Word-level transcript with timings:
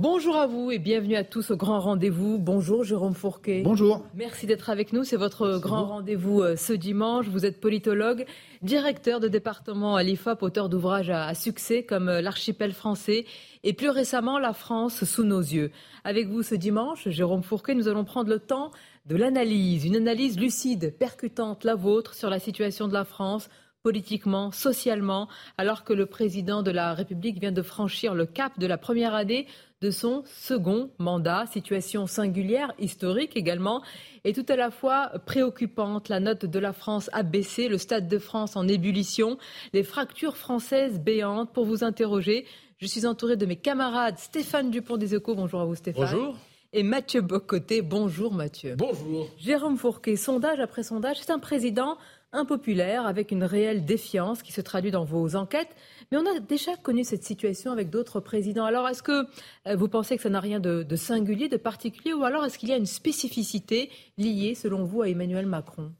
Bonjour 0.00 0.36
à 0.36 0.46
vous 0.46 0.70
et 0.70 0.78
bienvenue 0.78 1.16
à 1.16 1.24
tous 1.24 1.50
au 1.50 1.56
grand 1.56 1.80
rendez-vous. 1.80 2.38
Bonjour 2.38 2.84
Jérôme 2.84 3.14
Fourquet. 3.14 3.62
Bonjour. 3.64 4.04
Merci 4.14 4.46
d'être 4.46 4.70
avec 4.70 4.92
nous. 4.92 5.02
C'est 5.02 5.16
votre 5.16 5.58
grand 5.58 5.86
rendez-vous 5.86 6.40
euh, 6.40 6.54
ce 6.54 6.72
dimanche. 6.72 7.26
Vous 7.26 7.44
êtes 7.44 7.60
politologue, 7.60 8.24
directeur 8.62 9.18
de 9.18 9.26
département 9.26 9.96
à 9.96 10.04
l'IFOP, 10.04 10.40
auteur 10.44 10.68
d'ouvrages 10.68 11.10
à 11.10 11.34
succès 11.34 11.82
comme 11.82 12.08
euh, 12.08 12.20
L'archipel 12.20 12.74
français 12.74 13.26
et 13.64 13.72
plus 13.72 13.88
récemment 13.90 14.38
La 14.38 14.52
France 14.52 15.02
sous 15.02 15.24
nos 15.24 15.40
yeux. 15.40 15.72
Avec 16.04 16.28
vous 16.28 16.44
ce 16.44 16.54
dimanche, 16.54 17.08
Jérôme 17.08 17.42
Fourquet, 17.42 17.74
nous 17.74 17.88
allons 17.88 18.04
prendre 18.04 18.30
le 18.30 18.38
temps 18.38 18.70
de 19.06 19.16
l'analyse, 19.16 19.84
une 19.84 19.96
analyse 19.96 20.38
lucide, 20.38 20.94
percutante, 20.96 21.64
la 21.64 21.74
vôtre, 21.74 22.14
sur 22.14 22.30
la 22.30 22.38
situation 22.38 22.86
de 22.86 22.94
la 22.94 23.04
France 23.04 23.48
politiquement, 23.82 24.50
socialement, 24.50 25.28
alors 25.56 25.84
que 25.84 25.92
le 25.92 26.06
président 26.06 26.62
de 26.62 26.70
la 26.70 26.94
République 26.94 27.40
vient 27.40 27.52
de 27.52 27.62
franchir 27.62 28.14
le 28.14 28.26
cap 28.26 28.58
de 28.58 28.66
la 28.66 28.76
première 28.76 29.14
année 29.14 29.46
de 29.80 29.90
son 29.90 30.22
second 30.26 30.90
mandat. 30.98 31.46
Situation 31.46 32.06
singulière, 32.06 32.72
historique 32.78 33.36
également, 33.36 33.82
et 34.24 34.32
tout 34.32 34.46
à 34.48 34.56
la 34.56 34.70
fois 34.70 35.12
préoccupante. 35.26 36.08
La 36.08 36.20
note 36.20 36.44
de 36.44 36.58
la 36.58 36.72
France 36.72 37.10
a 37.12 37.22
baissé, 37.22 37.68
le 37.68 37.78
Stade 37.78 38.08
de 38.08 38.18
France 38.18 38.56
en 38.56 38.66
ébullition, 38.66 39.38
les 39.72 39.82
fractures 39.82 40.36
françaises 40.36 40.98
béantes. 41.00 41.52
Pour 41.52 41.64
vous 41.64 41.84
interroger, 41.84 42.44
je 42.78 42.86
suis 42.86 43.06
entouré 43.06 43.36
de 43.36 43.46
mes 43.46 43.56
camarades 43.56 44.18
Stéphane 44.18 44.70
Dupont 44.70 44.96
des 44.96 45.14
Ecos. 45.14 45.34
Bonjour 45.34 45.60
à 45.60 45.64
vous 45.64 45.74
Stéphane. 45.74 46.04
Bonjour. 46.04 46.36
Et 46.72 46.82
Mathieu 46.82 47.22
Bocoté. 47.22 47.80
Bonjour 47.80 48.34
Mathieu. 48.34 48.74
Bonjour. 48.76 49.28
Jérôme 49.38 49.78
Fourquet, 49.78 50.16
sondage 50.16 50.60
après 50.60 50.82
sondage, 50.82 51.16
c'est 51.20 51.32
un 51.32 51.38
président 51.38 51.96
impopulaire 52.32 53.06
avec 53.06 53.30
une 53.30 53.44
réelle 53.44 53.84
défiance 53.84 54.42
qui 54.42 54.52
se 54.52 54.60
traduit 54.60 54.90
dans 54.90 55.04
vos 55.04 55.36
enquêtes. 55.36 55.74
Mais 56.10 56.18
on 56.18 56.26
a 56.26 56.40
déjà 56.40 56.76
connu 56.76 57.04
cette 57.04 57.24
situation 57.24 57.72
avec 57.72 57.90
d'autres 57.90 58.20
présidents. 58.20 58.64
Alors, 58.64 58.88
est-ce 58.88 59.02
que 59.02 59.26
euh, 59.66 59.76
vous 59.76 59.88
pensez 59.88 60.16
que 60.16 60.22
ça 60.22 60.30
n'a 60.30 60.40
rien 60.40 60.60
de, 60.60 60.84
singulier, 60.96 61.48
de 61.48 61.56
particulier, 61.56 62.12
ou 62.12 62.24
alors 62.24 62.44
est-ce 62.44 62.58
qu'il 62.58 62.68
y 62.68 62.72
a 62.72 62.76
une 62.76 62.86
spécificité 62.86 63.90
liée, 64.16 64.54
selon 64.54 64.84
vous, 64.84 65.02
à 65.02 65.08
Emmanuel 65.08 65.46
Macron? 65.46 65.92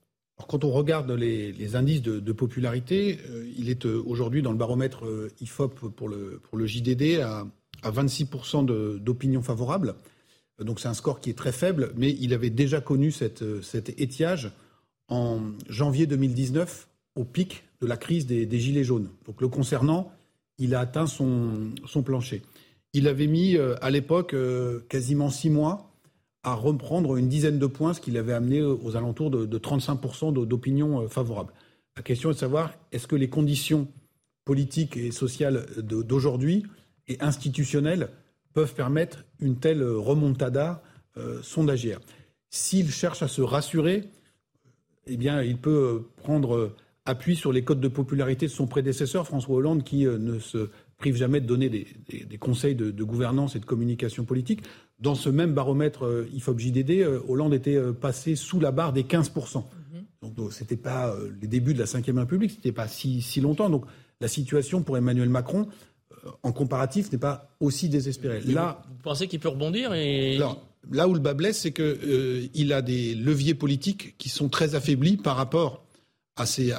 Quand 0.49 0.65
on 0.65 0.71
regarde 0.71 1.11
les, 1.11 1.75
indices 1.75 2.03
de, 2.03 2.33
popularité, 2.33 3.19
euh, 3.29 3.51
il 3.57 3.71
est 3.71 3.87
euh, 3.87 4.03
aujourd'hui 4.07 4.43
dans 4.43 4.53
le 4.53 4.59
baromètre 4.59 5.05
IFOP 5.41 5.91
pour 5.91 6.09
le, 6.09 6.41
JDD 6.67 7.21
à, 7.21 7.47
26% 7.85 8.67
d'opinion 8.99 9.41
favorable. 9.41 9.95
Donc 10.59 10.81
c'est 10.81 10.89
un 10.89 10.95
score 10.95 11.21
qui 11.21 11.31
est 11.31 11.39
très 11.39 11.53
faible, 11.53 11.93
mais 11.95 12.11
il 12.19 12.35
avait 12.35 12.51
déjà 12.51 12.81
connu 12.81 13.13
cet 13.13 13.41
étiage 14.01 14.51
en 15.09 15.41
janvier 15.69 16.07
2019, 16.07 16.89
au 17.17 17.25
pic 17.25 17.65
de 17.81 17.87
la 17.87 17.97
crise 17.97 18.27
des, 18.27 18.59
Gilets 18.59 18.85
jaunes. 18.85 19.09
Donc 19.27 19.41
le 19.41 19.49
concernant, 19.49 20.13
il 20.59 20.75
a 20.75 20.81
atteint 20.81 21.07
son, 21.07 21.73
plancher. 22.05 22.43
Il 22.93 23.09
avait 23.09 23.27
mis 23.27 23.57
euh, 23.57 23.77
à 23.81 23.91
l'époque 23.91 24.35
euh, 24.35 24.81
quasiment 24.89 25.31
six 25.31 25.51
mois 25.51 25.91
à 26.43 26.55
reprendre 26.55 27.17
une 27.17 27.29
dizaine 27.29 27.59
de 27.59 27.67
points, 27.67 27.95
ce 27.95 28.01
qui 28.01 28.11
l'avait 28.11 28.33
amené 28.33 28.63
aux 28.63 28.97
alentours 28.97 29.31
de, 29.31 29.59
35% 29.59 30.33
d'opinion 30.47 31.03
euh, 31.03 31.09
favorable. 31.09 31.53
La 31.97 32.03
question 32.03 32.31
est 32.31 32.35
de 32.35 32.39
savoir 32.39 32.75
est-ce 32.93 33.07
que 33.07 33.17
les 33.17 33.29
conditions 33.29 33.89
politiques 34.45 34.97
et 34.97 35.11
sociales 35.11 35.67
d'aujourd'hui 35.79 36.65
et 37.09 37.21
institutionnelles 37.21 38.09
peuvent 38.55 38.75
permettre 38.75 39.25
une 39.41 39.57
telle 39.57 39.83
remontada 39.83 40.83
sondagière? 41.43 41.99
S'il 42.51 42.91
cherche 42.91 43.23
à 43.23 43.29
se 43.29 43.43
rassurer, 43.43 44.05
eh 45.09 45.17
bien, 45.17 45.43
il 45.43 45.57
peut 45.57 45.71
euh, 45.71 46.09
prendre 46.17 46.55
euh, 46.55 46.77
appui 47.05 47.37
sur 47.37 47.53
les 47.53 47.63
codes 47.63 47.81
de 47.81 47.89
popularité 47.89 48.47
de 48.47 48.51
son 48.51 48.67
prédécesseur, 48.67 49.27
François 49.27 49.57
Hollande, 49.57 49.83
qui 49.83 50.07
euh, 50.07 50.19
ne 50.19 50.39
se 50.39 50.69
prive 50.99 51.17
jamais 51.17 51.41
de 51.41 51.47
donner 51.47 51.69
des, 51.69 52.39
conseils 52.39 52.75
de, 52.75 52.91
gouvernance 53.05 53.55
et 53.55 53.61
de 53.61 53.65
communication 53.65 54.25
politique. 54.25 54.63
Dans 54.99 55.15
ce 55.15 55.31
même 55.31 55.55
baromètre 55.55 56.27
IFOP-JDD, 56.35 57.07
Hollande 57.29 57.55
était 57.55 57.81
passé 57.93 58.35
sous 58.35 58.59
la 58.59 58.73
barre 58.73 58.93
des 58.93 59.05
15%. 59.05 59.59
Mhm. 59.59 60.35
Donc, 60.35 60.53
ce 60.53 60.61
n'était 60.61 60.77
pas 60.77 61.15
les 61.41 61.47
débuts 61.47 61.73
de 61.73 61.79
la 61.79 61.85
Ve 61.85 62.19
République, 62.19 62.51
ce 62.51 62.57
n'était 62.57 62.73
pas 62.73 62.89
si, 62.89 63.23
longtemps. 63.41 63.71
Donc 63.71 63.85
la 64.21 64.27
situation 64.27 64.83
pour 64.83 64.97
Emmanuel 64.97 65.29
Macron, 65.29 65.69
en 66.43 66.51
comparatif, 66.51 67.13
n'est 67.13 67.19
pas 67.19 67.55
aussi 67.61 67.89
désespérée. 67.89 68.41
Là, 68.41 68.83
vous 68.89 68.97
pensez 69.05 69.29
qu'il 69.29 69.39
peut 69.39 69.51
rebondir 69.51 69.95
et 69.95 70.37
là 70.91 71.09
où 71.09 71.15
le 71.15 71.21
bas 71.21 71.35
blesse, 71.35 71.61
c'est 71.61 71.73
qu'il 71.73 71.85
euh, 71.85 72.77
a 72.77 72.83
des 72.83 73.15
leviers 73.15 73.55
politiques 73.55 74.17
qui 74.19 74.29
sont 74.29 74.49
très 74.49 74.75
affaiblis 74.75 75.17
par 75.17 75.37
rapport 75.37 75.85
à 76.37 76.47
ses, 76.47 76.73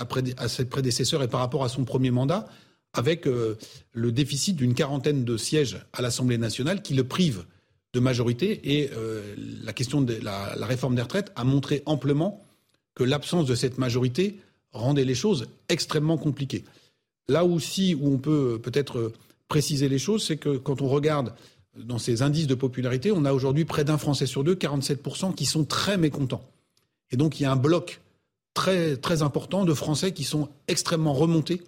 prédécesseurs 0.69 1.21
et 1.21 1.27
par 1.27 1.41
rapport 1.41 1.63
à 1.63 1.69
son 1.69 1.83
premier 1.83 2.11
mandat, 2.11 2.47
avec 2.93 3.27
euh, 3.27 3.57
le 3.91 4.11
déficit 4.11 4.55
d'une 4.55 4.73
quarantaine 4.73 5.25
de 5.25 5.37
sièges 5.37 5.85
à 5.93 6.01
l'Assemblée 6.01 6.37
nationale 6.37 6.81
qui 6.81 6.93
le 6.93 7.03
prive 7.03 7.45
de 7.93 7.99
majorité. 7.99 8.77
Et 8.79 8.89
euh, 8.95 9.35
la 9.63 9.73
question 9.73 10.01
de 10.01 10.13
la, 10.21 10.55
la, 10.55 10.65
réforme 10.65 10.95
des 10.95 11.01
retraites 11.01 11.31
a 11.35 11.43
montré 11.43 11.83
amplement 11.85 12.43
que 12.95 13.03
l'absence 13.03 13.45
de 13.45 13.55
cette 13.55 13.77
majorité 13.77 14.37
rendait 14.71 15.05
les 15.05 15.15
choses 15.15 15.47
extrêmement 15.67 16.17
compliquées. 16.17 16.63
Là 17.27 17.43
aussi 17.45 17.95
où 17.95 18.13
on 18.13 18.17
peut 18.17 18.59
peut-être 18.61 19.11
préciser 19.47 19.89
les 19.89 19.99
choses, 19.99 20.25
c'est 20.25 20.37
que 20.37 20.57
quand 20.57 20.81
on 20.81 20.87
regarde 20.87 21.33
dans 21.83 21.97
ces 21.97 22.21
indices 22.21 22.47
de 22.47 22.55
popularité, 22.55 23.11
on 23.11 23.25
a 23.25 23.33
aujourd'hui 23.33 23.65
près 23.65 23.83
d'un 23.83 23.97
Français 23.97 24.25
sur 24.25 24.43
deux, 24.43 24.55
47%, 24.55 25.33
qui 25.35 25.45
sont 25.45 25.65
très 25.65 25.97
mécontents. 25.97 26.43
Et 27.11 27.17
donc 27.17 27.39
il 27.39 27.43
y 27.43 27.45
a 27.45 27.51
un 27.51 27.55
bloc 27.55 28.01
très, 28.53 28.97
très 28.97 29.21
important 29.21 29.65
de 29.65 29.73
Français 29.73 30.11
qui 30.11 30.23
sont 30.23 30.49
extrêmement 30.67 31.13
remontés 31.13 31.61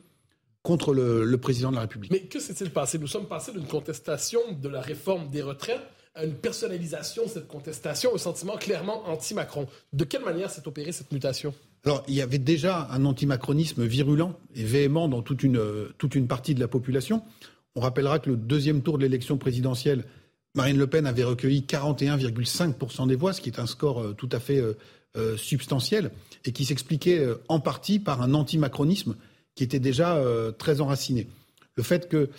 contre 0.63 0.93
le, 0.93 1.37
président 1.37 1.71
de 1.71 1.75
la 1.75 1.81
République. 1.81 2.11
Mais 2.11 2.21
que 2.21 2.39
s'est-il 2.39 2.69
passé? 2.69 2.99
Nous 2.99 3.07
sommes 3.07 3.25
passés 3.25 3.51
d'une 3.51 3.65
contestation 3.65 4.39
de 4.61 4.69
la 4.69 4.81
réforme 4.81 5.29
des 5.29 5.41
retraites 5.41 5.81
à 6.13 6.25
une 6.25 6.33
personnalisation 6.33 7.23
de 7.23 7.29
cette 7.29 7.47
contestation, 7.47 8.11
au 8.13 8.17
sentiment 8.17 8.57
clairement 8.57 9.07
anti-Macron. 9.07 9.67
De 9.93 10.03
quelle 10.03 10.23
manière 10.23 10.49
s'est 10.49 10.67
opérée 10.67 10.91
cette 10.91 11.11
mutation? 11.11 11.53
Alors, 11.85 12.03
il 12.07 12.13
y 12.13 12.21
avait 12.21 12.37
déjà 12.37 12.87
un 12.91 13.05
antimacronisme 13.05 13.85
virulent 13.85 14.33
et 14.53 14.63
véhément 14.63 15.07
dans 15.07 15.21
toute 15.21 15.41
une, 15.41 15.59
toute 15.97 16.13
une 16.13 16.27
partie 16.27 16.53
de 16.53 16.59
la 16.59 16.67
population. 16.67 17.23
On 17.75 17.81
rappellera 17.81 18.19
que 18.19 18.29
le 18.29 18.35
deuxième 18.35 18.81
tour 18.81 18.97
de 18.97 19.03
l'élection 19.03 19.37
présidentielle, 19.37 20.05
Marine 20.55 20.77
Le 20.77 20.87
Pen 20.87 21.05
avait 21.05 21.23
recueilli 21.23 21.61
41,5% 21.61 23.07
des 23.07 23.15
voix, 23.15 23.33
ce 23.33 23.41
qui 23.41 23.49
est 23.49 23.59
un 23.59 23.65
score 23.65 24.01
euh, 24.01 24.13
tout 24.13 24.29
à 24.31 24.39
fait 24.39 24.57
euh, 24.57 24.73
euh, 25.15 25.37
substantiel 25.37 26.11
et 26.43 26.51
qui 26.51 26.65
s'expliquait 26.65 27.25
en 27.47 27.59
partie 27.59 27.99
par 27.99 28.21
un 28.21 28.33
antimacronisme 28.33 29.15
qui 29.55 29.63
était 29.63 29.79
déjà 29.79 30.23
très 30.57 30.79
enraciné. 30.79 31.27
Le 31.75 31.83
fait 31.83 32.07
que, 32.07 32.29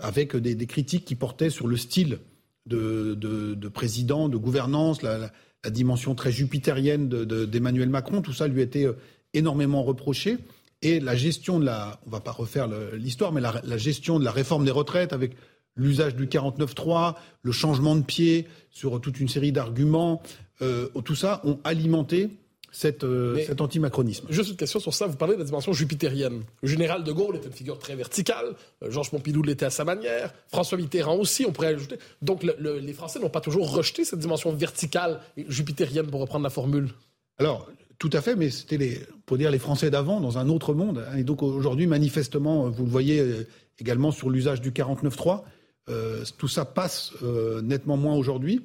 avec 0.00 0.34
des, 0.34 0.66
critiques 0.66 1.04
qui 1.04 1.14
portaient 1.14 1.50
sur 1.50 1.68
le 1.68 1.76
style 1.76 2.18
de, 2.66 3.68
président, 3.68 4.28
de 4.28 4.36
gouvernance, 4.38 5.02
la, 5.02 5.30
dimension 5.70 6.14
très 6.14 6.32
jupitérienne 6.32 7.08
d'Emmanuel 7.08 7.90
Macron, 7.90 8.22
tout 8.22 8.32
ça 8.32 8.48
lui 8.48 8.62
était 8.62 8.86
énormément 9.34 9.82
reproché 9.82 10.38
et 10.82 11.00
la 11.00 11.16
gestion 11.16 11.58
de 11.58 11.64
la, 11.64 12.00
on 12.06 12.10
va 12.10 12.20
pas 12.20 12.30
refaire 12.30 12.68
l'histoire, 12.92 13.32
mais 13.32 13.40
la, 13.40 13.76
gestion 13.76 14.18
de 14.18 14.24
la 14.24 14.30
réforme 14.30 14.64
des 14.64 14.70
retraites 14.70 15.12
avec 15.12 15.32
l'usage 15.76 16.14
du 16.14 16.26
49.3, 16.26 17.14
le 17.42 17.52
changement 17.52 17.96
de 17.96 18.02
pied 18.02 18.46
sur 18.70 19.00
toute 19.00 19.20
une 19.20 19.28
série 19.28 19.52
d'arguments, 19.52 20.22
euh, 20.62 20.88
tout 21.04 21.14
ça 21.14 21.40
ont 21.44 21.58
alimenté 21.64 22.30
cette, 22.70 23.04
euh, 23.04 23.42
cet 23.46 23.60
antimacronisme. 23.60 24.26
Juste 24.30 24.50
une 24.50 24.56
question 24.56 24.78
sur 24.78 24.92
ça. 24.92 25.06
Vous 25.06 25.16
parlez 25.16 25.34
de 25.34 25.40
la 25.40 25.44
dimension 25.44 25.72
jupitérienne. 25.72 26.42
Le 26.62 26.68
général 26.68 27.02
de 27.02 27.12
Gaulle 27.12 27.36
était 27.36 27.46
une 27.46 27.52
figure 27.52 27.78
très 27.78 27.96
verticale. 27.96 28.54
Euh, 28.82 28.90
Georges 28.90 29.10
Pompidou 29.10 29.42
l'était 29.42 29.66
à 29.66 29.70
sa 29.70 29.84
manière. 29.84 30.34
François 30.48 30.76
Mitterrand 30.78 31.16
aussi, 31.16 31.46
on 31.46 31.52
pourrait 31.52 31.74
ajouter. 31.74 31.96
Donc 32.22 32.42
les 32.42 32.92
Français 32.92 33.18
n'ont 33.20 33.30
pas 33.30 33.40
toujours 33.40 33.72
rejeté 33.72 34.04
cette 34.04 34.18
dimension 34.18 34.52
verticale 34.52 35.20
et 35.36 35.46
jupitérienne, 35.48 36.06
pour 36.08 36.20
reprendre 36.20 36.44
la 36.44 36.50
formule. 36.50 36.90
Alors, 37.38 37.68
tout 37.98 38.10
à 38.12 38.20
fait, 38.20 38.36
mais 38.36 38.50
c'était 38.50 38.76
les, 38.76 39.00
pour 39.26 39.38
dire 39.38 39.50
les 39.50 39.58
Français 39.58 39.90
d'avant 39.90 40.20
dans 40.20 40.38
un 40.38 40.48
autre 40.48 40.72
monde. 40.72 41.04
Et 41.16 41.24
donc 41.24 41.42
aujourd'hui, 41.42 41.86
manifestement, 41.86 42.68
vous 42.68 42.84
le 42.84 42.90
voyez 42.90 43.20
euh, 43.20 43.46
également 43.78 44.12
sur 44.12 44.30
l'usage 44.30 44.60
du 44.60 44.70
49.3, 44.70 45.42
euh, 45.88 46.24
tout 46.36 46.48
ça 46.48 46.64
passe 46.64 47.12
euh, 47.22 47.60
nettement 47.60 47.96
moins 47.96 48.14
aujourd'hui. 48.14 48.64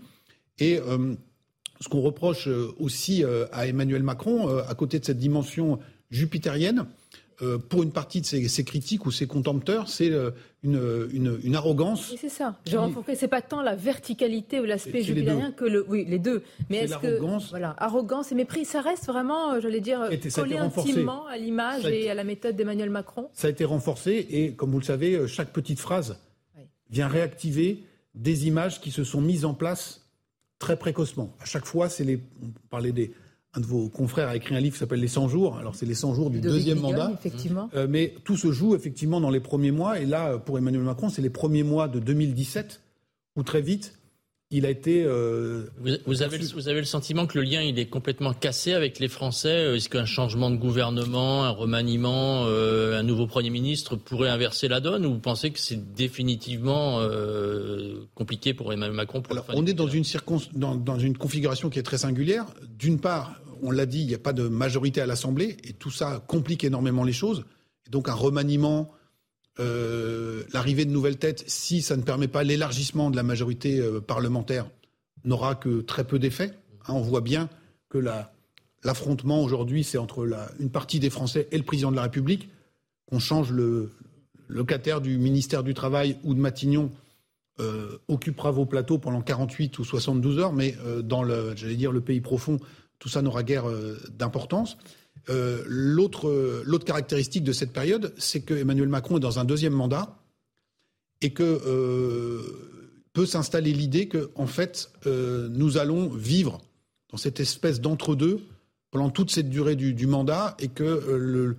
Et 0.59 0.79
ce 1.81 1.89
qu'on 1.89 2.01
reproche 2.01 2.47
aussi 2.77 3.23
à 3.51 3.65
Emmanuel 3.65 4.03
Macron, 4.03 4.55
à 4.55 4.75
côté 4.75 4.99
de 4.99 5.03
cette 5.05 5.17
dimension 5.17 5.79
jupitérienne, 6.11 6.85
euh, 7.43 7.57
pour 7.57 7.83
une 7.83 7.91
partie 7.91 8.21
de 8.21 8.25
ses, 8.25 8.63
critiques 8.63 9.05
ou 9.05 9.11
ses 9.11 9.27
contempteurs, 9.27 9.89
c'est 9.89 10.09
euh, 10.11 10.31
une, 10.63 11.55
arrogance. 11.55 12.15
c'est 12.19 12.29
ça. 12.29 12.57
Jérôme 12.65 12.93
Fourquet, 12.93 13.15
c'est 13.15 13.27
pas 13.27 13.41
tant 13.41 13.61
la 13.61 13.75
verticalité 13.75 14.59
ou 14.59 14.63
l'aspect 14.63 15.03
jupitérien 15.03 15.51
que 15.51 15.65
le. 15.65 15.85
Oui, 15.87 16.05
les 16.07 16.19
deux. 16.19 16.43
Mais 16.69 16.77
est-ce 16.77 16.97
que. 16.97 17.19
Voilà, 17.49 17.75
arrogance 17.77 18.31
et 18.31 18.35
mépris, 18.35 18.65
ça 18.65 18.81
reste 18.81 19.05
vraiment, 19.07 19.53
euh, 19.53 19.59
j'allais 19.59 19.81
dire, 19.81 20.09
collé 20.33 20.57
intimement 20.57 21.25
à 21.27 21.37
l'image 21.37 21.85
et 21.85 22.09
à 22.09 22.13
la 22.13 22.23
méthode 22.23 22.55
d'Emmanuel 22.55 22.89
Macron 22.89 23.29
Ça 23.33 23.47
a 23.47 23.51
été 23.51 23.65
renforcé 23.65 24.25
et, 24.29 24.53
comme 24.53 24.71
vous 24.71 24.79
le 24.79 24.85
savez, 24.85 25.27
chaque 25.27 25.51
petite 25.51 25.79
phrase 25.79 26.17
vient 26.89 27.07
réactiver 27.07 27.83
des 28.15 28.47
images 28.47 28.79
qui 28.79 28.91
se 28.91 29.03
sont 29.03 29.21
mises 29.21 29.45
en 29.45 29.53
place 29.53 30.07
très 30.59 30.77
précocement. 30.77 31.35
À 31.41 31.45
chaque 31.45 31.65
fois, 31.65 31.89
c'est 31.89 32.03
les. 32.03 32.21
On 32.41 32.51
parlait 32.69 32.91
des 32.91 33.11
un 33.55 33.59
de 33.59 33.65
vos 33.65 33.89
confrères 33.89 34.29
a 34.29 34.35
écrit 34.35 34.55
un 34.55 34.59
livre 34.59 34.73
qui 34.73 34.79
s'appelle 34.79 34.99
Les 34.99 35.07
100 35.07 35.27
jours. 35.27 35.57
Alors, 35.57 35.75
c'est 35.75 35.85
les 35.85 35.93
100 35.93 36.15
jours 36.15 36.29
du 36.29 36.41
deuxième 36.41 36.79
mandat. 36.79 37.11
Effectivement. 37.13 37.69
Euh, 37.75 37.87
mais 37.89 38.15
tout 38.23 38.37
se 38.37 38.51
joue 38.51 38.75
effectivement 38.75 39.21
dans 39.21 39.29
les 39.29 39.39
premiers 39.39 39.71
mois. 39.71 39.99
Et 39.99 40.05
là, 40.05 40.37
pour 40.39 40.57
Emmanuel 40.57 40.83
Macron, 40.83 41.09
c'est 41.09 41.21
les 41.21 41.29
premiers 41.29 41.63
mois 41.63 41.87
de 41.87 41.99
2017 41.99 42.81
ou 43.35 43.43
très 43.43 43.61
vite, 43.61 43.93
il 44.53 44.67
a 44.67 44.69
été. 44.69 45.03
Euh, 45.03 45.65
vous, 46.05 46.21
avez 46.21 46.37
le, 46.37 46.45
vous, 46.45 46.67
avez 46.67 46.79
le, 46.79 46.85
sentiment 46.85 47.25
que 47.25 47.39
le 47.39 47.43
lien 47.43 47.61
il 47.61 47.79
est 47.79 47.87
complètement 47.87 48.33
cassé 48.33 48.73
avec 48.73 48.99
les 48.99 49.07
Français? 49.07 49.75
Est-ce 49.75 49.89
qu'un 49.89 50.05
changement 50.05 50.51
de 50.51 50.57
gouvernement, 50.57 51.43
un 51.43 51.49
remaniement, 51.49 52.45
euh, 52.45 52.99
un 52.99 53.01
nouveau 53.01 53.25
Premier 53.25 53.49
ministre 53.49 53.95
pourrait 53.95 54.29
inverser 54.29 54.67
la 54.67 54.79
donne? 54.79 55.07
Ou 55.07 55.13
vous 55.13 55.19
pensez 55.19 55.49
que 55.49 55.59
c'est 55.59 55.95
définitivement 55.95 56.99
euh, 56.99 58.05
compliqué 58.13 58.53
pour 58.53 58.71
Emmanuel 58.71 58.95
Macron 58.95 59.21
pour 59.21 59.33
Alors, 59.33 59.45
On 59.55 59.65
est 59.65 59.73
dans 59.73 59.87
une, 59.87 60.03
dans, 60.53 60.75
dans 60.75 60.99
une 60.99 61.17
configuration 61.17 61.71
qui 61.71 61.79
est 61.79 61.83
très 61.83 61.97
singulière. 61.97 62.45
D'une 62.77 62.99
part, 62.99 63.41
on 63.61 63.71
l'a 63.71 63.85
dit, 63.85 64.01
il 64.01 64.07
n'y 64.07 64.15
a 64.15 64.19
pas 64.19 64.33
de 64.33 64.47
majorité 64.47 65.01
à 65.01 65.05
l'Assemblée 65.05 65.57
et 65.63 65.73
tout 65.73 65.91
ça 65.91 66.23
complique 66.27 66.63
énormément 66.63 67.03
les 67.03 67.13
choses. 67.13 67.45
Donc 67.89 68.09
un 68.09 68.13
remaniement 68.13 68.91
euh, 69.59 70.43
l'arrivée 70.51 70.85
de 70.85 70.89
nouvelles 70.89 71.17
têtes, 71.17 71.43
si 71.47 71.81
ça 71.81 71.95
ne 71.95 72.01
permet 72.01 72.27
pas 72.27 72.43
l'élargissement 72.43 73.11
de 73.11 73.15
la 73.15 73.23
majorité 73.23 73.79
euh, 73.79 74.01
parlementaire, 74.01 74.67
n'aura 75.25 75.55
que 75.55 75.81
très 75.81 76.03
peu 76.03 76.17
d'effet. 76.17 76.53
Hein, 76.87 76.93
on 76.93 77.01
voit 77.01 77.21
bien 77.21 77.49
que 77.89 77.99
l'affrontement 78.83 79.43
aujourd'hui, 79.43 79.83
c'est 79.83 79.99
entre 79.99 80.27
une 80.59 80.71
partie 80.71 80.99
des 80.99 81.11
Français 81.11 81.47
et 81.51 81.57
le 81.57 81.63
président 81.63 81.91
de 81.91 81.95
la 81.95 82.03
République. 82.03 82.49
Qu'on 83.05 83.19
change 83.19 83.51
le, 83.51 83.91
locataire 84.47 85.01
du 85.01 85.17
ministère 85.17 85.63
du 85.63 85.73
Travail 85.73 86.17
ou 86.23 86.33
de 86.33 86.39
Matignon 86.39 86.91
euh, 87.59 87.99
occupera 88.07 88.49
vos 88.49 88.65
plateaux 88.65 88.97
pendant 88.97 89.21
48 89.21 89.77
ou 89.77 89.83
72 89.83 90.39
heures, 90.39 90.53
mais 90.53 90.75
dans 91.03 91.21
le, 91.21 91.53
j'allais 91.55 91.75
dire, 91.75 91.91
le 91.91 92.01
pays 92.01 92.21
profond, 92.21 92.59
tout 93.03 93.09
ça 93.09 93.21
n'aura 93.21 93.43
guère 93.43 93.65
d'importance. 94.17 94.77
Euh, 95.29 95.63
l'autre 95.67 96.85
caractéristique 96.85 97.43
de 97.43 97.51
cette 97.51 97.71
période, 97.71 98.13
c'est 98.17 98.41
que 98.41 98.53
Emmanuel 98.53 98.87
Macron 98.87 99.17
est 99.17 99.21
dans 99.21 99.39
un 99.39 99.45
deuxième 99.45 99.73
mandat 99.73 100.17
et 101.21 101.31
que 101.31 101.43
euh, 101.43 102.41
peut 103.11 103.25
s'installer 103.25 103.73
l'idée 103.73 104.07
que, 104.07 104.31
en 104.35 104.47
fait, 104.47 104.89
euh, 105.05 105.47
nous 105.49 105.77
allons 105.77 106.09
vivre 106.09 106.61
dans 107.11 107.17
cette 107.17 107.39
espèce 107.39 107.79
d'entre-deux 107.79 108.41
pendant 108.91 109.09
toute 109.09 109.31
cette 109.31 109.49
durée 109.49 109.75
du, 109.75 110.07
mandat 110.07 110.55
et 110.59 110.67
que 110.67 111.55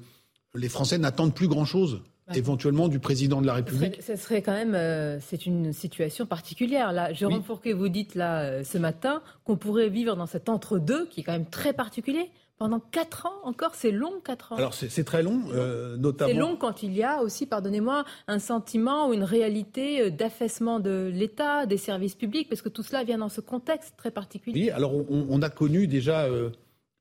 les 0.54 0.68
Français 0.68 0.98
n'attendent 0.98 1.34
plus 1.34 1.48
grand-chose 1.48 2.00
éventuellement 2.34 2.88
du 2.88 2.98
président 2.98 3.40
de 3.40 3.46
la 3.46 3.54
République. 3.54 4.00
Ce 4.02 4.16
serait, 4.16 4.42
quand 4.42 4.52
même, 4.52 5.20
c'est 5.20 5.46
une 5.46 5.72
situation 5.72 6.26
particulière. 6.26 6.92
Là, 6.92 7.12
Jérôme 7.12 7.38
oui. 7.38 7.44
Fourquet, 7.44 7.72
vous 7.72 7.88
dites 7.88 8.14
là 8.14 8.64
ce 8.64 8.78
matin 8.78 9.22
qu'on 9.44 9.56
pourrait 9.56 9.88
vivre 9.88 10.16
dans 10.16 10.26
cet 10.26 10.48
entre-deux 10.48 11.06
qui 11.06 11.20
est 11.20 11.24
quand 11.24 11.32
même 11.32 11.50
très 11.50 11.72
particulier. 11.72 12.30
Pendant 12.56 12.78
4 12.78 13.26
ans 13.26 13.34
encore, 13.42 13.74
c'est 13.74 13.90
long 13.90 14.20
4 14.24 14.52
ans. 14.52 14.56
Alors 14.56 14.74
c'est 14.74 15.04
très 15.04 15.24
long, 15.24 15.42
euh, 15.52 15.96
notamment. 15.96 16.32
C'est 16.32 16.38
long 16.38 16.56
quand 16.56 16.84
il 16.84 16.94
y 16.94 17.02
a 17.02 17.20
aussi, 17.20 17.46
pardonnez-moi, 17.46 18.04
un 18.28 18.38
sentiment 18.38 19.08
ou 19.08 19.12
une 19.12 19.24
réalité 19.24 20.02
euh, 20.02 20.10
d'affaissement 20.10 20.78
de 20.78 21.10
l'État, 21.12 21.66
des 21.66 21.78
services 21.78 22.14
publics, 22.14 22.48
parce 22.48 22.62
que 22.62 22.68
tout 22.68 22.84
cela 22.84 23.02
vient 23.02 23.18
dans 23.18 23.28
ce 23.28 23.40
contexte 23.40 23.94
très 23.96 24.12
particulier. 24.12 24.62
Oui, 24.62 24.70
alors 24.70 24.92
on, 25.10 25.42
a 25.42 25.50
connu 25.50 25.88
déjà 25.88 26.26
euh, 26.26 26.50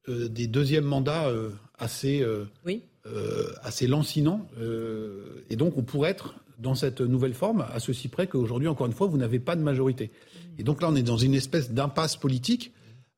des 0.08 0.48
deuxièmes 0.48 0.86
mandats 0.86 1.32
assez, 1.78 2.26
oui. 2.66 2.84
Assez 3.64 3.88
lancinants, 3.88 4.48
et 5.50 5.56
donc 5.56 5.78
on 5.78 5.84
pourrait 5.84 6.10
être 6.10 6.36
dans 6.60 6.76
cette 6.76 7.02
nouvelle 7.02 7.34
forme, 7.34 7.66
à 7.74 7.80
ceci 7.80 8.08
près 8.08 8.28
qu'aujourd'hui, 8.28 8.68
encore 8.68 8.88
une 8.88 8.94
fois, 8.94 9.08
vous 9.08 9.18
n'avez 9.18 9.40
pas 9.40 9.56
de 9.56 9.62
majorité. 9.62 10.12
Et 10.58 10.64
donc 10.64 10.82
là, 10.82 10.88
on 10.90 10.96
est 10.96 11.04
dans 11.04 11.18
une 11.18 11.34
espèce 11.34 11.72
d'impasse 11.72 12.16
politique 12.16 12.72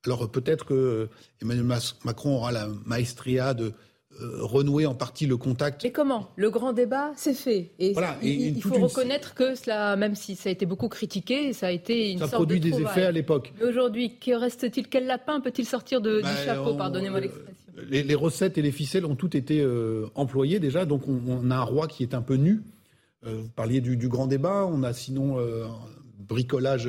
alors 0.05 0.29
peut-être 0.29 0.65
que 0.65 1.09
Emmanuel 1.41 1.79
Macron 2.03 2.35
aura 2.35 2.51
la 2.51 2.67
maestria 2.85 3.53
de 3.53 3.73
euh, 4.21 4.37
renouer 4.43 4.85
en 4.85 4.95
partie 4.95 5.25
le 5.25 5.35
contact. 5.35 5.83
Mais 5.83 5.91
comment? 5.91 6.29
Le 6.37 6.49
grand 6.49 6.71
débat, 6.71 7.11
c'est 7.17 7.33
fait. 7.33 7.71
Et 7.79 7.91
voilà, 7.93 8.15
il, 8.21 8.61
faut 8.61 8.75
reconnaître 8.75 9.33
que 9.33 9.55
cela, 9.55 9.95
même 9.97 10.15
si 10.15 10.35
ça 10.35 10.49
a 10.49 10.51
été 10.51 10.65
beaucoup 10.65 10.87
critiqué, 10.87 11.51
ça 11.51 11.67
a 11.67 11.71
été 11.71 12.11
une 12.11 12.19
ça 12.19 12.27
sorte 12.27 12.35
produit 12.35 12.61
des 12.61 12.79
effets 12.79 13.03
à 13.03 13.11
l'époque. 13.11 13.53
Aujourd'hui, 13.61 14.17
que 14.17 14.31
reste-t-il? 14.31 14.87
Quel 14.87 15.05
lapin 15.05 15.41
peut-il 15.41 15.65
sortir 15.65 15.99
de, 15.99 16.17
du 16.17 16.23
bah, 16.23 16.45
chapeau? 16.45 16.75
Pardonnez-moi 16.75 17.19
l'expression. 17.19 17.64
Les, 17.89 18.15
recettes 18.15 18.57
et 18.57 18.61
les 18.61 18.71
ficelles 18.71 19.05
ont 19.05 19.15
toutes 19.15 19.35
été 19.35 19.61
euh, 19.61 20.07
employées 20.15 20.59
déjà, 20.59 20.85
donc 20.85 21.07
on, 21.07 21.51
a 21.51 21.55
un 21.55 21.63
roi 21.63 21.87
qui 21.87 22.03
est 22.03 22.13
un 22.13 22.21
peu 22.21 22.35
nu. 22.35 22.63
Euh, 23.25 23.41
vous 23.41 23.49
parliez 23.49 23.81
du, 23.81 23.97
du, 23.97 24.07
grand 24.07 24.27
débat, 24.27 24.65
on 24.65 24.81
a 24.83 24.93
sinon 24.93 25.37
bricolage 26.19 26.87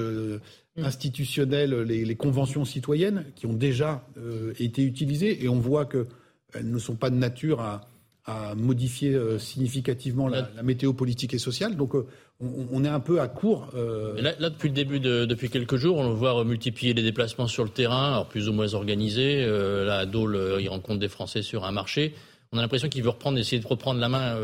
Mm. 0.77 0.85
institutionnelles, 0.85 1.75
les, 1.83 2.17
conventions 2.17 2.67
citoyennes 2.67 3.25
qui 3.35 3.47
ont 3.47 3.55
déjà 3.55 4.07
euh, 4.19 4.53
été 4.59 4.83
utilisées 4.83 5.43
et 5.43 5.49
on 5.49 5.59
voit 5.59 5.87
qu'elles 5.87 6.71
ne 6.71 6.79
sont 6.79 6.97
pas 6.97 7.09
de 7.09 7.17
nature 7.17 7.61
à, 7.61 7.89
modifier 8.57 9.15
euh, 9.15 9.39
significativement 9.39 10.29
la, 10.29 10.49
météo 10.63 10.93
politique 10.93 11.35
et 11.35 11.39
sociale. 11.39 11.77
Donc 11.77 11.95
euh, 11.95 12.07
on, 12.41 12.85
est 12.85 12.89
un 12.89 13.01
peu 13.01 13.21
à 13.21 13.29
court. 13.29 13.69
Là, 13.75 14.51
depuis 14.51 14.69
le 14.69 14.75
début, 14.75 15.01
de, 15.01 15.25
depuis 15.25 15.49
quelques 15.49 15.77
jours, 15.77 15.99
on 15.99 16.13
voit 16.15 16.45
multiplier 16.45 16.93
les 16.93 17.03
déplacements 17.03 17.47
sur 17.47 17.65
le 17.65 17.71
terrain, 17.71 18.13
alors 18.13 18.27
plus 18.27 18.49
ou 18.49 18.53
moins 18.53 18.75
organisés. 18.75 19.47
là, 19.47 19.99
à 19.99 20.07
Dole, 20.07 20.59
il 20.61 20.69
rencontre 20.69 20.99
des 20.99 21.09
Français 21.09 21.43
sur 21.43 21.65
un 21.65 21.73
marché. 21.73 22.15
On 22.53 22.59
a 22.59 22.61
l'impression 22.61 22.89
qu'il 22.89 23.03
veut 23.03 23.11
reprendre, 23.11 23.39
essayer 23.39 23.61
de 23.61 23.67
reprendre 23.67 24.01
la 24.01 24.09
main 24.09 24.39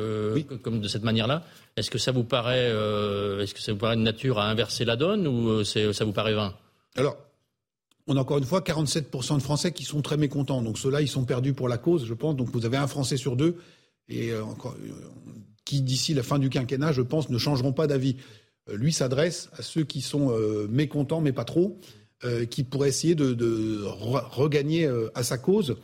comme 0.62 0.80
de 0.80 0.88
cette 0.88 1.04
manière-là. 1.04 1.42
Est-ce 1.76 1.90
que 1.90 1.98
ça 1.98 2.12
vous 2.12 2.24
paraît, 2.24 2.68
euh, 2.70 3.40
est-ce 3.40 3.54
que 3.54 3.60
ça 3.60 3.72
vous 3.72 3.78
paraît 3.78 3.96
de 3.96 4.02
nature 4.02 4.38
à 4.38 4.48
inverser 4.48 4.84
la 4.84 4.96
donne 4.96 5.26
ou 5.26 5.48
euh, 5.48 5.64
ça 5.64 6.04
vous 6.04 6.12
paraît 6.12 6.34
vain? 6.34 6.54
Alors, 6.96 7.16
on 8.06 8.16
a 8.16 8.20
encore 8.20 8.38
une 8.38 8.44
fois 8.44 8.60
47% 8.60 9.36
de 9.36 9.42
Français 9.42 9.72
qui 9.72 9.84
sont 9.84 10.02
très 10.02 10.16
mécontents. 10.16 10.62
Donc 10.62 10.78
ceux-là, 10.78 11.02
ils 11.02 11.08
sont 11.08 11.24
perdus 11.24 11.54
pour 11.54 11.68
la 11.68 11.78
cause, 11.78 12.06
je 12.06 12.14
pense. 12.14 12.36
Donc 12.36 12.50
vous 12.50 12.66
avez 12.66 12.76
un 12.76 12.86
Français 12.86 13.16
sur 13.16 13.36
deux 13.36 13.56
et 14.08 14.30
euh, 14.30 14.44
encore, 14.44 14.76
qui 15.64 15.80
d'ici 15.80 16.14
la 16.14 16.22
fin 16.22 16.38
du 16.38 16.48
quinquennat, 16.48 16.92
je 16.92 17.02
pense, 17.02 17.30
ne 17.30 17.38
changeront 17.38 17.72
pas 17.72 17.86
d'avis. 17.86 18.16
lui 18.72 18.92
s'adresse 18.92 19.48
à 19.56 19.62
ceux 19.62 19.84
qui 19.84 20.00
sont 20.00 20.36
mécontents, 20.68 21.20
mais 21.20 21.32
pas 21.32 21.44
trop, 21.44 21.78
qui 22.50 22.64
pourraient 22.64 22.88
essayer 22.88 23.14
de, 23.14 23.84
regagner 23.84 24.90
à 25.14 25.22
sa 25.22 25.38
cause. 25.38 25.76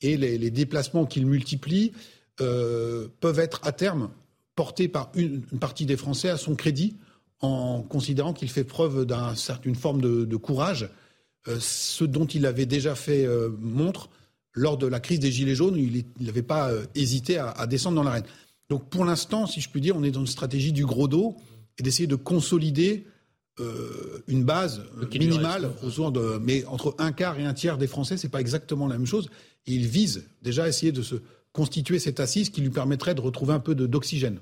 Et 0.00 0.16
les, 0.16 0.50
déplacements 0.50 1.04
qu'il 1.04 1.26
multiplie 1.26 1.92
peuvent 2.38 3.38
être 3.38 3.60
à 3.62 3.72
terme 3.72 4.08
porté 4.56 4.88
par 4.88 5.12
une, 5.14 5.42
partie 5.60 5.86
des 5.86 5.96
Français 5.96 6.30
à 6.30 6.38
son 6.38 6.56
crédit 6.56 6.96
en 7.40 7.82
considérant 7.82 8.32
qu'il 8.32 8.50
fait 8.50 8.64
preuve 8.64 9.06
d'une 9.62 9.74
forme 9.74 10.00
de, 10.00 10.36
courage, 10.36 10.84
euh, 10.84 10.88
ce 11.60 12.04
dont 12.04 12.26
il 12.26 12.46
avait 12.46 12.66
déjà 12.66 12.94
fait 12.94 13.24
euh, 13.24 13.50
montre 13.60 14.08
lors 14.52 14.78
de 14.78 14.86
la 14.86 15.00
crise 15.00 15.20
des 15.20 15.30
Gilets 15.30 15.54
jaunes, 15.54 15.76
il 15.76 16.04
n'avait 16.20 16.42
pas 16.42 16.70
euh, 16.70 16.86
hésité 16.94 17.38
à, 17.38 17.66
descendre 17.66 17.96
dans 17.96 18.02
l'arène. 18.02 18.24
Donc 18.70 18.88
pour 18.88 19.04
l'instant, 19.04 19.46
si 19.46 19.60
je 19.60 19.68
puis 19.68 19.80
dire, 19.80 19.96
on 19.96 20.02
est 20.02 20.10
dans 20.10 20.20
une 20.20 20.26
stratégie 20.26 20.72
du 20.72 20.84
gros 20.84 21.08
dos 21.08 21.36
et 21.78 21.82
d'essayer 21.82 22.06
de 22.06 22.16
consolider 22.16 23.06
une 24.28 24.44
base 24.44 24.82
minimale 25.14 25.70
autour 25.82 26.12
de, 26.12 26.38
mais 26.42 26.66
entre 26.66 26.94
un 26.98 27.10
quart 27.10 27.40
et 27.40 27.44
un 27.46 27.54
tiers 27.54 27.78
des 27.78 27.86
Français, 27.86 28.18
c'est 28.18 28.28
pas 28.28 28.40
exactement 28.40 28.86
la 28.86 28.98
même 28.98 29.06
chose. 29.06 29.30
Et 29.66 29.72
il 29.72 29.86
vise 29.86 30.28
déjà 30.42 30.64
à 30.64 30.68
essayer 30.68 30.92
de 30.92 31.00
se 31.00 31.16
constituer 31.56 31.98
cette 31.98 32.20
assise 32.20 32.50
qui 32.50 32.60
lui 32.60 32.68
permettrait 32.68 33.14
de 33.14 33.22
retrouver 33.22 33.54
un 33.54 33.60
peu 33.60 33.74
d'oxygène. 33.74 34.38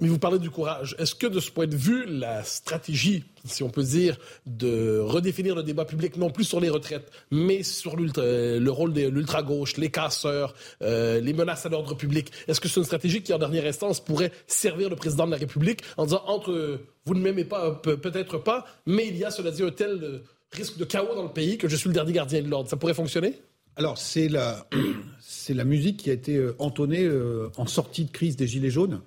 Mais 0.00 0.08
vous 0.08 0.18
parlez 0.18 0.38
du 0.38 0.48
courage. 0.48 0.96
Est-ce 0.98 1.14
que 1.14 1.26
de 1.26 1.38
ce 1.38 1.50
point 1.50 1.66
de 1.66 1.76
vue, 1.76 2.06
la 2.06 2.44
stratégie, 2.44 3.24
si 3.44 3.62
on 3.62 3.68
peut 3.68 3.82
dire, 3.82 4.16
de 4.46 4.98
redéfinir 4.98 5.54
le 5.54 5.62
débat 5.62 5.84
public, 5.84 6.16
non 6.16 6.30
plus 6.30 6.44
sur 6.44 6.58
les 6.58 6.70
retraites, 6.70 7.10
mais 7.30 7.62
sur 7.62 7.94
le 7.96 8.68
rôle 8.70 8.94
de 8.94 9.06
l'ultra-gauche, 9.06 9.76
les 9.76 9.90
casseurs, 9.90 10.54
euh, 10.80 11.20
les 11.20 11.34
menaces 11.34 11.66
à 11.66 11.68
l'ordre 11.68 11.94
public, 11.94 12.32
est-ce 12.48 12.58
que 12.58 12.68
c'est 12.68 12.80
une 12.80 12.86
stratégie 12.86 13.22
qui, 13.22 13.34
en 13.34 13.38
dernière 13.38 13.66
instance, 13.66 14.00
pourrait 14.00 14.32
servir 14.46 14.88
le 14.88 14.96
président 14.96 15.26
de 15.26 15.32
la 15.32 15.36
République 15.36 15.82
en 15.98 16.06
disant 16.06 16.22
entre 16.26 16.80
vous 17.04 17.14
ne 17.14 17.20
m'aimez 17.20 17.44
pas, 17.44 17.70
peut-être 17.72 18.38
pas, 18.38 18.64
mais 18.86 19.08
il 19.08 19.16
y 19.18 19.24
a, 19.24 19.30
cela 19.30 19.50
dit, 19.50 19.62
un 19.62 19.70
tel 19.70 20.22
risque 20.52 20.78
de 20.78 20.86
chaos 20.86 21.14
dans 21.14 21.24
le 21.24 21.28
pays 21.28 21.58
que 21.58 21.68
je 21.68 21.76
suis 21.76 21.88
le 21.88 21.94
dernier 21.94 22.14
gardien 22.14 22.40
de 22.40 22.48
l'ordre. 22.48 22.70
Ça 22.70 22.78
pourrait 22.78 22.94
fonctionner? 22.94 23.34
Alors, 23.76 23.98
c'est 23.98 24.28
la, 24.28 24.66
c'est 25.20 25.54
la 25.54 25.64
musique 25.64 25.98
qui 25.98 26.10
a 26.10 26.14
été 26.14 26.36
euh, 26.36 26.56
entonnée 26.58 27.04
euh, 27.04 27.50
en 27.58 27.66
sortie 27.66 28.06
de 28.06 28.10
crise 28.10 28.36
des 28.36 28.46
Gilets 28.46 28.70
jaunes, 28.70 29.02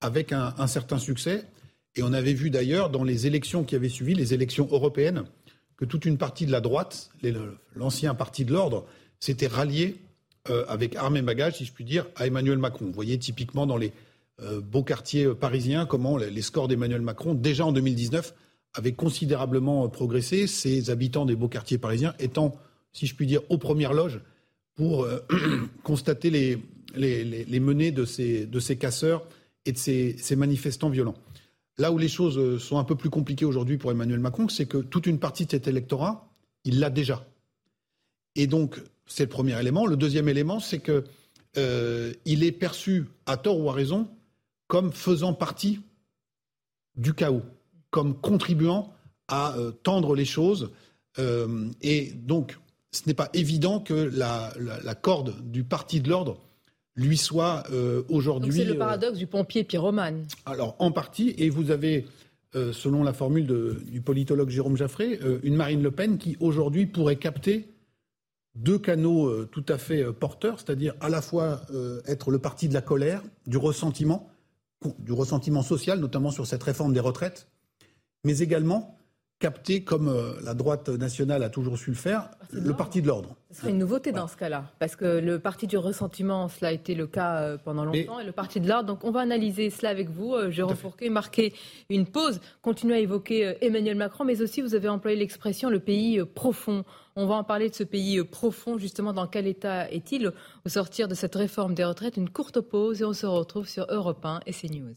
avec 0.00 0.32
un, 0.32 0.66
certain 0.68 0.98
succès. 0.98 1.44
Et 1.96 2.02
on 2.02 2.12
avait 2.12 2.34
vu 2.34 2.50
d'ailleurs 2.50 2.90
dans 2.90 3.02
les 3.02 3.26
élections 3.26 3.64
qui 3.64 3.74
avaient 3.74 3.88
suivi, 3.88 4.14
les 4.14 4.34
élections 4.34 4.68
européennes, 4.70 5.24
que 5.76 5.84
toute 5.84 6.04
une 6.04 6.18
partie 6.18 6.46
de 6.46 6.52
la 6.52 6.60
droite, 6.60 7.10
l'ancien 7.74 8.14
parti 8.14 8.44
de 8.44 8.52
l'ordre, 8.52 8.86
s'était 9.18 9.46
rallié 9.46 9.96
euh, 10.50 10.64
avec 10.68 10.94
armes 10.94 11.16
et 11.16 11.22
bagages, 11.22 11.56
si 11.56 11.64
je 11.64 11.72
puis 11.72 11.84
dire, 11.84 12.06
à 12.14 12.26
Emmanuel 12.26 12.58
Macron. 12.58 12.86
Vous 12.86 12.92
voyez 12.92 13.18
typiquement 13.18 13.66
dans 13.66 13.76
les 13.76 13.92
beaux 14.62 14.82
quartiers 14.82 15.34
parisiens 15.34 15.86
comment 15.86 16.18
les, 16.18 16.42
scores 16.42 16.68
d'Emmanuel 16.68 17.00
Macron, 17.00 17.32
déjà 17.32 17.64
en 17.64 17.72
2019, 17.72 18.34
avaient 18.74 18.92
considérablement 18.92 19.88
progressé, 19.88 20.46
ces 20.46 20.90
habitants 20.90 21.24
des 21.24 21.34
beaux 21.34 21.48
quartiers 21.48 21.78
parisiens 21.78 22.14
étant 22.18 22.54
si 22.96 23.06
je 23.06 23.14
puis 23.14 23.26
dire, 23.26 23.42
aux 23.50 23.58
premières 23.58 23.92
loges 23.92 24.20
pour 24.74 25.04
euh, 25.04 25.18
constater 25.82 26.30
les, 26.30 26.58
les, 26.94 27.60
menées 27.60 27.92
de 27.92 28.06
ces, 28.06 28.46
de 28.46 28.58
ces 28.58 28.78
casseurs 28.78 29.26
et 29.66 29.72
de 29.72 29.76
ces, 29.76 30.16
manifestants 30.34 30.88
violents. 30.88 31.16
Là 31.76 31.92
où 31.92 31.98
les 31.98 32.08
choses 32.08 32.38
euh, 32.38 32.58
sont 32.58 32.78
un 32.78 32.84
peu 32.84 32.96
plus 32.96 33.10
compliquées 33.10 33.44
aujourd'hui 33.44 33.76
pour 33.76 33.90
Emmanuel 33.90 34.20
Macron, 34.20 34.48
c'est 34.48 34.64
que 34.64 34.78
toute 34.78 35.06
une 35.06 35.18
partie 35.18 35.44
de 35.44 35.50
cet 35.50 35.68
électorat, 35.68 36.32
il 36.64 36.80
l'a 36.80 36.88
déjà. 36.88 37.26
Et 38.34 38.46
donc, 38.46 38.80
c'est 39.04 39.24
le 39.24 39.28
premier 39.28 39.60
élément. 39.60 39.84
Le 39.84 39.98
deuxième 39.98 40.30
élément, 40.30 40.58
c'est 40.58 40.80
qu'il 40.80 41.04
euh, 41.58 42.14
est 42.24 42.52
perçu, 42.52 43.04
à 43.26 43.36
tort 43.36 43.60
ou 43.60 43.68
à 43.68 43.74
raison, 43.74 44.08
comme 44.68 44.90
faisant 44.90 45.34
partie 45.34 45.80
du 46.96 47.12
chaos, 47.12 47.42
comme 47.90 48.18
contribuant 48.18 48.90
à 49.28 49.54
tendre 49.82 50.14
les 50.14 50.24
choses. 50.24 50.70
et 51.82 52.12
donc, 52.14 52.56
ce 52.96 53.06
n'est 53.06 53.14
pas 53.14 53.30
évident 53.32 53.80
que 53.80 53.94
la, 53.94 54.94
corde 54.94 55.34
du 55.50 55.64
parti 55.64 56.00
de 56.00 56.08
l'ordre 56.08 56.40
lui 56.94 57.16
soit 57.16 57.64
aujourd'hui. 58.08 58.52
C'est 58.52 58.64
le 58.64 58.78
paradoxe 58.78 59.18
du 59.18 59.26
pompier 59.26 59.64
pyromane. 59.64 60.26
Alors, 60.46 60.76
en 60.78 60.90
partie, 60.92 61.34
et 61.36 61.50
vous 61.50 61.70
avez, 61.70 62.06
selon 62.54 63.02
la 63.02 63.12
formule 63.12 63.46
du 63.84 64.00
politologue 64.00 64.48
Jérôme 64.48 64.76
Jaffré, 64.76 65.20
une 65.42 65.56
Marine 65.56 65.82
Le 65.82 65.90
Pen 65.90 66.16
qui 66.16 66.36
aujourd'hui 66.40 66.86
pourrait 66.86 67.16
capter 67.16 67.68
deux 68.56 68.78
canaux 68.78 69.28
euh, 69.28 69.48
tout 69.50 69.64
à 69.68 69.78
fait 69.78 70.02
euh, 70.02 70.12
porteurs, 70.12 70.58
c'est-à-dire 70.58 70.94
à 71.00 71.08
la 71.08 71.22
fois 71.22 71.60
euh, 71.72 72.00
être 72.06 72.30
le 72.30 72.38
parti 72.38 72.68
de 72.68 72.74
la 72.74 72.80
colère, 72.80 73.22
du 73.46 73.58
ressentiment, 73.58 74.28
du 74.98 75.12
ressentiment 75.12 75.62
social, 75.62 76.00
notamment 76.00 76.30
sur 76.30 76.46
cette 76.46 76.62
réforme 76.62 76.92
des 76.92 77.00
retraites, 77.00 77.48
mais 78.24 78.38
également 78.38 78.98
capter, 79.38 79.84
comme 79.84 80.14
la 80.42 80.54
droite 80.54 80.88
nationale 80.88 81.42
a 81.42 81.50
toujours 81.50 81.76
su 81.76 81.90
le 81.90 81.96
faire, 81.96 82.30
le 82.52 82.72
parti 82.72 83.02
de 83.02 83.06
l'ordre. 83.06 83.36
Ce 83.50 83.60
serait 83.60 83.70
une 83.70 83.78
nouveauté 83.78 84.12
dans 84.12 84.28
ce 84.28 84.36
cas-là, 84.36 84.64
parce 84.78 84.96
que 84.96 85.04
le 85.04 85.38
parti 85.38 85.66
du 85.66 85.76
ressentiment, 85.76 86.48
cela 86.48 86.68
a 86.68 86.72
été 86.72 86.94
le 86.94 87.06
cas 87.06 87.58
pendant 87.58 87.84
longtemps, 87.84 88.18
et 88.18 88.24
le 88.24 88.32
parti 88.32 88.60
de 88.60 88.68
l'ordre. 88.68 88.86
Donc 88.86 89.04
on 89.04 89.10
va 89.10 89.20
analyser 89.20 89.70
cela 89.70 89.90
avec 89.90 90.08
vous. 90.08 90.34
Jérôme 90.50 90.76
Fourquet, 90.76 91.10
marquer 91.10 91.52
une 91.90 92.06
pause, 92.06 92.40
continuer 92.62 92.94
à 92.94 92.98
évoquer 93.00 93.56
Emmanuel 93.60 93.96
Macron, 93.96 94.24
mais 94.24 94.40
aussi 94.40 94.62
vous 94.62 94.74
avez 94.74 94.88
employé 94.88 95.16
l'expression 95.16 95.68
le 95.68 95.80
pays 95.80 96.22
profond. 96.34 96.84
On 97.18 97.26
va 97.26 97.34
en 97.36 97.44
parler 97.44 97.70
de 97.70 97.74
ce 97.74 97.82
pays 97.82 98.22
profond, 98.24 98.76
justement, 98.78 99.14
dans 99.14 99.26
quel 99.26 99.46
état 99.46 99.90
est-il 99.90 100.32
au 100.64 100.68
sortir 100.68 101.08
de 101.08 101.14
cette 101.14 101.34
réforme 101.34 101.74
des 101.74 101.84
retraites 101.84 102.18
Une 102.18 102.28
courte 102.28 102.60
pause 102.60 103.00
et 103.00 103.04
on 103.04 103.14
se 103.14 103.26
retrouve 103.26 103.66
sur 103.66 103.86
Europe 103.88 104.24
1 104.24 104.40
et 104.46 104.52
CNews. 104.52 104.94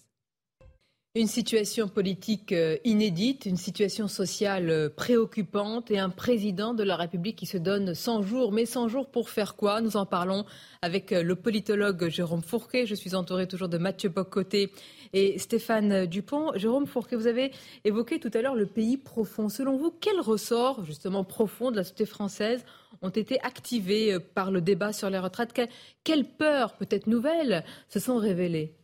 Une 1.15 1.25
situation 1.25 1.87
politique 1.87 2.51
euh, 2.51 2.77
inédite, 2.83 3.47
une 3.47 3.57
situation 3.57 4.07
sociale 4.07 4.69
euh, 4.69 4.89
préoccupante 4.89 5.89
et 5.89 5.97
un 5.97 6.11
président 6.11 6.75
de 6.75 6.83
la 6.83 6.95
République 6.95 7.35
qui 7.35 7.47
se 7.47 7.57
donne 7.57 7.95
100 7.95 8.21
jours. 8.21 8.51
Mais 8.51 8.67
100 8.67 8.89
jours 8.89 9.09
pour 9.09 9.31
faire 9.31 9.55
quoi? 9.55 9.81
Nous 9.81 9.97
en 9.97 10.05
parlons 10.05 10.45
avec 10.83 11.11
euh, 11.11 11.23
le 11.23 11.35
politologue 11.35 12.09
Jérôme 12.09 12.43
Fourquet. 12.43 12.85
Je 12.85 12.93
suis 12.93 13.15
entouré 13.15 13.47
toujours 13.47 13.69
de 13.69 13.79
Mathieu 13.79 14.09
Bocoté 14.09 14.71
et 15.13 15.39
Stéphane 15.39 16.05
Dupont. 16.05 16.51
Jérôme 16.53 16.85
Fourquet, 16.85 17.15
vous 17.15 17.25
avez 17.25 17.53
évoqué 17.85 18.19
tout 18.19 18.29
à 18.35 18.43
l'heure 18.43 18.53
le 18.53 18.67
pays 18.67 18.97
profond. 18.97 19.49
Selon 19.49 19.77
vous, 19.77 19.89
quels 19.89 20.21
ressorts 20.21 20.85
justement 20.85 21.23
profonds 21.23 21.71
de 21.71 21.77
la 21.77 21.83
société 21.83 22.05
française 22.05 22.63
ont 23.01 23.09
été 23.09 23.41
activés 23.41 24.19
par 24.19 24.51
le 24.51 24.61
débat 24.61 24.93
sur 24.93 25.09
les 25.09 25.17
retraites? 25.17 25.59
Quelles 26.03 26.29
peurs, 26.29 26.75
peut-être 26.75 27.07
nouvelles, 27.07 27.65
se 27.87 27.99
sont 27.99 28.17
révélées? 28.17 28.78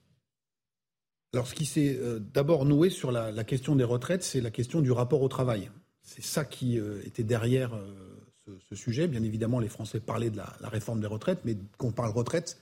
Alors, 1.34 1.48
ce 1.48 1.54
qui 1.54 1.66
s'est 1.66 1.98
euh, 2.00 2.20
d'abord 2.20 2.64
noué 2.64 2.90
sur 2.90 3.12
la, 3.12 3.44
question 3.44 3.76
des 3.76 3.84
retraites, 3.84 4.24
c'est 4.24 4.40
la 4.40 4.52
question 4.52 4.80
du 4.80 4.94
rapport 4.94 5.22
au 5.22 5.28
travail. 5.28 5.70
C'est 6.02 6.24
ça 6.24 6.46
qui 6.46 6.80
euh, 6.80 7.02
était 7.06 7.26
derrière 7.26 7.76
euh, 7.76 8.58
ce, 8.70 8.76
sujet. 8.76 9.10
Bien 9.10 9.22
évidemment, 9.22 9.60
les 9.60 9.68
Français 9.68 10.00
parlaient 10.00 10.30
de 10.30 10.38
la, 10.38 10.56
réforme 10.70 11.02
des 11.02 11.08
retraites, 11.08 11.40
mais 11.44 11.58
quand 11.78 11.88
on 11.88 11.92
parle 11.92 12.12
retraite, 12.12 12.58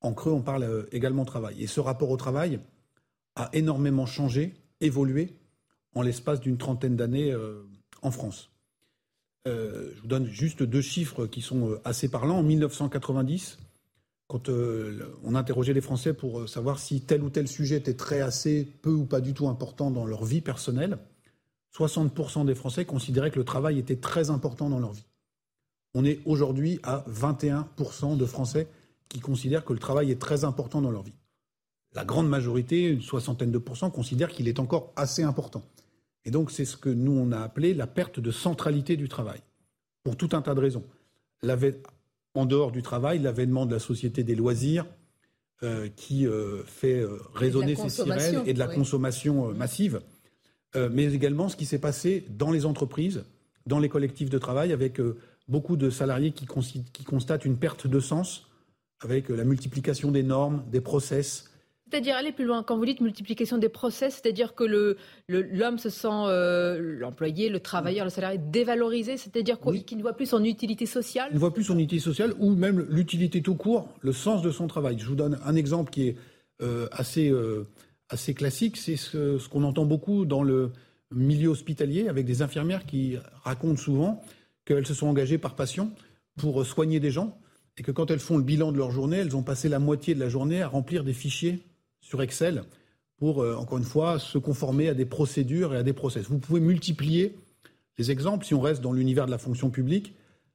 en 0.00 0.14
creux, 0.14 0.32
on 0.32 0.40
parle 0.40 0.86
également 0.90 1.26
travail. 1.26 1.62
Et 1.62 1.66
ce 1.66 1.80
rapport 1.80 2.08
au 2.10 2.16
travail 2.16 2.60
a 3.34 3.50
énormément 3.52 4.06
changé, 4.06 4.54
évolué 4.80 5.36
en 5.94 6.00
l'espace 6.00 6.40
d'une 6.40 6.56
trentaine 6.56 6.96
d'années 6.96 7.34
en 8.00 8.10
France. 8.12 8.52
je 9.44 10.00
vous 10.00 10.06
donne 10.06 10.26
juste 10.26 10.62
deux 10.62 10.82
chiffres 10.82 11.26
qui 11.26 11.42
sont 11.42 11.80
assez 11.84 12.08
parlants. 12.08 12.38
En 12.38 12.42
1990, 12.44 13.58
quand 14.28 14.50
euh, 14.50 15.18
on 15.24 15.34
interrogeait 15.34 15.72
les 15.72 15.80
Français 15.80 16.12
pour 16.12 16.40
euh, 16.40 16.46
savoir 16.46 16.78
si 16.78 17.00
tel 17.00 17.22
ou 17.22 17.30
tel 17.30 17.48
sujet 17.48 17.76
était 17.76 17.94
très 17.94 18.20
assez 18.20 18.64
peu 18.82 18.92
ou 18.92 19.06
pas 19.06 19.20
du 19.20 19.32
tout 19.32 19.48
important 19.48 19.90
dans 19.90 20.04
leur 20.04 20.24
vie 20.24 20.42
personnelle, 20.42 20.98
60% 21.76 22.44
des 22.44 22.54
Français 22.54 22.84
considéraient 22.84 23.30
que 23.30 23.38
le 23.38 23.44
travail 23.44 23.78
était 23.78 23.96
très 23.96 24.28
important 24.28 24.68
dans 24.68 24.78
leur 24.78 24.92
vie. 24.92 25.06
On 25.94 26.04
est 26.04 26.20
aujourd'hui 26.26 26.78
à 26.82 27.04
21% 27.10 28.18
de 28.18 28.26
Français 28.26 28.68
qui 29.08 29.20
considèrent 29.20 29.64
que 29.64 29.72
le 29.72 29.78
travail 29.78 30.10
est 30.10 30.20
très 30.20 30.44
important 30.44 30.82
dans 30.82 30.90
leur 30.90 31.02
vie. 31.02 31.14
La 31.94 32.04
grande 32.04 32.28
majorité, 32.28 32.84
une 32.84 33.00
soixantaine 33.00 33.50
de 33.50 33.58
pourcents, 33.58 33.90
considèrent 33.90 34.28
qu'il 34.28 34.48
est 34.48 34.60
encore 34.60 34.92
assez 34.96 35.22
important. 35.22 35.62
Et 36.26 36.30
donc 36.30 36.50
c'est 36.50 36.66
ce 36.66 36.76
que 36.76 36.90
nous 36.90 37.12
on 37.12 37.32
a 37.32 37.40
appelé 37.40 37.72
la 37.72 37.86
perte 37.86 38.20
de 38.20 38.30
centralité 38.30 38.98
du 38.98 39.08
travail, 39.08 39.40
pour 40.04 40.16
tout 40.16 40.28
un 40.32 40.42
tas 40.42 40.54
de 40.54 40.60
raisons 40.60 40.84
en 42.38 42.46
dehors 42.46 42.70
du 42.70 42.82
travail, 42.82 43.18
l'avènement 43.18 43.66
de 43.66 43.72
la 43.72 43.80
société 43.80 44.22
des 44.22 44.36
loisirs, 44.36 44.86
euh, 45.64 45.88
qui 45.96 46.24
euh, 46.24 46.62
fait 46.64 47.00
euh, 47.00 47.18
résonner 47.34 47.74
ces 47.74 47.88
sirènes 47.88 48.42
et 48.46 48.54
de 48.54 48.60
la 48.60 48.68
consommation 48.68 49.52
massive, 49.54 50.00
mais 50.76 51.12
également 51.12 51.48
ce 51.48 51.56
qui 51.56 51.64
s'est 51.64 51.80
passé 51.80 52.24
dans 52.28 52.52
les 52.52 52.66
entreprises, 52.66 53.24
dans 53.66 53.80
les 53.80 53.88
collectifs 53.88 54.30
de 54.30 54.38
travail, 54.38 54.72
avec 54.72 55.00
beaucoup 55.48 55.76
de 55.76 55.90
salariés 55.90 56.30
qui, 56.30 56.46
qui, 56.92 57.04
constatent 57.04 57.44
une 57.46 57.56
perte 57.56 57.86
de 57.86 57.98
sens, 57.98 58.46
avec 59.00 59.30
la 59.30 59.44
multiplication 59.44 60.12
des 60.12 60.22
normes, 60.22 60.62
des 60.70 60.82
process, 60.82 61.50
c'est-à-dire 61.90 62.16
aller 62.16 62.32
plus 62.32 62.44
loin. 62.44 62.62
Quand 62.62 62.76
vous 62.76 62.84
dites 62.84 63.00
multiplication 63.00 63.58
des 63.58 63.68
process, 63.68 64.14
c'est-à-dire 64.14 64.54
que 64.54 64.64
l'homme 64.64 64.96
le, 65.28 65.78
se 65.78 65.90
sent, 65.90 66.08
euh, 66.10 66.98
l'employé, 66.98 67.48
le 67.48 67.60
travailleur, 67.60 68.04
le 68.04 68.10
salarié, 68.10 68.38
dévalorisé, 68.38 69.16
c'est-à-dire 69.16 69.58
qu'il 69.60 69.96
ne 69.96 70.02
voit 70.02 70.12
plus 70.12 70.26
son 70.26 70.44
utilité 70.44 70.86
sociale? 70.86 71.28
Il 71.30 71.34
ne 71.34 71.40
voit 71.40 71.54
plus 71.54 71.64
son 71.64 71.78
utilité 71.78 72.04
sociale 72.04 72.34
ou 72.38 72.50
même 72.50 72.86
l'utilité 72.90 73.42
tout 73.42 73.54
court, 73.54 73.88
le 74.00 74.12
sens 74.12 74.42
de 74.42 74.50
son 74.50 74.66
travail. 74.66 74.98
Je 74.98 75.06
vous 75.06 75.14
donne 75.14 75.38
un 75.44 75.54
exemple 75.54 75.90
qui 75.90 76.08
est 76.08 76.16
euh, 76.62 76.88
assez, 76.92 77.30
euh, 77.30 77.66
assez 78.08 78.34
classique. 78.34 78.76
C'est 78.76 78.96
ce, 78.96 79.38
ce 79.38 79.48
qu'on 79.48 79.64
entend 79.64 79.84
beaucoup 79.84 80.24
dans 80.24 80.42
le 80.42 80.72
milieu 81.14 81.48
hospitalier 81.48 82.08
avec 82.08 82.26
des 82.26 82.42
infirmières 82.42 82.84
qui 82.84 83.16
racontent 83.44 83.80
souvent 83.80 84.22
qu'elles 84.66 84.86
se 84.86 84.94
sont 84.94 85.06
engagées 85.06 85.38
par 85.38 85.54
passion 85.54 85.90
pour 86.36 86.66
soigner 86.66 87.00
des 87.00 87.10
gens 87.10 87.38
et 87.78 87.82
que 87.82 87.92
quand 87.92 88.10
elles 88.10 88.18
font 88.18 88.36
le 88.36 88.42
bilan 88.42 88.72
de 88.72 88.76
leur 88.76 88.90
journée, 88.90 89.18
elles 89.18 89.36
ont 89.36 89.42
passé 89.42 89.68
la 89.68 89.78
moitié 89.78 90.14
de 90.14 90.20
la 90.20 90.28
journée 90.28 90.60
à 90.60 90.68
remplir 90.68 91.04
des 91.04 91.12
fichiers 91.12 91.62
sur 92.08 92.22
Excel 92.22 92.62
pour, 93.18 93.42
euh, 93.42 93.54
encore 93.54 93.76
une 93.76 93.84
fois, 93.84 94.18
se 94.18 94.38
conformer 94.38 94.88
à 94.88 94.94
des 94.94 95.04
procédures 95.04 95.74
et 95.74 95.76
à 95.76 95.82
des 95.82 95.92
process. 95.92 96.26
Vous 96.28 96.38
pouvez 96.38 96.60
multiplier 96.60 97.34
les 97.98 98.10
exemples 98.10 98.46
si 98.46 98.54
on 98.54 98.60
reste 98.60 98.80
dans 98.80 98.92
l'univers 98.92 99.26
de 99.26 99.30
la 99.30 99.38
fonction 99.38 99.68
publique. 99.68 100.14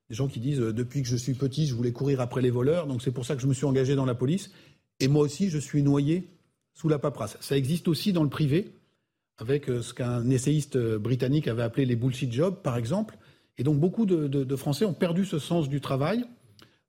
Des 0.10 0.16
gens 0.16 0.28
qui 0.28 0.40
disent 0.40 0.62
euh, 0.62 0.74
depuis 0.74 1.04
que 1.04 1.08
je 1.08 1.16
suis 1.16 1.36
petit, 1.36 1.68
je 1.68 1.76
voulais 1.76 1.92
courir 1.92 2.22
après 2.22 2.42
les 2.42 2.50
voleurs, 2.50 2.88
donc 2.88 3.04
c'est 3.04 3.12
pour 3.12 3.26
ça 3.26 3.36
que 3.36 3.42
je 3.42 3.48
me 3.48 3.54
suis 3.54 3.66
engagé 3.66 3.96
dans 3.96 4.06
la 4.06 4.16
police. 4.16 4.52
Et 5.00 5.08
moi 5.08 5.22
aussi, 5.22 5.50
je 5.50 5.60
suis 5.60 5.84
noyé 5.84 6.28
sous 6.74 6.90
la 6.90 6.98
paperasse. 6.98 7.38
Ça 7.40 7.56
existe 7.56 7.88
aussi 7.88 8.14
dans 8.14 8.24
le 8.24 8.30
privé, 8.30 8.72
avec 9.38 9.70
euh, 9.70 9.84
ce 9.84 9.94
qu'un 9.94 10.28
essayiste 10.32 10.78
britannique 10.78 11.48
avait 11.48 11.64
appelé 11.64 11.86
les 11.86 11.96
bullshit 11.96 12.32
jobs, 12.32 12.56
par 12.64 12.78
exemple. 12.78 13.16
Et 13.60 13.64
donc 13.64 13.80
beaucoup 13.80 14.08
de 14.08 14.56
Français 14.56 14.86
ont 14.86 14.96
perdu 14.96 15.26
ce 15.26 15.38
sens 15.38 15.70
du 15.70 15.80
travail 15.80 16.26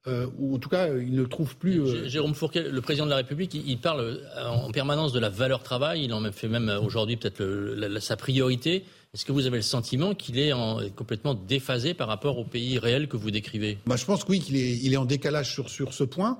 euh, 0.06 0.26
ou 0.38 0.54
en 0.54 0.58
tout 0.58 0.68
cas, 0.68 0.88
il 0.88 1.14
ne 1.14 1.24
trouve 1.24 1.56
plus. 1.56 1.80
Euh, 1.80 2.08
Jérôme 2.08 2.34
Fourquet, 2.34 2.68
le 2.68 2.80
président 2.82 3.06
de 3.06 3.10
la 3.10 3.16
République, 3.16 3.54
il, 3.54 3.78
parle 3.78 4.00
euh, 4.00 4.46
en 4.46 4.70
permanence 4.70 5.12
de 5.12 5.18
la 5.18 5.30
valeur 5.30 5.62
travail. 5.62 6.04
Il 6.04 6.12
en 6.12 6.30
fait 6.30 6.48
même 6.48 6.70
aujourd'hui 6.82 7.16
peut-être 7.16 8.00
sa 8.00 8.16
priorité. 8.16 8.84
Est-ce 9.14 9.24
que 9.24 9.32
vous 9.32 9.46
avez 9.46 9.56
le 9.56 9.62
sentiment 9.62 10.14
qu'il 10.14 10.38
est 10.38 10.52
complètement 10.96 11.34
déphasé 11.34 11.94
par 11.94 12.08
rapport 12.08 12.38
au 12.38 12.44
pays 12.44 12.78
réel 12.78 13.08
que 13.08 13.16
vous 13.16 13.30
décrivez? 13.30 13.78
Bah, 13.86 13.96
Je 13.96 14.04
pense 14.04 14.24
que 14.24 14.32
oui, 14.32 14.40
qu'il 14.40 14.56
est, 14.56 14.76
il 14.76 14.92
est 14.92 14.96
en 14.96 15.04
décalage 15.04 15.52
sur, 15.52 15.70
sur 15.70 15.94
ce 15.94 16.04
point. 16.04 16.38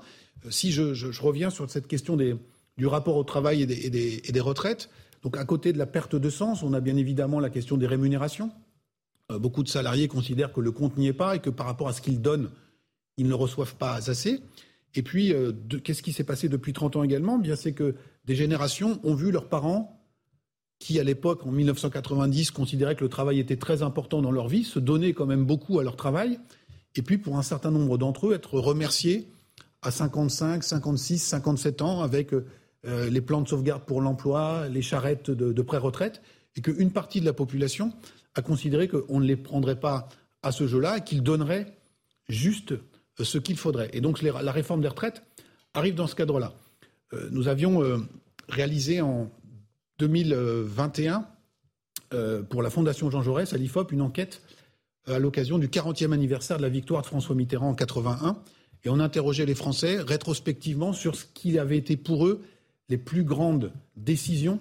Si 0.49 0.71
je, 0.71 0.93
je, 0.93 1.21
reviens 1.21 1.49
sur 1.49 1.67
cette 1.69 1.87
question 1.87 2.17
des, 2.17 2.35
du 2.77 2.85
rapport 2.85 3.15
au 3.15 3.23
travail 3.23 3.63
et 3.63 3.65
des, 3.65 3.85
et, 3.85 3.89
des, 3.89 4.21
et 4.25 4.31
des, 4.31 4.39
retraites, 4.41 4.89
donc 5.23 5.37
à 5.37 5.45
côté 5.45 5.73
de 5.73 5.79
la 5.79 5.85
perte 5.87 6.15
de 6.15 6.29
sens, 6.29 6.61
on 6.61 6.73
a 6.73 6.81
bien 6.81 6.97
évidemment 6.97 7.39
la 7.39 7.49
question 7.49 7.77
des 7.77 7.87
rémunérations. 7.87 8.51
beaucoup 9.29 9.63
de 9.63 9.69
salariés 9.69 10.09
considèrent 10.09 10.51
que 10.51 10.61
le 10.61 10.71
compte 10.71 10.97
n'y 10.97 11.07
est 11.07 11.13
pas 11.13 11.37
et 11.37 11.39
que 11.39 11.49
par 11.49 11.65
rapport 11.65 11.87
à 11.87 11.93
ce 11.93 12.01
qu'ils 12.01 12.21
donnent 12.21 12.51
ils 13.17 13.27
ne 13.27 13.33
reçoivent 13.33 13.75
pas 13.75 13.95
assez. 13.95 14.41
Et 14.95 15.01
puis, 15.01 15.33
euh, 15.33 15.51
qu'est-ce 15.83 16.01
qui 16.01 16.13
s'est 16.13 16.23
passé 16.23 16.49
depuis 16.49 16.73
30 16.73 16.95
ans 16.95 17.03
également? 17.03 17.37
Bien, 17.37 17.55
c'est 17.55 17.73
que 17.73 17.95
des 18.25 18.35
générations 18.35 18.99
ont 19.03 19.13
vu 19.13 19.31
leurs 19.31 19.49
parents, 19.49 20.01
qui 20.79 20.99
à 20.99 21.03
l'époque, 21.03 21.45
en 21.45 21.51
1990, 21.51 22.51
considéraient 22.51 22.95
que 22.95 23.03
le 23.03 23.09
travail 23.09 23.39
était 23.39 23.57
très 23.57 23.83
important 23.83 24.21
dans 24.21 24.31
leur 24.31 24.47
vie, 24.47 24.63
se 24.63 24.79
donner 24.79 25.13
quand 25.13 25.25
même 25.25 25.45
beaucoup 25.45 25.79
à 25.79 25.83
leur 25.83 25.95
travail, 25.95 26.39
et 26.95 27.01
puis 27.01 27.17
pour 27.17 27.37
un 27.37 27.41
certain 27.41 27.71
nombre 27.71 27.97
d'entre 27.97 28.27
eux, 28.27 28.33
être 28.33 28.57
remerciés 28.59 29.27
à 29.81 29.91
55, 29.91 30.63
56, 30.63 31.19
57 31.19 31.81
ans 31.81 32.01
avec 32.01 32.33
euh, 32.33 32.43
les 33.09 33.21
plans 33.21 33.41
de 33.41 33.47
sauvegarde 33.47 33.83
pour 33.83 34.01
l'emploi, 34.01 34.67
les 34.69 34.81
charrettes 34.81 35.29
de, 35.29 35.51
de 35.51 35.61
pré-retraite, 35.61 36.21
et 36.55 36.61
qu'une 36.61 36.91
partie 36.91 37.19
de 37.19 37.25
la 37.25 37.33
population 37.33 37.93
a 38.33 38.41
considéré 38.41 38.87
qu'on 38.87 39.19
ne 39.19 39.25
les 39.25 39.35
prendrait 39.35 39.79
pas 39.79 40.07
à 40.41 40.51
ce 40.51 40.67
jeu-là, 40.67 40.97
et 40.97 41.03
qu'ils 41.03 41.23
donneraient 41.23 41.77
juste 42.29 42.73
ce 43.23 43.37
qu'il 43.37 43.57
faudrait. 43.57 43.89
Et 43.93 44.01
donc 44.01 44.21
la 44.21 44.51
réforme 44.51 44.81
des 44.81 44.87
retraites 44.87 45.23
arrive 45.73 45.95
dans 45.95 46.07
ce 46.07 46.15
cadre-là. 46.15 46.53
Euh, 47.13 47.29
nous 47.31 47.47
avions 47.47 47.83
euh, 47.83 47.97
réalisé 48.49 49.01
en 49.01 49.29
2021 49.99 51.25
euh, 52.13 52.41
pour 52.43 52.61
la 52.61 52.69
Fondation 52.69 53.09
Jean 53.09 53.21
Jaurès 53.21 53.53
à 53.53 53.57
l'IFOP 53.57 53.91
une 53.91 54.01
enquête 54.01 54.41
à 55.07 55.19
l'occasion 55.19 55.59
du 55.59 55.67
40e 55.67 56.13
anniversaire 56.13 56.57
de 56.57 56.63
la 56.63 56.69
victoire 56.69 57.01
de 57.03 57.07
François 57.07 57.35
Mitterrand 57.35 57.69
en 57.69 57.75
81 57.75 58.37
et 58.83 58.89
on 58.89 58.99
interrogeait 58.99 59.45
les 59.45 59.55
Français 59.55 59.99
rétrospectivement 59.99 60.93
sur 60.93 61.15
ce 61.15 61.25
qui 61.33 61.59
avait 61.59 61.77
été 61.77 61.95
pour 61.95 62.25
eux 62.25 62.41
les 62.89 62.97
plus 62.97 63.23
grandes 63.23 63.71
décisions 63.97 64.59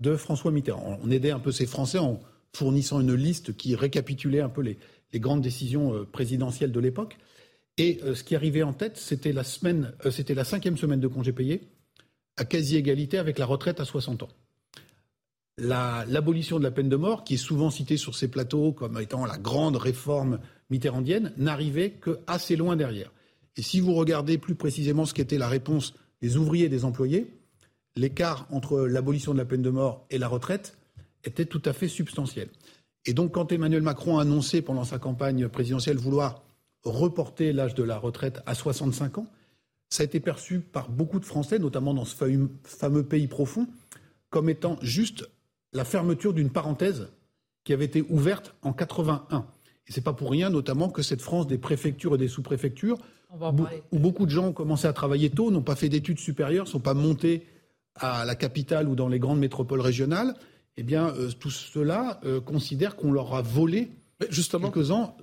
de 0.00 0.16
François 0.16 0.50
Mitterrand. 0.50 0.98
On 1.02 1.10
aidait 1.10 1.30
un 1.30 1.38
peu 1.38 1.52
ces 1.52 1.66
Français 1.66 1.98
en 1.98 2.20
fournissant 2.54 3.00
une 3.00 3.14
liste 3.14 3.54
qui 3.56 3.74
récapitulait 3.74 4.40
un 4.40 4.48
peu 4.48 4.62
les, 4.62 4.78
grandes 5.14 5.40
décisions 5.40 6.06
présidentielles 6.12 6.72
de 6.72 6.80
l'époque. 6.80 7.16
Et 7.78 8.00
ce 8.14 8.24
qui 8.24 8.34
arrivait 8.34 8.62
en 8.62 8.72
tête, 8.72 8.96
c'était 8.96 9.32
la, 9.32 9.44
semaine, 9.44 9.92
c'était 10.10 10.34
la 10.34 10.44
cinquième 10.44 10.76
semaine 10.76 11.00
de 11.00 11.08
congé 11.08 11.32
payé, 11.32 11.68
à 12.36 12.44
quasi 12.44 12.76
égalité 12.76 13.18
avec 13.18 13.38
la 13.38 13.46
retraite 13.46 13.80
à 13.80 13.84
60 13.84 14.22
ans 14.22 14.28
l'abolition 15.58 16.58
de 16.58 16.64
la 16.64 16.70
peine 16.70 16.88
de 16.88 16.96
mort, 16.96 17.24
qui 17.24 17.34
est 17.34 17.38
souvent 17.38 17.70
citée 17.70 17.96
sur 17.96 18.14
ces 18.14 18.28
plateaux 18.28 18.72
comme 18.72 19.00
étant 19.00 19.24
la 19.24 19.38
grande 19.38 19.76
réforme 19.76 20.38
mitterrandienne, 20.70 21.32
n'arrivait 21.36 21.90
que 21.90 22.18
assez 22.26 22.56
loin 22.56 22.76
derrière. 22.76 23.12
Et 23.56 23.62
si 23.62 23.80
vous 23.80 23.94
regardez 23.94 24.36
plus 24.36 24.54
précisément 24.54 25.06
ce 25.06 25.14
qu'était 25.14 25.38
la 25.38 25.48
réponse 25.48 25.94
des 26.20 26.36
ouvriers 26.36 26.66
et 26.66 26.70
des 26.70 26.84
employés, 26.84 27.32
l'écart 27.94 28.46
entre 28.50 28.80
l'abolition 28.80 29.32
de 29.32 29.38
la 29.38 29.46
peine 29.46 29.62
de 29.62 29.70
mort 29.70 30.06
et 30.10 30.18
la 30.18 30.28
retraite 30.28 30.76
était 31.24 31.46
tout 31.46 31.62
à 31.64 31.72
fait 31.72 31.88
substantiel. 31.88 32.48
Et 33.06 33.14
donc, 33.14 33.32
quand 33.32 33.52
Emmanuel 33.52 33.82
Macron 33.82 34.18
a 34.18 34.22
annoncé 34.22 34.60
pendant 34.60 34.84
sa 34.84 34.98
campagne 34.98 35.48
présidentielle 35.48 35.96
vouloir 35.96 36.42
reporter 36.86 37.52
l'âge 37.52 37.74
de 37.74 37.82
la 37.82 37.98
retraite 37.98 38.40
à 38.46 38.54
65 38.54 39.18
ans, 39.18 39.26
ça 39.88 40.02
a 40.02 40.06
été 40.06 40.20
perçu 40.20 40.60
par 40.60 40.88
beaucoup 40.88 41.20
de 41.20 41.24
Français, 41.24 41.58
notamment 41.58 41.94
dans 41.94 42.04
ce 42.04 42.16
fameux 42.64 43.02
pays 43.04 43.28
profond, 43.28 43.68
comme 44.30 44.48
étant 44.48 44.78
juste 44.82 45.28
la 45.72 45.84
fermeture 45.84 46.32
d'une 46.32 46.50
parenthèse 46.50 47.08
qui 47.64 47.72
avait 47.72 47.84
été 47.84 48.04
ouverte 48.08 48.54
en 48.62 48.72
81. 48.72 49.46
Et 49.88 49.92
c'est 49.92 50.00
pas 50.00 50.12
pour 50.12 50.30
rien, 50.30 50.50
notamment, 50.50 50.88
que 50.88 51.02
cette 51.02 51.20
France 51.20 51.46
des 51.46 51.58
préfectures 51.58 52.14
et 52.14 52.18
des 52.18 52.28
sous-préfectures, 52.28 52.98
où 53.92 53.98
beaucoup 53.98 54.24
de 54.24 54.30
gens 54.30 54.48
ont 54.48 54.52
commencé 54.52 54.86
à 54.86 54.92
travailler 54.92 55.30
tôt, 55.30 55.50
n'ont 55.50 55.62
pas 55.62 55.76
fait 55.76 55.88
d'études 55.88 56.18
supérieures, 56.18 56.64
ne 56.64 56.70
sont 56.70 56.80
pas 56.80 56.94
montés 56.94 57.46
à 57.94 58.24
la 58.24 58.34
capitale 58.34 58.88
ou 58.88 58.94
dans 58.94 59.08
les 59.08 59.18
grandes 59.18 59.38
métropoles 59.38 59.80
régionales, 59.80 60.34
eh 60.76 60.82
bien, 60.82 61.08
euh, 61.08 61.30
tout 61.30 61.50
cela 61.50 62.20
euh, 62.24 62.40
considère 62.40 62.96
qu'on 62.96 63.10
leur 63.10 63.34
a 63.34 63.42
volé 63.42 63.90
justement, 64.30 64.70
quelques 64.70 64.90
ans 64.90 65.16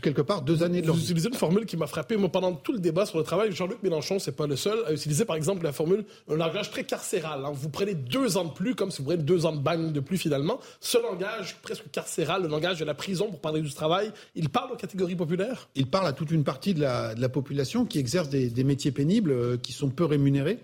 quelque 0.00 0.22
part 0.22 0.42
deux 0.42 0.62
années 0.62 0.82
de 0.82 0.86
leur 0.86 0.96
Vous 0.96 1.02
utilisez 1.02 1.28
une 1.28 1.34
formule 1.34 1.66
qui 1.66 1.76
m'a 1.76 1.86
frappé. 1.86 2.16
Moi, 2.16 2.30
pendant 2.30 2.52
tout 2.52 2.72
le 2.72 2.78
débat 2.78 3.06
sur 3.06 3.18
le 3.18 3.24
travail, 3.24 3.52
Jean-Luc 3.52 3.82
Mélenchon, 3.82 4.18
c'est 4.18 4.36
pas 4.36 4.46
le 4.46 4.56
seul, 4.56 4.78
a 4.86 4.92
utilisé 4.92 5.24
par 5.24 5.36
exemple 5.36 5.64
la 5.64 5.72
formule 5.72 6.04
un 6.28 6.36
langage 6.36 6.70
très 6.70 6.84
carcéral. 6.84 7.44
Hein. 7.44 7.52
Vous 7.54 7.68
prenez 7.68 7.94
deux 7.94 8.36
ans 8.36 8.44
de 8.44 8.52
plus, 8.52 8.74
comme 8.74 8.90
si 8.90 8.98
vous 8.98 9.04
preniez 9.04 9.22
deux 9.22 9.46
ans 9.46 9.52
de 9.52 9.60
bagne 9.60 9.92
de 9.92 10.00
plus 10.00 10.18
finalement. 10.18 10.60
Ce 10.80 10.98
langage 10.98 11.56
presque 11.62 11.90
carcéral, 11.90 12.42
le 12.42 12.48
langage 12.48 12.78
de 12.80 12.84
la 12.84 12.94
prison 12.94 13.28
pour 13.30 13.40
parler 13.40 13.60
du 13.60 13.72
travail, 13.72 14.10
il 14.34 14.48
parle 14.48 14.72
aux 14.72 14.76
catégories 14.76 15.16
populaires? 15.16 15.68
Il 15.74 15.86
parle 15.86 16.06
à 16.06 16.12
toute 16.12 16.30
une 16.30 16.44
partie 16.44 16.74
de 16.74 16.80
la, 16.80 17.14
de 17.14 17.20
la 17.20 17.28
population 17.28 17.84
qui 17.84 17.98
exerce 17.98 18.28
des, 18.28 18.50
des 18.50 18.64
métiers 18.64 18.92
pénibles, 18.92 19.30
euh, 19.30 19.56
qui 19.56 19.72
sont 19.72 19.90
peu 19.90 20.04
rémunérés, 20.04 20.58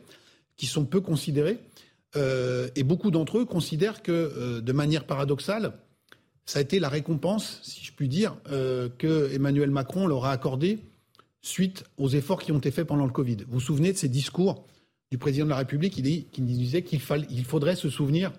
qui 0.56 0.66
sont 0.66 0.84
peu 0.84 1.00
considérés. 1.00 1.58
Euh, 2.16 2.68
et 2.76 2.82
beaucoup 2.82 3.10
d'entre 3.10 3.38
eux 3.38 3.44
considèrent 3.44 4.02
que, 4.02 4.12
euh, 4.12 4.60
de 4.60 4.72
manière 4.72 5.04
paradoxale, 5.04 5.72
ça 6.46 6.60
a 6.60 6.62
été 6.62 6.78
la 6.78 6.88
récompense, 6.88 7.60
si 7.62 7.84
je 7.84 7.92
puis 7.92 8.08
dire, 8.08 8.36
euh, 8.50 8.88
que 8.98 9.32
Emmanuel 9.32 9.70
Macron 9.70 10.06
leur 10.06 10.24
a 10.24 10.32
accordé 10.32 10.78
suite 11.42 11.84
aux 11.98 12.08
efforts 12.08 12.40
qui 12.40 12.52
ont 12.52 12.58
été 12.58 12.70
faits 12.70 12.86
pendant 12.86 13.04
le 13.04 13.12
Covid. 13.12 13.36
Vous 13.46 13.54
vous 13.54 13.60
souvenez 13.60 13.92
de 13.92 13.98
ces 13.98 14.08
discours 14.08 14.64
du 15.10 15.18
président 15.18 15.44
de 15.44 15.50
la 15.50 15.56
République 15.56 15.92
qui 15.94 16.02
disait 16.42 16.82
qu'il 16.82 17.00
il 17.30 17.44
faudrait 17.44 17.76
se 17.76 17.90
souvenir 17.90 18.32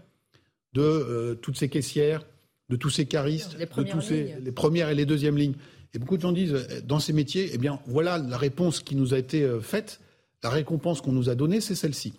de 0.74 0.82
euh, 0.82 1.36
toutes 1.36 1.58
ces 1.58 1.70
caissières, 1.70 2.26
de 2.70 2.76
tous 2.76 2.90
ces 2.90 3.06
caristes, 3.06 3.58
de 3.58 3.84
tous 3.84 4.02
ces, 4.02 4.36
les 4.42 4.52
premières 4.52 4.90
et 4.90 4.96
les 4.96 5.06
deuxièmes 5.06 5.38
lignes. 5.38 5.56
Et 5.94 6.00
beaucoup 6.00 6.18
de 6.18 6.22
gens 6.22 6.32
disent, 6.32 6.54
euh, 6.54 6.82
dans 6.84 7.00
ces 7.00 7.14
métiers, 7.14 7.50
eh 7.54 7.58
bien, 7.58 7.80
voilà 7.88 8.18
la 8.18 8.38
réponse 8.38 8.82
qui 8.82 8.96
nous 8.96 9.14
a 9.14 9.18
été 9.18 9.44
euh, 9.44 9.62
faite, 9.62 10.00
la 10.44 10.50
récompense 10.50 11.02
qu'on 11.02 11.12
nous 11.12 11.30
a 11.30 11.36
donnée, 11.36 11.62
c'est 11.62 11.76
celle-ci. 11.76 12.14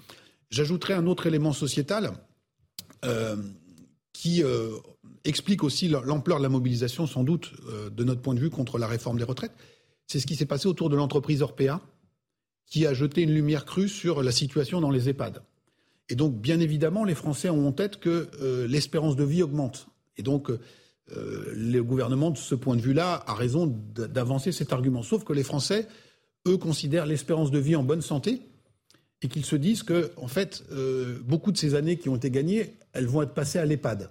J'ajouterai 0.50 0.94
un 0.94 1.06
autre 1.06 1.26
élément 1.26 1.52
sociétal 1.52 2.12
euh, 3.04 3.36
qui 4.12 4.42
explique 5.28 5.62
aussi 5.62 5.88
l'ampleur 5.88 6.38
de 6.38 6.42
la 6.42 6.48
mobilisation, 6.48 7.06
sans 7.06 7.22
doute, 7.22 7.52
euh, 7.68 7.90
de 7.90 8.02
notre 8.02 8.22
point 8.22 8.34
de 8.34 8.40
vue, 8.40 8.50
contre 8.50 8.78
la 8.78 8.86
réforme 8.86 9.18
des 9.18 9.24
retraites. 9.24 9.52
C'est 10.06 10.20
ce 10.20 10.26
qui 10.26 10.36
s'est 10.36 10.46
passé 10.46 10.66
autour 10.66 10.88
de 10.88 10.96
l'entreprise 10.96 11.42
Orpea, 11.42 11.80
qui 12.66 12.86
a 12.86 12.94
jeté 12.94 13.22
une 13.22 13.32
lumière 13.32 13.64
crue 13.64 13.88
sur 13.88 14.22
la 14.22 14.32
situation 14.32 14.80
dans 14.80 14.90
les 14.90 15.08
EHPAD. 15.08 15.42
Et 16.08 16.14
donc, 16.14 16.34
bien 16.34 16.60
évidemment, 16.60 17.04
les 17.04 17.14
Français 17.14 17.50
ont 17.50 17.68
en 17.68 17.72
tête 17.72 18.00
que 18.00 18.28
euh, 18.40 18.66
l'espérance 18.66 19.16
de 19.16 19.24
vie 19.24 19.42
augmente. 19.42 19.88
Et 20.16 20.22
donc, 20.22 20.50
euh, 20.50 20.58
le 21.54 21.80
gouvernement, 21.82 22.30
de 22.30 22.38
ce 22.38 22.54
point 22.54 22.76
de 22.76 22.80
vue-là, 22.80 23.22
a 23.26 23.34
raison 23.34 23.66
d'avancer 23.94 24.50
cet 24.50 24.72
argument. 24.72 25.02
Sauf 25.02 25.24
que 25.24 25.34
les 25.34 25.44
Français, 25.44 25.86
eux, 26.46 26.56
considèrent 26.56 27.06
l'espérance 27.06 27.50
de 27.50 27.58
vie 27.58 27.76
en 27.76 27.82
bonne 27.82 28.02
santé 28.02 28.40
et 29.20 29.28
qu'ils 29.28 29.44
se 29.44 29.56
disent 29.56 29.82
que, 29.82 30.10
en 30.16 30.28
fait, 30.28 30.64
beaucoup 31.24 31.52
de 31.52 31.58
ces 31.58 31.74
années 31.74 31.98
qui 31.98 32.08
ont 32.08 32.16
été 32.16 32.30
gagnées, 32.30 32.76
elles 32.92 33.06
vont 33.06 33.22
être 33.22 33.34
passées 33.34 33.58
à 33.58 33.66
l'EHPAD. 33.66 34.10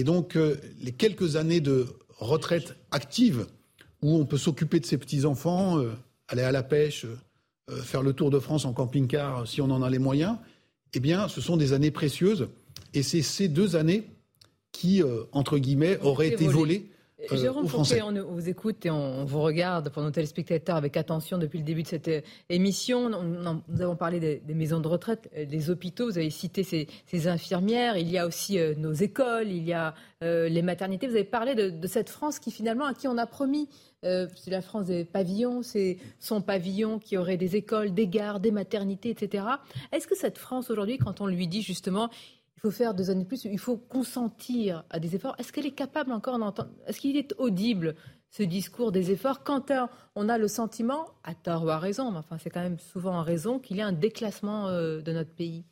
Et 0.00 0.02
donc, 0.02 0.34
euh, 0.34 0.56
les 0.80 0.92
quelques 0.92 1.36
années 1.36 1.60
de 1.60 1.86
retraite 2.16 2.74
active 2.90 3.46
où 4.00 4.16
on 4.16 4.24
peut 4.24 4.38
s'occuper 4.38 4.80
de 4.80 4.86
ses 4.86 4.96
petits-enfants, 4.96 5.78
euh, 5.78 5.92
aller 6.26 6.40
à 6.40 6.52
la 6.52 6.62
pêche, 6.62 7.04
euh, 7.04 7.82
faire 7.82 8.00
le 8.00 8.14
tour 8.14 8.30
de 8.30 8.38
France 8.38 8.64
en 8.64 8.72
camping-car 8.72 9.46
si 9.46 9.60
on 9.60 9.66
en 9.66 9.82
a 9.82 9.90
les 9.90 9.98
moyens, 9.98 10.38
eh 10.94 11.00
bien, 11.00 11.28
ce 11.28 11.42
sont 11.42 11.58
des 11.58 11.74
années 11.74 11.90
précieuses. 11.90 12.48
Et 12.94 13.02
c'est 13.02 13.20
ces 13.20 13.48
deux 13.48 13.76
années 13.76 14.04
qui, 14.72 15.02
entre 15.32 15.58
guillemets, 15.58 15.98
auraient 16.00 16.28
été 16.28 16.48
volées 16.48 16.89
euh, 17.30 17.36
Jérôme 17.36 17.66
Fouquet, 17.66 18.02
on 18.02 18.12
vous 18.12 18.48
écoute 18.48 18.86
et 18.86 18.90
on 18.90 19.24
vous 19.24 19.42
regarde 19.42 19.90
pour 19.90 20.02
nos 20.02 20.10
téléspectateurs 20.10 20.76
avec 20.76 20.96
attention 20.96 21.38
depuis 21.38 21.58
le 21.58 21.64
début 21.64 21.82
de 21.82 21.88
cette 21.88 22.08
euh, 22.08 22.20
émission. 22.48 23.10
nous 23.10 23.82
avons 23.82 23.96
parlé 23.96 24.40
des, 24.44 24.54
maisons 24.54 24.80
de 24.80 24.88
retraite, 24.88 25.30
euh, 25.36 25.44
des 25.44 25.70
hôpitaux, 25.70 26.06
vous 26.06 26.18
avez 26.18 26.30
cité 26.30 26.62
ces, 26.62 27.28
infirmières, 27.28 27.96
il 27.96 28.08
y 28.08 28.18
a 28.18 28.26
aussi 28.26 28.58
nos 28.78 28.92
écoles, 28.92 29.48
il 29.48 29.64
y 29.64 29.72
a 29.72 29.94
les 30.22 30.62
maternités. 30.62 31.06
Vous 31.06 31.14
avez 31.14 31.24
parlé 31.24 31.54
de, 31.54 31.86
cette 31.86 32.08
France 32.08 32.38
qui 32.38 32.50
finalement, 32.50 32.86
à 32.86 32.94
qui 32.94 33.08
on 33.08 33.18
a 33.18 33.26
promis, 33.26 33.68
c'est 34.02 34.48
la 34.48 34.62
France 34.62 34.86
des 34.86 35.04
pavillons, 35.04 35.62
c'est 35.62 35.98
son 36.18 36.40
pavillon 36.40 36.98
qui 36.98 37.18
aurait 37.18 37.36
des 37.36 37.56
écoles, 37.56 37.92
des 37.92 38.06
gares, 38.06 38.40
des 38.40 38.50
maternités, 38.50 39.10
etc. 39.10 39.44
Est-ce 39.92 40.06
que 40.06 40.16
cette 40.16 40.38
France 40.38 40.70
aujourd'hui, 40.70 40.96
quand 40.96 41.20
on 41.20 41.26
lui 41.26 41.46
dit 41.46 41.62
justement 41.62 42.08
il 42.60 42.68
faut 42.68 42.70
faire 42.70 42.92
deux 42.92 43.08
années 43.08 43.22
de 43.22 43.28
plus, 43.28 43.46
il 43.46 43.58
faut 43.58 43.78
consentir 43.78 44.84
à 44.90 45.00
des 45.00 45.14
efforts. 45.14 45.34
Est-ce 45.38 45.50
qu'elle 45.50 45.64
est 45.64 45.74
capable 45.74 46.12
encore 46.12 46.38
d'entendre 46.38 46.68
Est-ce 46.86 47.00
qu'il 47.00 47.16
est 47.16 47.32
audible 47.38 47.94
ce 48.28 48.42
discours 48.42 48.92
des 48.92 49.10
efforts 49.10 49.42
quand 49.44 49.72
on 50.14 50.28
a 50.28 50.36
le 50.36 50.46
sentiment, 50.46 51.06
à 51.24 51.34
tort 51.34 51.64
ou 51.64 51.70
à 51.70 51.78
raison, 51.78 52.12
mais 52.12 52.18
enfin 52.18 52.36
c'est 52.38 52.50
quand 52.50 52.60
même 52.60 52.78
souvent 52.78 53.18
en 53.18 53.22
raison, 53.22 53.58
qu'il 53.58 53.78
y 53.78 53.80
a 53.80 53.86
un 53.86 53.92
déclassement 53.92 54.68
euh, 54.68 55.00
de 55.00 55.10
notre 55.10 55.30
pays? 55.30 55.64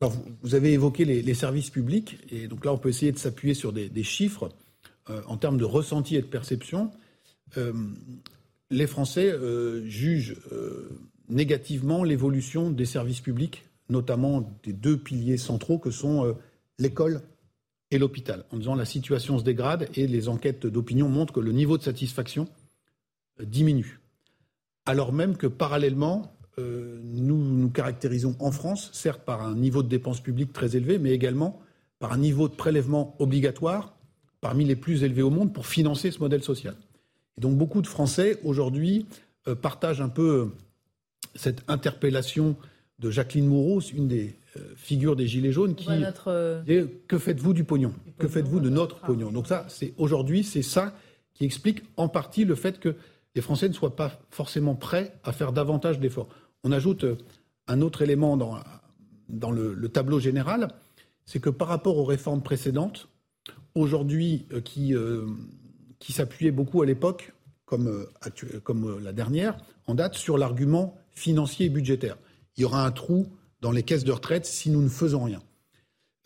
Alors, 0.00 0.14
vous, 0.42 0.54
avez 0.54 0.72
évoqué 0.72 1.04
les, 1.04 1.34
services 1.34 1.68
publics, 1.68 2.18
et 2.30 2.46
donc 2.46 2.64
là 2.64 2.72
on 2.72 2.78
peut 2.78 2.88
essayer 2.88 3.10
de 3.10 3.18
s'appuyer 3.18 3.54
sur 3.54 3.72
des, 3.72 4.02
chiffres 4.04 4.50
euh, 5.10 5.20
en 5.26 5.36
termes 5.36 5.58
de 5.58 5.64
ressenti 5.64 6.14
et 6.14 6.22
de 6.22 6.26
perception. 6.26 6.92
Euh, 7.56 7.72
les 8.70 8.86
Français 8.86 9.34
jugent 9.84 10.36
négativement 11.28 12.04
l'évolution 12.04 12.70
des 12.70 12.84
services 12.84 13.20
publics 13.20 13.64
notamment 13.90 14.58
des 14.62 14.72
deux 14.72 14.96
piliers 14.96 15.36
centraux 15.36 15.78
que 15.78 15.90
sont 15.90 16.24
euh, 16.24 16.32
l'école 16.78 17.22
et 17.90 17.98
l'hôpital, 17.98 18.44
en 18.52 18.58
disant 18.58 18.74
la 18.74 18.84
situation 18.84 19.38
se 19.38 19.44
dégrade 19.44 19.88
et 19.94 20.06
les 20.06 20.28
enquêtes 20.28 20.66
d'opinion 20.66 21.08
montrent 21.08 21.32
que 21.32 21.40
le 21.40 21.52
niveau 21.52 21.76
de 21.76 21.82
satisfaction 21.82 22.48
euh, 23.40 23.44
diminue. 23.44 24.00
Alors 24.86 25.12
même 25.12 25.36
que 25.36 25.46
parallèlement, 25.46 26.32
euh, 26.58 27.00
nous 27.04 27.36
nous 27.36 27.70
caractérisons 27.70 28.36
en 28.38 28.52
France, 28.52 28.90
certes 28.92 29.24
par 29.24 29.42
un 29.42 29.54
niveau 29.54 29.82
de 29.82 29.88
dépenses 29.88 30.20
publiques 30.20 30.52
très 30.52 30.76
élevé, 30.76 30.98
mais 30.98 31.10
également 31.10 31.60
par 31.98 32.12
un 32.12 32.18
niveau 32.18 32.48
de 32.48 32.54
prélèvement 32.54 33.16
obligatoire 33.18 33.96
parmi 34.40 34.64
les 34.64 34.76
plus 34.76 35.02
élevés 35.02 35.22
au 35.22 35.30
monde 35.30 35.52
pour 35.52 35.66
financer 35.66 36.10
ce 36.10 36.20
modèle 36.20 36.42
social. 36.42 36.74
Et 37.36 37.42
donc 37.42 37.58
beaucoup 37.58 37.82
de 37.82 37.86
Français 37.86 38.40
aujourd'hui 38.42 39.04
partagent 39.60 40.00
un 40.00 40.08
peu 40.08 40.50
cette 41.34 41.62
interpellation 41.68 42.56
de 43.00 43.10
Jacqueline 43.10 43.46
Moreau, 43.46 43.80
une 43.80 44.08
des 44.08 44.36
euh, 44.56 44.60
figures 44.76 45.16
des 45.16 45.26
Gilets 45.26 45.52
jaunes, 45.52 45.74
qui 45.74 45.88
notre... 45.88 46.28
Euh, 46.28 46.62
dit 46.62 46.90
Que 47.08 47.18
faites-vous 47.18 47.54
du 47.54 47.64
pognon? 47.64 47.94
Que 48.18 48.28
faites-vous 48.28 48.60
de 48.60 48.68
notre 48.68 49.00
pognon? 49.00 49.32
Donc 49.32 49.46
ça, 49.46 49.64
c'est 49.68 49.94
aujourd'hui, 49.96 50.44
c'est 50.44 50.62
ça 50.62 50.94
qui 51.34 51.44
explique 51.44 51.82
en 51.96 52.08
partie 52.08 52.44
le 52.44 52.54
fait 52.54 52.78
que 52.78 52.94
les 53.34 53.40
Français 53.40 53.68
ne 53.68 53.72
soient 53.72 53.96
pas 53.96 54.20
forcément 54.30 54.74
prêts 54.74 55.14
à 55.24 55.32
faire 55.32 55.52
davantage 55.52 55.98
d'efforts. 55.98 56.28
On 56.62 56.72
ajoute 56.72 57.04
euh, 57.04 57.16
un 57.68 57.80
autre 57.80 58.02
élément 58.02 58.36
dans, 58.36 58.58
dans 59.28 59.50
le, 59.50 59.88
tableau 59.88 60.18
général, 60.18 60.68
c'est 61.24 61.40
que 61.40 61.50
par 61.50 61.68
rapport 61.68 61.96
aux 61.96 62.04
réformes 62.04 62.42
précédentes, 62.42 63.08
aujourd'hui, 63.76 64.46
qui, 64.64 64.92
qui 66.00 66.12
s'appuyaient 66.12 66.50
beaucoup 66.50 66.82
à 66.82 66.86
l'époque, 66.86 67.32
comme, 67.64 68.08
comme 68.64 68.98
la 68.98 69.12
dernière, 69.12 69.56
en 69.86 69.94
date, 69.94 70.16
sur 70.16 70.36
l'argument 70.36 70.98
financier 71.12 71.66
et 71.66 71.68
budgétaire 71.68 72.16
il 72.60 72.64
y 72.64 72.66
aura 72.66 72.84
un 72.84 72.90
trou 72.90 73.26
dans 73.62 73.72
les 73.72 73.82
caisses 73.82 74.04
de 74.04 74.12
retraite 74.12 74.44
si 74.44 74.68
nous 74.68 74.82
ne 74.82 74.90
faisons 74.90 75.24
rien. 75.24 75.42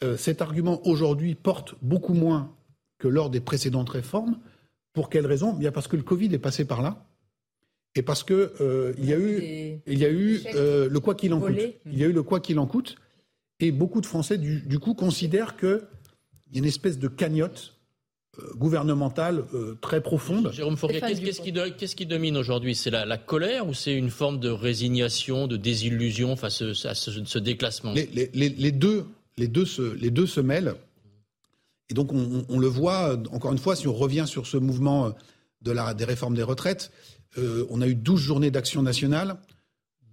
Euh, 0.02 0.16
cet 0.16 0.42
argument 0.42 0.84
aujourd'hui 0.84 1.36
porte 1.36 1.76
beaucoup 1.80 2.12
moins 2.12 2.52
que 2.98 3.06
lors 3.06 3.30
des 3.30 3.38
précédentes 3.38 3.90
réformes. 3.90 4.40
Pour 4.92 5.10
quelle 5.10 5.26
raison? 5.26 5.52
Bien 5.52 5.70
parce 5.70 5.86
que 5.86 5.94
le 5.94 6.02
Covid 6.02 6.34
est 6.34 6.40
passé 6.40 6.64
par 6.64 6.82
là 6.82 7.06
et 7.94 8.02
parce 8.02 8.24
que 8.24 8.52
euh, 8.60 8.92
il 8.98 9.04
y 9.04 9.12
a 9.12 9.18
eu, 9.18 9.80
il 9.86 9.96
y 9.96 10.04
a 10.04 10.10
eu 10.10 10.40
euh, 10.56 10.88
le 10.88 10.98
quoi 10.98 11.14
qu'il 11.14 11.32
en 11.32 11.40
coûte. 11.40 11.56
Il 11.86 11.96
y 11.96 12.02
a 12.02 12.08
eu 12.08 12.12
le 12.12 12.24
quoi 12.24 12.40
qu'il 12.40 12.58
en 12.58 12.66
coûte 12.66 12.96
et 13.60 13.70
beaucoup 13.70 14.00
de 14.00 14.06
Français 14.06 14.36
du, 14.36 14.78
coup 14.80 14.94
considèrent 14.94 15.56
qu'il 15.56 15.86
y 16.50 16.56
a 16.56 16.58
une 16.58 16.64
espèce 16.64 16.98
de 16.98 17.06
cagnotte 17.06 17.73
gouvernementale 18.56 19.44
très 19.80 20.00
profonde. 20.00 20.50
Jérôme 20.52 20.76
Fourquet, 20.76 21.00
qu'est-ce 21.00 21.96
qui, 21.96 22.06
domine 22.06 22.36
aujourd'hui? 22.36 22.74
C'est 22.74 22.90
la, 22.90 23.18
colère 23.18 23.66
ou 23.66 23.74
c'est 23.74 23.94
une 23.94 24.10
forme 24.10 24.38
de 24.38 24.48
résignation, 24.48 25.46
de 25.46 25.56
désillusion 25.56 26.36
face 26.36 26.62
à 26.84 26.94
ce, 26.94 27.38
déclassement? 27.38 27.92
Les, 27.94 28.72
deux, 28.72 29.04
les, 29.36 29.48
deux 29.48 29.64
se, 29.64 29.94
les 29.94 30.10
deux 30.10 30.26
se 30.26 30.40
mêlent. 30.40 30.74
Et 31.90 31.94
donc 31.94 32.12
on, 32.12 32.58
le 32.58 32.66
voit, 32.66 33.16
encore 33.30 33.52
une 33.52 33.58
fois, 33.58 33.76
si 33.76 33.88
on 33.88 33.94
revient 33.94 34.24
sur 34.26 34.46
ce 34.46 34.56
mouvement 34.56 35.14
de 35.62 35.70
la, 35.70 35.94
des 35.94 36.04
réformes 36.04 36.34
des 36.34 36.42
retraites, 36.42 36.90
on 37.36 37.80
a 37.80 37.86
eu 37.86 37.94
12 37.94 38.20
journées 38.20 38.50
d'action 38.50 38.82
nationale. 38.82 39.36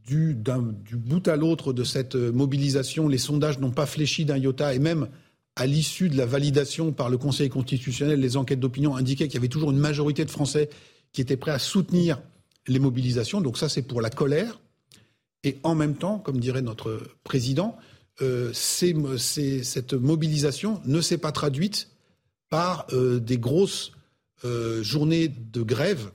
Du, 0.05 0.35
du 0.35 0.97
bout 0.97 1.27
à 1.27 1.35
l'autre 1.35 1.73
de 1.73 1.83
cette 1.83 2.15
mobilisation, 2.15 3.07
les 3.07 3.19
sondages 3.19 3.59
n'ont 3.59 3.71
pas 3.71 3.85
fléchi 3.85 4.25
d'un 4.25 4.37
iota 4.37 4.73
et 4.73 4.79
même 4.79 5.07
à 5.55 5.65
l'issue 5.65 6.09
de 6.09 6.17
la 6.17 6.25
validation 6.25 6.91
par 6.91 7.09
le 7.09 7.17
Conseil 7.17 7.49
constitutionnel, 7.49 8.19
les 8.19 8.37
enquêtes 8.37 8.59
d'opinion 8.59 8.95
indiquaient 8.95 9.27
qu'il 9.27 9.35
y 9.35 9.37
avait 9.37 9.47
toujours 9.47 9.71
une 9.71 9.77
majorité 9.77 10.23
de 10.25 10.31
Français 10.31 10.69
qui 11.11 11.21
étaient 11.21 11.37
prêts 11.37 11.51
à 11.51 11.59
soutenir 11.59 12.21
les 12.67 12.79
mobilisations. 12.79 13.41
Donc 13.41 13.57
ça, 13.57 13.69
c'est 13.69 13.81
pour 13.81 14.01
la 14.01 14.09
colère. 14.09 14.59
Et 15.43 15.57
en 15.63 15.75
même 15.75 15.95
temps, 15.95 16.19
comme 16.19 16.39
dirait 16.39 16.61
notre 16.61 17.01
président, 17.23 17.77
euh, 18.21 18.51
cette 18.53 19.93
mobilisation 19.93 20.81
ne 20.85 21.01
s'est 21.01 21.17
pas 21.17 21.31
traduite 21.31 21.89
par 22.49 22.85
euh, 22.93 23.19
des 23.19 23.37
grosses 23.37 23.91
euh, 24.45 24.83
journées 24.83 25.27
de 25.27 25.61
grève 25.61 26.11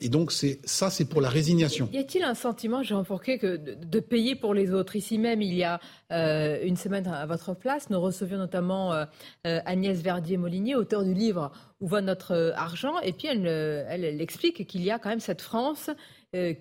et 0.00 0.08
donc, 0.08 0.32
c'est 0.32 0.60
ça, 0.64 0.90
c'est 0.90 1.04
pour 1.04 1.20
la 1.20 1.28
résignation. 1.28 1.88
Y 1.92 1.98
a-t-il 1.98 2.24
un 2.24 2.34
sentiment, 2.34 2.82
Jean 2.82 3.04
Fourquet, 3.04 3.38
que 3.38 3.56
de, 3.56 4.00
payer 4.00 4.34
pour 4.34 4.54
les 4.54 4.72
autres? 4.72 4.96
Ici 4.96 5.18
même, 5.18 5.42
il 5.42 5.54
y 5.54 5.62
a 5.62 5.80
euh, 6.12 6.58
une 6.62 6.76
semaine 6.76 7.06
à 7.06 7.26
votre 7.26 7.54
place, 7.54 7.90
nous 7.90 8.00
recevions 8.00 8.38
notamment 8.38 8.92
euh, 8.92 9.04
Agnès 9.44 10.00
Verdier-Molinier, 10.00 10.74
auteur 10.74 11.04
du 11.04 11.14
livre 11.14 11.52
Où 11.80 11.88
va 11.88 12.00
notre 12.00 12.52
argent? 12.56 12.98
Et 13.00 13.12
puis, 13.12 13.28
elle, 13.28 14.20
explique 14.20 14.66
qu'il 14.66 14.82
y 14.82 14.90
a 14.90 14.98
quand 14.98 15.08
même 15.08 15.20
cette 15.20 15.42
France 15.42 15.90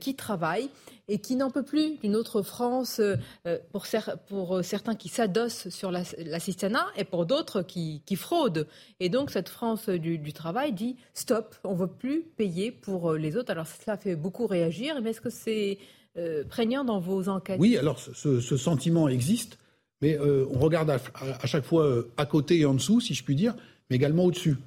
qui 0.02 0.16
travaille 0.16 0.70
et 1.12 1.20
qui 1.20 1.36
n'en 1.36 1.52
peut 1.52 1.64
plus 1.64 1.98
d'une 1.98 2.16
autre 2.16 2.42
France 2.42 3.00
euh, 3.00 3.18
euh, 3.46 3.58
pour, 4.30 4.56
euh, 4.56 4.62
certains 4.62 4.96
qui 4.96 5.10
s'adossent 5.10 5.68
sur 5.68 5.92
l'assistanat 5.92 6.88
et 6.96 7.04
pour 7.04 7.26
d'autres 7.26 7.62
qui, 7.62 8.02
fraudent. 8.16 8.66
Et 9.02 9.10
donc 9.10 9.30
cette 9.30 9.50
France 9.50 9.90
du, 9.90 10.34
travail 10.34 10.72
dit 10.72 10.96
stop, 11.14 11.56
on 11.66 11.74
ne 11.74 11.80
veut 11.80 11.88
plus 11.88 12.22
payer 12.22 12.72
pour 12.72 13.14
les 13.14 13.36
autres. 13.36 13.52
Alors 13.52 13.68
cela 13.68 13.98
fait 13.98 14.16
beaucoup 14.16 14.48
réagir, 14.48 15.02
mais 15.02 15.10
est-ce 15.10 15.22
que 15.22 15.30
c'est 15.30 15.78
prégnant 16.50 16.84
dans 16.84 17.00
vos 17.00 17.30
enquêtes? 17.30 17.60
Oui, 17.60 17.78
alors 17.78 18.00
ce, 18.00 18.58
sentiment 18.58 19.08
existe, 19.08 19.58
mais 20.02 20.18
on 20.20 20.60
regarde 20.60 20.90
à, 20.90 20.98
à, 21.16 21.48
chaque 21.48 21.66
fois 21.66 22.06
à 22.18 22.26
côté 22.26 22.60
et 22.60 22.66
en 22.66 22.74
dessous, 22.74 23.00
si 23.00 23.14
je 23.14 23.24
puis 23.24 23.36
dire, 23.36 23.56
mais 23.90 23.96
également 23.96 24.26
au-dessus. 24.26 24.58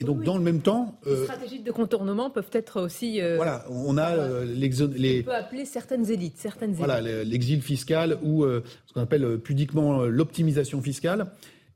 Et 0.00 0.04
donc, 0.04 0.24
dans 0.24 0.36
le 0.36 0.42
même 0.42 0.60
temps. 0.60 0.98
Les 1.06 1.12
euh, 1.12 1.24
stratégies 1.24 1.60
de 1.60 1.70
contournement 1.70 2.28
peuvent 2.28 2.50
être 2.52 2.80
aussi. 2.80 3.20
Euh, 3.20 3.36
voilà, 3.36 3.64
on 3.70 3.96
a 3.96 4.10
euh, 4.10 4.44
les. 4.44 5.20
On 5.20 5.24
peut 5.24 5.34
appeler 5.34 5.64
certaines 5.64 6.10
élites. 6.10 6.38
Certaines 6.38 6.72
voilà, 6.72 7.00
l'exil 7.00 7.62
fiscal 7.62 8.18
ou 8.22 8.44
ce 8.44 8.92
qu'on 8.92 9.02
appelle 9.02 9.38
pudiquement 9.38 10.02
l'optimisation 10.02 10.82
fiscale. 10.82 11.28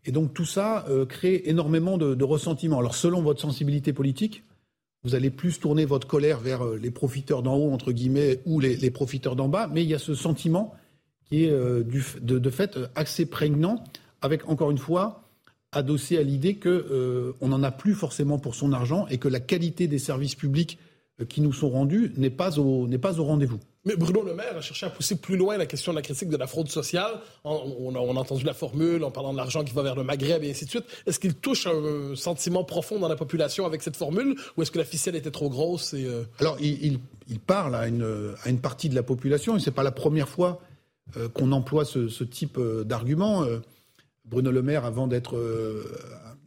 Et 0.05 0.13
donc, 0.13 0.35
tout 0.35 0.45
ça 0.45 0.87
crée 1.09 1.43
énormément 1.45 1.99
de, 1.99 2.15
de 2.15 2.25
ressentiment. 2.25 2.79
Alors, 2.79 2.95
selon 2.95 3.23
votre 3.23 3.41
sensibilité 3.41 3.93
politique, 3.93 4.43
vous 5.09 5.15
allez 5.15 5.31
plus 5.31 5.59
tourner 5.59 5.85
votre 5.85 6.07
colère 6.07 6.39
vers 6.39 6.65
les 6.65 6.91
profiteurs 6.91 7.43
d'en 7.43 7.57
haut, 7.57 7.73
entre 7.73 7.93
guillemets, 7.93 8.41
ou 8.47 8.61
les, 8.61 8.91
profiteurs 8.91 9.37
d'en 9.37 9.49
bas. 9.49 9.69
Mais 9.73 9.83
il 9.83 9.89
y 9.89 9.95
a 9.95 9.99
ce 9.99 10.15
sentiment 10.15 10.75
qui 11.25 11.45
est 11.45 11.85
du, 11.85 12.05
de, 12.21 12.39
de 12.39 12.51
fait 12.51 12.79
assez 12.95 13.27
prégnant, 13.27 13.83
avec 14.23 14.49
encore 14.49 14.71
une 14.71 14.79
fois 14.79 15.29
adossé 15.73 16.19
à 16.19 16.23
l'idée 16.23 16.55
qu'on 16.57 16.69
euh, 16.71 17.33
n'en 17.43 17.63
a 17.63 17.71
plus 17.71 17.95
forcément 17.95 18.39
pour 18.39 18.55
son 18.55 18.73
argent 18.73 19.07
et 19.09 19.19
que 19.19 19.29
la 19.29 19.41
qualité 19.41 19.87
des 19.87 19.99
services 19.99 20.35
publics 20.35 20.79
euh, 20.81 20.88
qui 21.25 21.41
nous 21.41 21.53
sont 21.53 21.71
rendus 21.71 22.13
n'est 22.17 22.31
pas 22.31 22.59
au, 22.59 22.87
n'est 22.87 22.99
pas 22.99 23.19
au 23.19 23.25
rendez-vous. 23.25 23.59
Mais 23.85 23.97
Bruno 23.97 24.23
Le 24.23 24.35
Maire 24.35 24.57
a 24.57 24.61
cherché 24.61 24.87
à 24.87 24.91
pousser 24.91 25.17
plus 25.17 25.37
loin 25.37 25.57
la 25.57 25.67
question 25.67 25.93
de 25.93 25.97
la 25.97 26.03
critique 26.03 26.29
de 26.29 26.37
la 26.37 26.47
fraude 26.47 26.69
sociale. 26.69 27.21
On, 27.45 27.95
a, 27.95 27.99
entendu 27.99 28.45
la 28.45 28.55
formule 28.55 29.03
en 29.03 29.11
parlant 29.11 29.33
de 29.33 29.39
l'argent 29.39 29.65
qui 29.65 29.73
va 29.73 29.83
vers 29.83 29.95
le 29.95 30.03
Maghreb 30.03 30.45
et 30.45 30.51
ainsi 30.51 30.67
de 30.67 30.71
suite. 30.71 30.85
Est-ce 31.07 31.19
qu'il 31.19 31.35
touche 31.35 31.67
un 31.67 32.15
sentiment 32.15 32.65
profond 32.65 32.99
dans 32.99 33.09
la 33.09 33.17
population 33.17 33.65
avec 33.67 33.83
cette 33.83 33.97
formule 33.97 34.37
ou 34.57 34.63
est-ce 34.63 34.71
que 34.71 34.79
la 34.79 34.85
ficelle 34.85 35.17
était 35.17 35.31
trop 35.31 35.49
grosse 35.49 35.95
et 35.95 36.05
euh, 36.05 36.25
Alors, 36.39 36.59
il, 36.61 36.99
il, 37.29 37.41
parle 37.41 37.75
à 37.75 37.89
une, 37.89 38.35
à 38.43 38.51
une, 38.51 38.61
partie 38.61 38.89
de 38.89 38.95
la 38.95 39.03
population 39.03 39.57
et 39.57 39.61
ce 39.61 39.71
n'est 39.71 39.75
pas 39.75 39.83
la 39.83 39.93
première 39.93 40.29
fois 40.29 40.61
qu'on 41.33 41.53
emploie 41.53 41.87
ce, 41.87 42.09
ce 42.09 42.23
type 42.23 42.61
d'argument. 42.85 43.47
Bruno 44.29 44.51
Le 44.51 44.63
Maire, 44.63 44.85
avant 44.85 45.07
d'être 45.07 45.37
euh, 45.37 45.85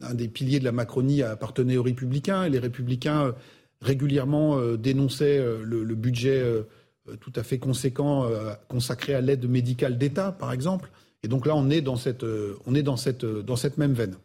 un 0.00 0.14
des 0.14 0.28
piliers 0.28 0.60
de 0.60 0.64
la 0.64 0.72
Macronie, 0.72 1.22
appartenait 1.22 1.76
aux 1.76 1.82
Républicains. 1.82 2.44
Et 2.44 2.50
les 2.50 2.58
Républicains 2.58 3.34
euh, 3.82 3.86
régulièrement 3.86 4.58
euh, 4.58 4.76
dénonçaient 4.76 5.44
le, 5.62 5.94
budget 5.94 6.42
tout 7.20 7.32
à 7.36 7.42
fait 7.42 7.58
conséquent 7.58 8.28
consacré 8.68 9.14
à 9.14 9.20
l'aide 9.20 9.48
médicale 9.48 9.98
d'État, 9.98 10.32
par 10.32 10.52
exemple. 10.52 10.90
Et 11.22 11.28
donc 11.28 11.46
là, 11.46 11.54
on 11.54 11.70
est 11.70 11.80
dans 11.80 11.96
cette, 11.96 12.24
on 12.66 12.74
est 12.74 12.82
dans 12.82 12.96
cette, 12.96 13.24
dans 13.24 13.56
cette 13.56 13.78
même 13.78 13.92
veine. 13.92 14.16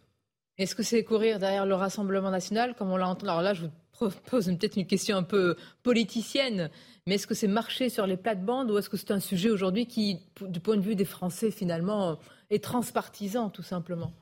Est-ce 0.57 0.73
que 0.73 0.81
c'est 0.81 1.03
courir 1.03 1.37
derrière 1.37 1.65
le 1.65 1.75
Rassemblement 1.75 2.31
national, 2.31 2.73
comme 2.75 2.89
on 2.89 2.97
l'a 2.97 3.07
entendu? 3.07 3.29
Alors 3.29 3.43
là, 3.43 3.53
je 3.53 3.63
vous 3.99 4.11
pose 4.29 4.45
peut-être 4.45 4.77
une 4.77 4.87
question 4.87 5.17
un 5.17 5.23
peu 5.23 5.55
politicienne, 5.83 6.71
mais 7.05 7.15
est-ce 7.15 7.27
que 7.27 7.35
c'est 7.35 7.47
marcher 7.47 7.89
sur 7.89 8.07
les 8.07 8.17
plates-bandes 8.17 8.71
ou 8.71 8.77
est-ce 8.77 8.89
que 8.89 8.97
c'est 8.97 9.11
un 9.11 9.19
sujet 9.19 9.49
aujourd'hui 9.49 9.85
qui, 9.85 10.19
du 10.41 10.59
point 10.59 10.77
de 10.77 10.81
vue 10.81 10.95
des 10.95 11.05
Français, 11.05 11.51
finalement, 11.51 12.17
est 12.49 12.63
transpartisan, 12.63 13.49
tout 13.49 13.63
simplement? 13.63 14.13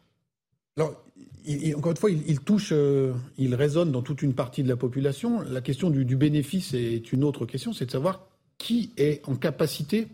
Alors, 0.78 1.06
encore 1.76 1.92
une 1.92 1.98
fois, 1.98 2.12
il, 2.12 2.40
touche, 2.40 2.70
euh, 2.72 3.14
il 3.38 3.56
résonne 3.56 3.92
dans 3.92 4.02
toute 4.02 4.22
une 4.22 4.34
partie 4.34 4.64
de 4.64 4.68
la 4.68 4.76
population. 4.76 5.42
La 5.42 5.62
question 5.62 5.90
du, 5.90 6.16
bénéfice 6.16 6.74
est 6.74 7.14
une 7.14 7.24
autre 7.24 7.46
question, 7.46 7.72
c'est 7.72 7.86
de 7.86 7.92
savoir 7.92 8.28
qui 8.58 8.92
est 8.98 9.28
en 9.28 9.36
capacité 9.36 10.08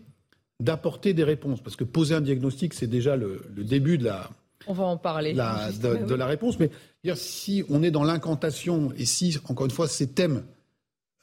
d'apporter 0.60 1.14
des 1.14 1.24
réponses. 1.24 1.60
Parce 1.62 1.76
que 1.76 1.84
poser 1.84 2.14
un 2.14 2.20
diagnostic, 2.20 2.74
c'est 2.74 2.86
déjà 2.86 3.16
le, 3.16 3.42
début 3.56 3.98
de 3.98 4.04
la, 4.04 4.30
on 4.66 4.72
va 4.72 4.84
en 4.84 4.96
parler. 4.96 5.32
de, 5.34 6.14
la 6.14 6.26
réponse. 6.26 6.58
Mais 6.58 6.70
si 7.14 7.64
on 7.68 7.82
est 7.82 7.90
dans 7.90 8.04
l'incantation 8.04 8.92
et 8.96 9.04
si, 9.04 9.38
encore 9.48 9.66
une 9.66 9.72
fois, 9.72 9.88
ces 9.88 10.08
thèmes 10.08 10.44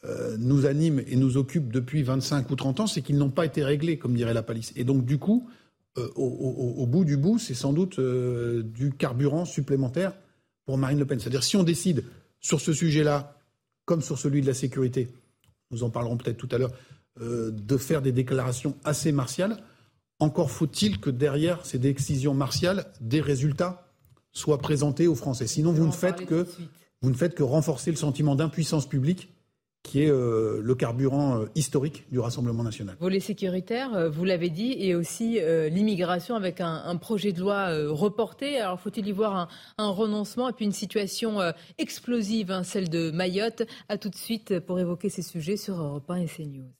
euh, 0.05 0.37
nous 0.37 0.65
animent 0.65 1.01
et 1.07 1.15
nous 1.15 1.37
occupent 1.37 1.71
depuis 1.71 2.03
25 2.03 2.49
ou 2.49 2.55
30 2.55 2.79
ans, 2.81 2.87
c'est 2.87 3.01
qu'ils 3.01 3.17
n'ont 3.17 3.29
pas 3.29 3.45
été 3.45 3.63
réglés, 3.63 3.97
comme 3.97 4.15
dirait 4.15 4.33
la 4.33 4.43
palisse. 4.43 4.73
Et 4.75 4.83
donc, 4.83 5.05
du 5.05 5.17
coup, 5.17 5.47
euh, 5.97 6.09
au, 6.15 6.85
bout 6.85 7.03
du 7.03 7.17
bout, 7.17 7.39
c'est 7.39 7.53
sans 7.53 7.73
doute 7.73 7.99
euh, 7.99 8.61
du 8.63 8.91
carburant 8.91 9.45
supplémentaire 9.45 10.13
pour 10.65 10.77
Marine 10.77 10.99
Le 10.99 11.05
Pen. 11.05 11.19
C'est-à-dire 11.19 11.43
si 11.43 11.57
on 11.57 11.63
décide 11.63 12.03
sur 12.39 12.61
ce 12.61 12.73
sujet-là, 12.73 13.39
comme 13.85 14.01
sur 14.01 14.19
celui 14.19 14.41
de 14.41 14.47
la 14.47 14.53
sécurité, 14.53 15.07
nous 15.71 15.83
en 15.83 15.89
parlerons 15.89 16.17
peut-être 16.17 16.37
tout 16.37 16.49
à 16.51 16.57
l'heure, 16.57 16.71
euh, 17.21 17.51
de 17.51 17.77
faire 17.77 18.01
des 18.01 18.11
déclarations 18.11 18.75
assez 18.83 19.11
martiales, 19.11 19.57
encore 20.19 20.51
faut-il 20.51 20.99
que 20.99 21.09
derrière 21.09 21.65
ces 21.65 21.79
décisions 21.79 22.33
martiales, 22.33 22.85
des 23.01 23.21
résultats 23.21 23.87
soient 24.31 24.59
présentés 24.59 25.07
aux 25.07 25.15
Français. 25.15 25.47
Sinon, 25.47 25.71
vous 25.71 25.87
ne, 25.87 25.91
faites 25.91 26.25
que, 26.25 26.45
vous 27.01 27.09
ne 27.09 27.15
faites 27.15 27.33
que 27.33 27.43
renforcer 27.43 27.89
le 27.89 27.97
sentiment 27.97 28.35
d'impuissance 28.35 28.87
publique 28.87 29.33
qui 29.83 30.03
est 30.03 30.09
euh, 30.09 30.61
le 30.61 30.75
carburant 30.75 31.39
euh, 31.39 31.45
historique 31.55 32.05
du 32.11 32.19
Rassemblement 32.19 32.63
national. 32.63 32.95
Volet 32.99 33.19
sécuritaire, 33.19 33.93
euh, 33.95 34.09
vous 34.09 34.25
l'avez 34.25 34.49
dit, 34.49 34.75
et 34.77 34.95
aussi 34.95 35.39
l'immigration 35.69 36.35
avec 36.35 36.61
un, 36.61 36.95
projet 36.97 37.31
de 37.31 37.39
loi 37.39 37.69
reporté. 37.87 38.59
Alors 38.59 38.79
faut-il 38.79 39.07
y 39.07 39.11
voir 39.11 39.49
un, 39.77 39.89
renoncement 39.89 40.49
et 40.49 40.53
puis 40.53 40.65
une 40.65 40.71
situation 40.71 41.39
explosive, 41.77 42.51
hein, 42.51 42.63
celle 42.63 42.89
de 42.89 43.11
Mayotte? 43.11 43.63
À 43.87 43.97
tout 43.97 44.09
de 44.09 44.15
suite 44.15 44.59
pour 44.59 44.79
évoquer 44.79 45.09
ces 45.09 45.21
sujets 45.21 45.57
sur 45.57 45.79
Europe 45.79 46.09
1 46.09 46.15
et 46.15 46.27
CNews. 46.27 46.78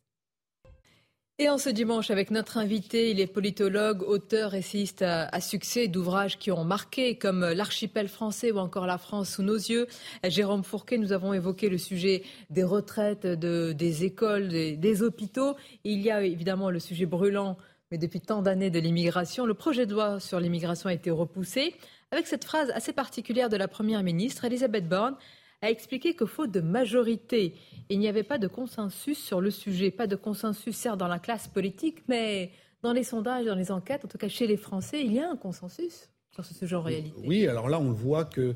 Et 1.42 1.48
en 1.48 1.58
ce 1.58 1.70
dimanche, 1.70 2.12
avec 2.12 2.32
notre 2.32 2.58
invité, 2.58 3.12
il 3.12 3.22
est 3.22 3.26
politologue, 3.26 4.04
auteur, 4.04 4.56
essayiste 4.56 5.04
à, 5.04 5.40
succès 5.40 5.88
d'ouvrages 5.88 6.38
qui 6.38 6.52
ont 6.52 6.66
marqué, 6.66 7.18
comme 7.18 7.54
L'archipel 7.54 8.10
français 8.10 8.52
ou 8.52 8.58
encore 8.58 8.86
La 8.86 8.98
France 8.98 9.36
sous 9.36 9.42
nos 9.42 9.56
yeux. 9.56 9.88
Jérôme 10.26 10.66
Fourquet, 10.66 10.98
nous 10.98 11.14
avons 11.14 11.32
évoqué 11.32 11.70
le 11.70 11.78
sujet 11.78 12.24
des 12.50 12.66
retraites, 12.66 13.26
des 13.26 14.04
écoles, 14.04 14.50
des, 14.50 15.02
hôpitaux. 15.02 15.56
il 15.86 16.02
y 16.02 16.12
a 16.12 16.22
évidemment 16.24 16.72
le 16.72 16.80
sujet 16.80 17.06
brûlant, 17.06 17.56
mais 17.90 17.98
depuis 17.98 18.20
tant 18.20 18.42
d'années, 18.42 18.70
de 18.70 18.80
l'immigration. 18.80 19.46
Le 19.46 19.54
projet 19.54 19.86
de 19.86 19.94
loi 19.94 20.20
sur 20.20 20.42
l'immigration 20.42 20.90
a 20.90 20.94
été 20.94 21.10
repoussé, 21.10 21.74
avec 22.12 22.28
cette 22.28 22.44
phrase 22.44 22.70
assez 22.76 22.92
particulière 22.92 23.48
de 23.48 23.56
la 23.56 23.70
Première 23.70 24.04
ministre, 24.04 24.44
Elisabeth 24.44 24.90
Borne 24.90 25.16
a 25.62 25.70
expliqué 25.70 26.14
que 26.14 26.26
faute 26.26 26.52
de 26.52 26.62
majorité, 26.62 27.54
il 27.90 28.00
n'y 28.00 28.08
avait 28.08 28.24
pas 28.24 28.38
de 28.38 28.48
consensus 28.48 29.18
sur 29.18 29.42
le 29.42 29.52
sujet. 29.52 29.92
Pas 29.92 30.08
de 30.08 30.16
consensus, 30.16 30.76
certes, 30.76 30.98
dans 30.98 31.08
la 31.08 31.20
classe 31.20 31.48
politique, 31.48 32.04
mais 32.08 32.52
dans 32.82 32.94
les 32.94 33.04
sondages, 33.04 33.46
dans 33.46 33.56
les 33.56 33.72
enquêtes, 33.72 34.06
en 34.06 34.08
tout 34.08 34.18
cas 34.18 34.30
chez 34.30 34.48
les 34.48 34.58
Français, 34.58 35.02
il 35.04 35.14
y 35.14 35.20
a 35.20 35.30
un 35.30 35.36
consensus 35.36 36.10
sur 36.32 36.46
ce 36.46 36.54
sujet 36.54 36.76
en 36.76 36.82
réalité. 36.82 37.22
Oui, 37.26 37.46
alors 37.48 37.68
là, 37.68 37.80
on 37.80 37.92
voit 37.92 38.26
que 38.26 38.56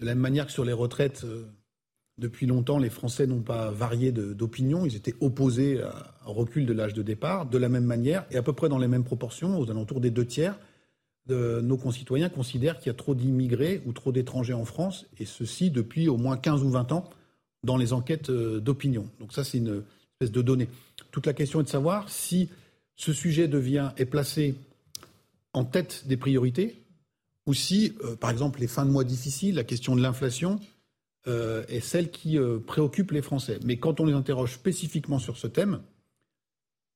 de 0.00 0.06
la 0.06 0.14
même 0.14 0.22
manière 0.22 0.46
que 0.46 0.52
sur 0.52 0.64
les 0.64 0.72
retraites, 0.72 1.24
euh, 1.24 1.46
depuis 2.18 2.46
longtemps, 2.46 2.78
les 2.78 2.90
Français 2.90 3.26
n'ont 3.26 3.42
pas 3.42 3.70
varié 3.70 4.12
d'opinion. 4.12 4.84
Ils 4.84 4.96
étaient 4.96 5.14
opposés 5.20 5.80
au 6.26 6.32
recul 6.34 6.66
de 6.66 6.72
l'âge 6.74 6.92
de 6.92 7.02
départ, 7.02 7.46
de 7.46 7.56
la 7.56 7.70
même 7.70 7.84
manière, 7.84 8.26
et 8.30 8.36
à 8.36 8.42
peu 8.42 8.52
près 8.52 8.68
dans 8.68 8.78
les 8.78 8.88
mêmes 8.88 9.04
proportions, 9.04 9.58
aux 9.58 9.70
alentours 9.70 10.00
des 10.00 10.10
deux 10.10 10.26
tiers. 10.26 10.58
Nos 11.34 11.76
concitoyens 11.76 12.28
considèrent 12.28 12.78
qu'il 12.78 12.88
y 12.88 12.90
a 12.90 12.94
trop 12.94 13.14
d'immigrés 13.14 13.82
ou 13.86 13.92
trop 13.92 14.12
d'étrangers 14.12 14.52
en 14.52 14.64
France, 14.64 15.06
et 15.18 15.24
ceci 15.24 15.70
depuis 15.70 16.08
au 16.08 16.16
moins 16.16 16.36
15 16.36 16.62
ou 16.62 16.70
20 16.70 16.92
ans 16.92 17.08
dans 17.64 17.76
les 17.76 17.92
enquêtes 17.92 18.30
euh, 18.30 18.60
d'opinion. 18.60 19.08
Donc 19.18 19.32
ça, 19.32 19.44
c'est 19.44 19.58
une 19.58 19.82
espèce 20.14 20.32
de 20.32 20.42
donnée. 20.42 20.68
Toute 21.10 21.26
la 21.26 21.32
question 21.32 21.60
est 21.60 21.64
de 21.64 21.68
savoir 21.68 22.08
si 22.08 22.48
ce 22.96 23.12
sujet 23.12 23.48
devient, 23.48 23.90
est 23.96 24.06
placé 24.06 24.54
en 25.52 25.64
tête 25.64 26.04
des 26.06 26.16
priorités, 26.16 26.76
ou 27.46 27.54
si, 27.54 27.94
euh, 28.04 28.16
par 28.16 28.30
exemple, 28.30 28.60
les 28.60 28.66
fins 28.66 28.84
de 28.84 28.90
mois 28.90 29.04
difficiles, 29.04 29.54
la 29.56 29.64
question 29.64 29.96
de 29.96 30.02
l'inflation, 30.02 30.60
euh, 31.26 31.64
est 31.68 31.80
celle 31.80 32.10
qui 32.10 32.38
préoccupe 32.66 33.10
les 33.10 33.20
Français. 33.20 33.58
Mais 33.64 33.76
quand 33.76 34.00
on 34.00 34.06
les 34.06 34.14
interroge 34.14 34.54
spécifiquement 34.54 35.18
sur 35.18 35.36
ce 35.36 35.46
thème, 35.46 35.80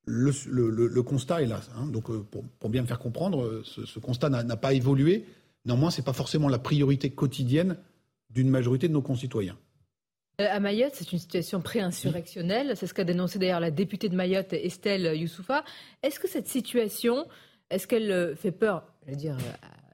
le, 0.05 1.01
constat 1.01 1.41
est 1.41 1.47
là. 1.47 1.61
Hein. 1.75 1.87
Donc, 1.87 2.09
euh, 2.09 2.25
pour, 2.59 2.69
bien 2.69 2.81
me 2.81 2.87
faire 2.87 2.99
comprendre, 2.99 3.43
euh, 3.43 3.63
ce, 3.63 3.99
constat 3.99 4.29
n'a 4.29 4.57
pas 4.57 4.73
évolué. 4.73 5.25
Néanmoins, 5.65 5.91
ce 5.91 6.01
n'est 6.01 6.05
pas 6.05 6.13
forcément 6.13 6.47
la 6.47 6.59
priorité 6.59 7.09
quotidienne 7.09 7.77
d'une 8.29 8.49
majorité 8.49 8.87
de 8.87 8.93
nos 8.93 9.01
concitoyens. 9.01 9.57
Euh, 10.41 10.47
à 10.49 10.59
Mayotte, 10.59 10.93
c'est 10.93 11.11
une 11.11 11.19
situation 11.19 11.61
pré-insurrectionnelle. 11.61 12.73
C'est 12.75 12.87
ce 12.87 12.93
qu'a 12.93 13.03
dénoncé 13.03 13.39
d'ailleurs 13.39 13.61
la 13.61 13.71
députée 13.71 14.09
de 14.09 14.15
Mayotte, 14.15 14.53
Estelle 14.53 15.17
Youssoufa. 15.17 15.63
Est-ce 16.03 16.19
que 16.19 16.27
cette 16.27 16.47
situation, 16.47 17.25
est-ce 17.69 17.87
qu'elle 17.87 18.35
fait 18.35 18.51
peur, 18.51 18.83
je 19.05 19.11
veux 19.11 19.17
dire, 19.17 19.37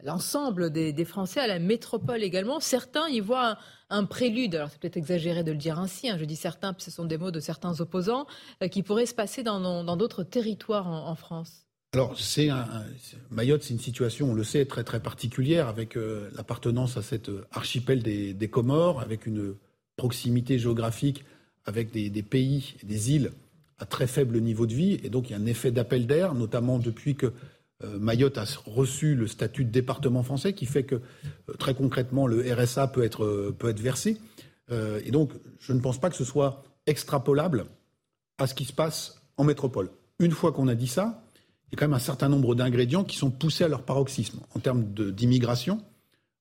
l'ensemble 0.04 0.70
des, 0.72 1.06
Français, 1.06 1.40
à 1.40 1.48
la 1.48 1.60
métropole 1.60 2.24
également. 2.24 2.60
Certains 2.60 3.08
y 3.10 3.20
voient 3.20 3.58
un, 3.90 4.06
prélude, 4.06 4.56
alors 4.56 4.70
c'est 4.70 4.80
peut-être 4.80 4.98
exagéré 4.98 5.44
de 5.44 5.52
le 5.52 5.58
dire 5.58 5.80
ainsi, 5.80 6.10
hein, 6.10 6.18
je 6.20 6.26
dis 6.26 6.36
certains, 6.36 6.74
ce 6.78 6.92
sont 6.92 7.06
des 7.06 7.18
mots 7.18 7.32
de 7.32 7.40
certains 7.40 7.82
opposants, 7.82 8.26
euh, 8.64 8.68
qui 8.68 8.84
pourraient 8.84 9.06
se 9.06 9.14
passer 9.14 9.44
dans 9.44 9.96
d'autres 9.98 10.24
territoires 10.24 10.88
en, 10.88 11.16
France. 11.16 11.66
Alors, 11.94 12.18
c'est 12.18 12.50
Mayotte, 13.32 13.64
c'est 13.64 13.74
une 13.74 13.80
situation, 13.80 14.32
on 14.32 14.34
le 14.34 14.46
sait, 14.46 14.66
très 14.66 14.86
très 14.86 15.02
particulière, 15.02 15.68
avec 15.68 15.98
euh, 15.98 16.30
l'appartenance 16.36 16.96
à 16.96 17.02
cet 17.02 17.28
euh, 17.28 17.46
archipel 17.52 18.02
des, 18.02 18.50
Comores, 18.50 19.02
avec 19.02 19.26
une 19.26 19.56
proximité 19.98 20.58
géographique 20.58 21.26
avec 21.66 21.92
des, 21.92 22.10
des, 22.10 22.24
pays, 22.24 22.76
des 22.84 23.12
îles 23.12 23.32
à 23.78 23.86
très 23.86 24.08
faible 24.08 24.40
niveau 24.40 24.68
de 24.68 24.74
vie, 24.74 25.00
et 25.04 25.10
donc 25.10 25.30
il 25.30 25.34
y 25.34 25.36
a 25.36 25.40
un 25.40 25.46
effet 25.46 25.72
d'appel 25.72 26.08
d'air, 26.08 26.34
notamment 26.34 26.80
depuis 26.80 27.16
que 27.16 27.34
Mayotte 28.00 28.38
a 28.38 28.46
reçu 28.66 29.16
le 29.16 29.28
statut 29.28 29.66
de 29.66 29.72
département 29.72 30.24
français 30.24 30.54
qui 30.54 30.66
fait 30.66 30.84
que 30.84 30.96
euh, 30.96 31.54
très 31.58 31.74
concrètement 31.74 32.28
le 32.28 32.42
RSA 32.54 32.88
peut 32.88 33.04
être, 33.04 33.24
euh, 33.24 33.56
peut 33.58 33.70
être 33.70 33.80
versé. 33.80 34.18
et 35.04 35.12
donc 35.12 35.34
je 35.60 35.74
ne 35.74 35.80
pense 35.82 36.00
pas 36.00 36.10
que 36.10 36.16
ce 36.16 36.24
soit 36.24 36.64
extrapolable 36.86 37.66
à 38.38 38.48
ce 38.48 38.54
qui 38.54 38.64
se 38.64 38.72
passe 38.72 39.22
en 39.36 39.44
métropole. 39.44 39.90
Une 40.20 40.32
fois 40.32 40.54
qu'on 40.54 40.70
a 40.70 40.76
dit 40.76 40.88
ça, 40.88 41.24
il 41.68 41.74
y 41.74 41.76
a 41.76 41.78
quand 41.80 41.88
même 41.88 41.94
un 41.94 42.00
certain 42.00 42.30
nombre 42.30 42.56
d'ingrédients 42.56 43.04
qui 43.04 43.18
sont 43.18 43.32
poussés 43.32 43.66
à 43.66 43.68
leur 43.68 43.84
paroxysme 43.84 44.40
en 44.56 44.60
termes 44.60 44.86
d'immigration, 44.94 45.84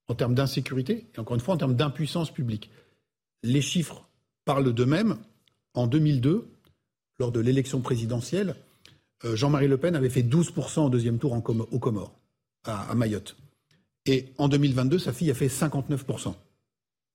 en 0.08 0.14
termes 0.14 0.34
d'insécurité 0.34 1.08
et 1.14 1.18
encore 1.18 1.34
une 1.34 1.40
fois 1.40 1.54
en 1.54 1.58
termes 1.58 1.74
d'impuissance 1.74 2.30
publique. 2.30 2.70
Les 3.42 3.62
chiffres 3.62 4.08
parlent 4.44 4.72
d'eux-mêmes. 4.72 5.16
En 5.74 5.86
2002, 5.86 6.48
lors 7.18 7.32
de 7.32 7.40
l'élection 7.40 7.80
présidentielle, 7.80 8.50
euh, 8.50 8.69
Jean-Marie 9.24 9.68
Le 9.68 9.76
Pen 9.76 9.94
avait 9.96 10.10
fait 10.10 10.22
12% 10.22 10.86
au 10.86 10.90
deuxième 10.90 11.18
tour 11.18 11.32
aux 11.32 11.78
Comores, 11.78 12.12
à, 12.64 12.94
Mayotte. 12.94 13.36
Et 14.06 14.32
en 14.38 14.48
2022, 14.48 14.98
sa 14.98 15.12
fille 15.12 15.30
a 15.30 15.34
fait 15.34 15.48
59%. 15.48 16.34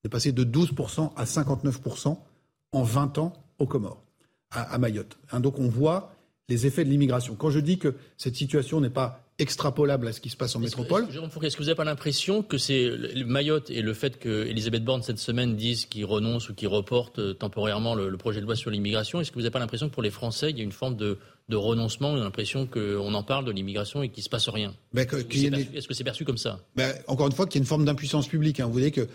est 0.03 0.09
passé 0.09 0.31
de 0.31 0.43
12% 0.43 1.11
à 1.15 1.23
59% 1.25 2.17
en 2.71 2.83
20 2.83 3.17
ans 3.17 3.33
aux 3.57 3.65
Comores, 3.65 4.03
à, 4.51 4.77
Mayotte. 4.77 5.17
Hein, 5.31 5.39
donc 5.39 5.59
on 5.59 5.67
voit 5.67 6.13
les 6.47 6.67
effets 6.67 6.85
de 6.85 6.89
l'immigration. 6.89 7.35
Quand 7.35 7.49
je 7.49 7.59
dis 7.59 7.79
que 7.79 7.95
cette 8.17 8.35
situation 8.35 8.81
n'est 8.81 8.89
pas 8.89 9.24
extrapolable 9.37 10.07
à 10.07 10.13
ce 10.13 10.21
qui 10.21 10.29
se 10.29 10.37
passe 10.37 10.55
en 10.55 10.59
métropole. 10.59 11.03
Est-ce 11.09 11.57
que 11.57 11.61
vous 11.61 11.65
n'avez 11.65 11.75
pas 11.75 11.83
l'impression 11.83 12.41
que 12.41 12.57
c'est 12.57 12.89
Mayotte 13.25 13.69
et 13.69 13.81
le 13.81 13.93
fait 13.93 14.17
que 14.17 14.45
Elisabeth 14.45 14.85
Borne 14.85 15.03
cette 15.03 15.19
semaine 15.19 15.55
dise 15.57 15.85
qu'il 15.85 16.05
renonce 16.05 16.49
ou 16.49 16.53
qu'il 16.53 16.69
reporte 16.69 17.19
euh, 17.19 17.33
temporairement 17.33 17.95
le, 17.95 18.15
projet 18.15 18.39
de 18.39 18.45
loi 18.45 18.55
sur 18.55 18.71
l'immigration, 18.71 19.19
est-ce 19.19 19.31
que 19.31 19.35
vous 19.35 19.41
n'avez 19.41 19.51
pas 19.51 19.59
l'impression 19.59 19.89
que 19.89 19.93
pour 19.93 20.03
les 20.03 20.09
Français, 20.09 20.51
il 20.51 20.57
y 20.57 20.61
a 20.61 20.63
une 20.63 20.71
forme 20.71 20.95
de, 20.95 21.17
renoncement, 21.51 22.11
on 22.11 22.15
a 22.15 22.23
l'impression 22.23 22.65
qu'on 22.65 23.13
en 23.13 23.23
parle 23.23 23.43
de 23.43 23.51
l'immigration 23.51 24.03
et 24.03 24.09
qu'il 24.09 24.21
ne 24.21 24.25
se 24.25 24.29
passe 24.29 24.47
rien? 24.47 24.73
Ben, 24.93 25.05
Est-ce 25.05 25.87
que 25.87 25.93
c'est 25.93 26.03
perçu, 26.05 26.23
comme 26.23 26.37
ça? 26.37 26.59
Ben, 26.75 26.95
Encore 27.07 27.27
une 27.27 27.33
fois, 27.33 27.45
qu'il 27.45 27.59
y 27.59 27.61
a 27.61 27.63
une 27.63 27.67
forme 27.67 27.83
d'impuissance 27.83 28.27
publique. 28.27 28.61
Hein. 28.61 28.67
Vous 28.67 28.71
voyez 28.73 28.91
que 28.91 29.01
euh, 29.01 29.07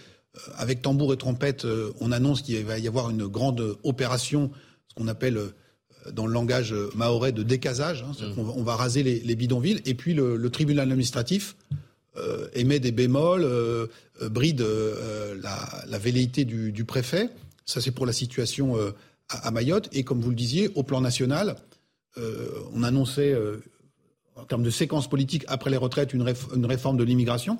avec 0.56 0.83
tambour 0.83 1.14
et 1.14 1.16
trompette, 1.16 1.64
euh, 1.64 1.92
on 2.00 2.12
annonce 2.12 2.42
qu'il 2.42 2.62
va 2.64 2.78
y 2.78 2.87
avoir 2.87 3.09
une 3.09 3.26
grande 3.26 3.78
opération, 3.85 4.50
ce 4.88 4.94
qu'on 4.94 5.09
appelle 5.09 5.38
dans 6.12 6.27
le 6.27 6.33
langage 6.33 6.75
maorais 6.94 7.33
de 7.33 7.42
décasage. 7.42 8.03
Hein, 8.03 8.12
mm. 8.37 8.38
on, 8.38 8.62
va, 8.62 8.77
raser 8.77 9.03
les, 9.03 9.37
bidonvilles. 9.37 9.81
Et 9.85 9.94
puis 9.94 10.14
le, 10.14 10.51
tribunal 10.51 10.90
administratif 10.90 11.57
euh, 12.16 12.49
émet 12.55 12.81
des 12.81 12.90
bémols, 12.90 13.44
euh, 13.44 13.87
euh, 14.20 14.29
bride 14.29 14.64
la, 15.42 15.99
velléité 15.99 16.44
du, 16.44 16.85
préfet. 16.85 17.31
Ça, 17.64 17.81
c'est 17.81 17.92
pour 17.92 18.07
la 18.07 18.12
situation 18.12 18.77
à, 19.29 19.51
Mayotte. 19.51 19.88
Et 19.92 20.03
comme 20.03 20.20
vous 20.20 20.31
le 20.31 20.37
disiez, 20.37 20.70
au 20.75 20.83
plan 20.83 21.01
national, 21.01 21.57
on 22.16 22.83
annonçait, 22.83 23.37
en 24.37 24.44
termes 24.44 24.62
de 24.62 24.70
séquence 24.70 25.09
politique, 25.09 25.44
après 25.49 25.70
les 25.70 25.77
retraites, 25.77 26.12
une, 26.12 26.23
réforme 26.23 26.96
de 26.96 27.05
l'immigration. 27.05 27.59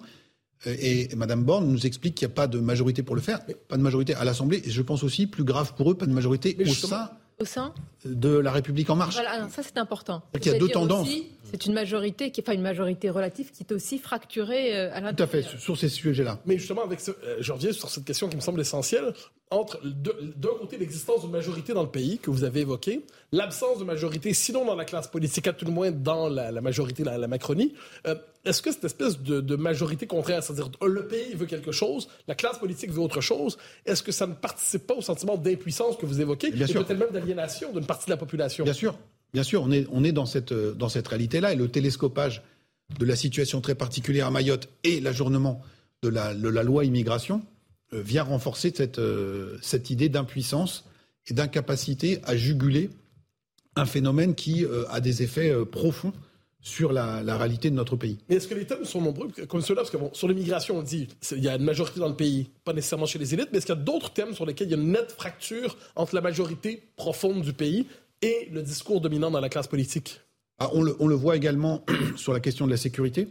Et, 0.67 1.09
Mme 1.15 1.45
Borne 1.45 1.69
nous 1.71 1.87
explique 1.87 2.17
qu'il 2.17 2.27
n'y 2.27 2.33
a 2.33 2.35
pas 2.35 2.49
de 2.49 2.59
majorité 2.59 3.03
pour 3.03 3.15
le 3.15 3.23
faire, 3.23 3.41
pas 3.69 3.77
de 3.77 3.83
majorité 3.83 4.15
à 4.15 4.25
l'Assemblée, 4.25 4.61
et 4.65 4.71
je 4.71 4.83
pense 4.83 5.05
aussi, 5.05 5.27
plus 5.27 5.45
grave 5.45 5.75
pour 5.77 5.91
eux, 5.91 5.95
pas 5.95 6.07
de 6.07 6.13
majorité 6.13 6.57
au 6.61 6.75
sein 6.75 7.11
au 7.41 7.45
sein 7.45 7.73
de 8.05 8.37
la 8.37 8.53
République 8.53 8.91
en 8.91 8.97
marche. 8.97 9.15
Voilà, 9.15 9.49
ça 9.49 9.63
c'est 9.63 9.79
important. 9.79 10.23
Il 10.35 10.47
y 10.47 10.51
a 10.51 10.59
deux 10.59 10.69
tendances. 10.69 11.09
C'est 11.51 11.67
une 11.67 11.73
majorité, 11.73 12.31
qui, 12.31 12.41
enfin 12.41 12.53
une 12.53 12.63
majorité 12.63 13.11
relative 13.11 13.51
qui 13.51 13.63
est 13.63 13.73
aussi 13.73 13.99
fracturée 13.99 14.77
euh, 14.77 14.95
à 14.95 15.01
l'intérieur. 15.01 15.17
Tout 15.17 15.23
à 15.23 15.27
fait, 15.27 15.59
sur 15.59 15.77
ces 15.77 15.89
sujets-là. 15.89 16.39
Mais 16.47 16.59
justement, 16.59 16.85
avec 16.85 17.01
ce, 17.01 17.11
euh, 17.11 17.37
je 17.41 17.53
reviens 17.53 17.73
sur 17.73 17.89
cette 17.89 18.05
question 18.05 18.29
qui 18.29 18.37
me 18.37 18.41
semble 18.41 18.61
essentielle. 18.61 19.13
Entre 19.53 19.81
d'un 19.85 20.51
côté 20.61 20.79
l'existence 20.79 21.23
d'une 21.23 21.33
majorité 21.33 21.73
dans 21.73 21.83
le 21.83 21.89
pays 21.89 22.19
que 22.19 22.31
vous 22.31 22.45
avez 22.45 22.61
évoqué, 22.61 23.05
l'absence 23.33 23.81
de 23.81 23.85
majorité, 23.85 24.33
sinon 24.33 24.65
dans 24.65 24.77
la 24.77 24.85
classe 24.85 25.09
politique, 25.09 25.49
à 25.49 25.53
tout 25.53 25.65
le 25.65 25.73
moins 25.73 25.91
dans 25.91 26.29
la, 26.29 26.53
majorité, 26.61 27.03
la, 27.03 27.19
la 27.19 27.27
Macronie. 27.27 27.75
Euh, 28.07 28.15
est-ce 28.45 28.63
que 28.63 28.71
cette 28.71 28.85
espèce 28.85 29.21
de, 29.21 29.57
majorité 29.57 30.07
contraire, 30.07 30.43
c'est-à-dire 30.43 30.71
le 30.87 31.07
pays 31.07 31.35
veut 31.35 31.47
quelque 31.47 31.73
chose, 31.73 32.09
la 32.29 32.37
classe 32.37 32.59
politique 32.59 32.91
veut 32.91 33.01
autre 33.01 33.21
chose, 33.21 33.59
est-ce 33.85 34.05
que 34.05 34.13
ça 34.13 34.27
ne 34.27 34.35
participe 34.35 34.87
pas 34.87 34.95
au 34.95 35.03
sentiment 35.03 35.37
d'impuissance 35.37 35.97
que 35.97 36.07
vous 36.07 36.21
évoquez, 36.21 36.53
Bien 36.53 36.67
et 36.67 36.73
peut-être 36.73 36.97
même 36.97 37.11
d'aliénation 37.11 37.73
d'une 37.73 37.87
partie 37.87 38.07
de 38.07 38.11
la 38.11 38.17
population? 38.17 38.65
Bien 38.65 38.73
sûr. 38.73 38.95
Bien 39.33 39.43
sûr, 39.43 39.63
on 39.63 39.71
est, 39.71 39.87
on 39.93 40.05
est 40.05 40.13
dans 40.13 40.27
cette, 40.27 40.53
dans 40.53 40.89
cette 40.89 41.09
réalité-là 41.09 41.53
et 41.53 41.57
le 41.57 41.69
télescopage 41.69 42.43
de 42.99 43.05
la 43.05 43.17
situation 43.17 43.61
très 43.61 43.75
particulière 43.75 44.27
à 44.27 44.31
Mayotte 44.31 44.69
et 44.85 45.01
l'ajournement 45.01 45.63
de 46.03 46.09
la, 46.09 46.35
la, 46.35 46.63
loi 46.63 46.85
immigration 46.85 47.43
euh, 47.93 48.01
vient 48.03 48.23
renforcer 48.23 48.73
cette, 48.75 48.99
euh, 48.99 49.59
cette 49.63 49.91
idée 49.91 50.09
d'impuissance 50.09 50.85
et 51.29 51.35
d'incapacité 51.35 52.21
à 52.25 52.37
juguler 52.37 52.91
un 53.77 53.87
phénomène 53.87 54.35
qui 54.35 54.65
euh, 54.65 54.85
a 54.89 55.01
des 55.01 55.23
effets 55.23 55.55
profonds 55.71 56.13
sur 56.63 56.93
la, 56.93 57.23
réalité 57.39 57.71
de 57.71 57.75
notre 57.75 57.97
pays. 57.97 58.19
Est-ce 58.29 58.47
que 58.47 58.55
les 58.55 58.67
thèmes 58.67 58.85
sont 58.85 59.01
nombreux 59.01 59.29
comme 59.49 59.63
ceux-là 59.63 59.83
Parce 59.83 59.91
que 59.91 59.97
sur 60.13 60.29
l'immigration, 60.29 60.79
on 60.79 60.83
dit 60.83 61.09
il 61.33 61.43
y 61.43 61.49
a 61.49 61.57
une 61.57 61.65
majorité 61.65 62.01
dans 62.01 62.09
le 62.09 62.17
pays, 62.17 62.51
pas 62.65 62.75
nécessairement 62.75 63.07
chez 63.07 63.19
les 63.19 63.33
élites, 63.33 63.49
mais 63.51 63.59
est-ce 63.59 63.67
qu'il 63.67 63.75
y 63.75 63.79
a 63.79 63.83
d'autres 63.83 64.13
thèmes 64.13 64.35
sur 64.35 64.45
lesquels 64.45 64.69
il 64.69 64.73
y 64.73 64.75
a 64.75 64.77
une 64.77 64.93
nette 64.93 65.13
fracture 65.13 65.79
entre 65.97 66.15
la 66.15 66.21
majorité 66.21 66.83
profonde 66.97 67.41
du 67.43 67.55
pays 67.55 67.87
et 68.23 68.49
le 68.53 68.63
discours 68.63 69.01
dominant 69.01 69.31
dans 69.31 69.41
la 69.41 69.49
classe 69.49 69.67
politique 69.67 70.21
ah, 70.63 70.69
on, 70.75 70.83
le, 70.83 71.15
voit 71.15 71.37
également 71.37 71.87
sur 72.17 72.35
la 72.35 72.41
question 72.41 72.67
de 72.67 72.71
la 72.71 72.77
sécurité, 72.77 73.29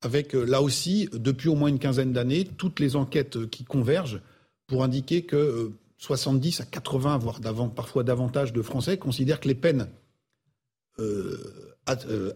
avec 0.00 0.34
euh, 0.34 0.42
là 0.44 0.62
aussi, 0.62 1.06
depuis 1.12 1.50
au 1.50 1.54
moins 1.54 1.68
une 1.68 1.78
quinzaine 1.78 2.14
d'années, 2.14 2.44
toutes 2.44 2.80
les 2.80 2.96
enquêtes 2.96 3.36
euh, 3.36 3.46
qui 3.46 3.64
convergent 3.64 4.22
pour 4.66 4.82
indiquer 4.82 5.22
que 5.22 5.70
70 5.98 6.60
euh, 6.60 6.62
à 6.62 6.66
80, 6.66 7.18
voire 7.18 7.40
parfois 7.74 8.04
davantage 8.04 8.54
de 8.54 8.62
Français 8.62 8.96
considèrent 8.96 9.38
que 9.38 9.48
les 9.48 9.54
peines 9.54 9.88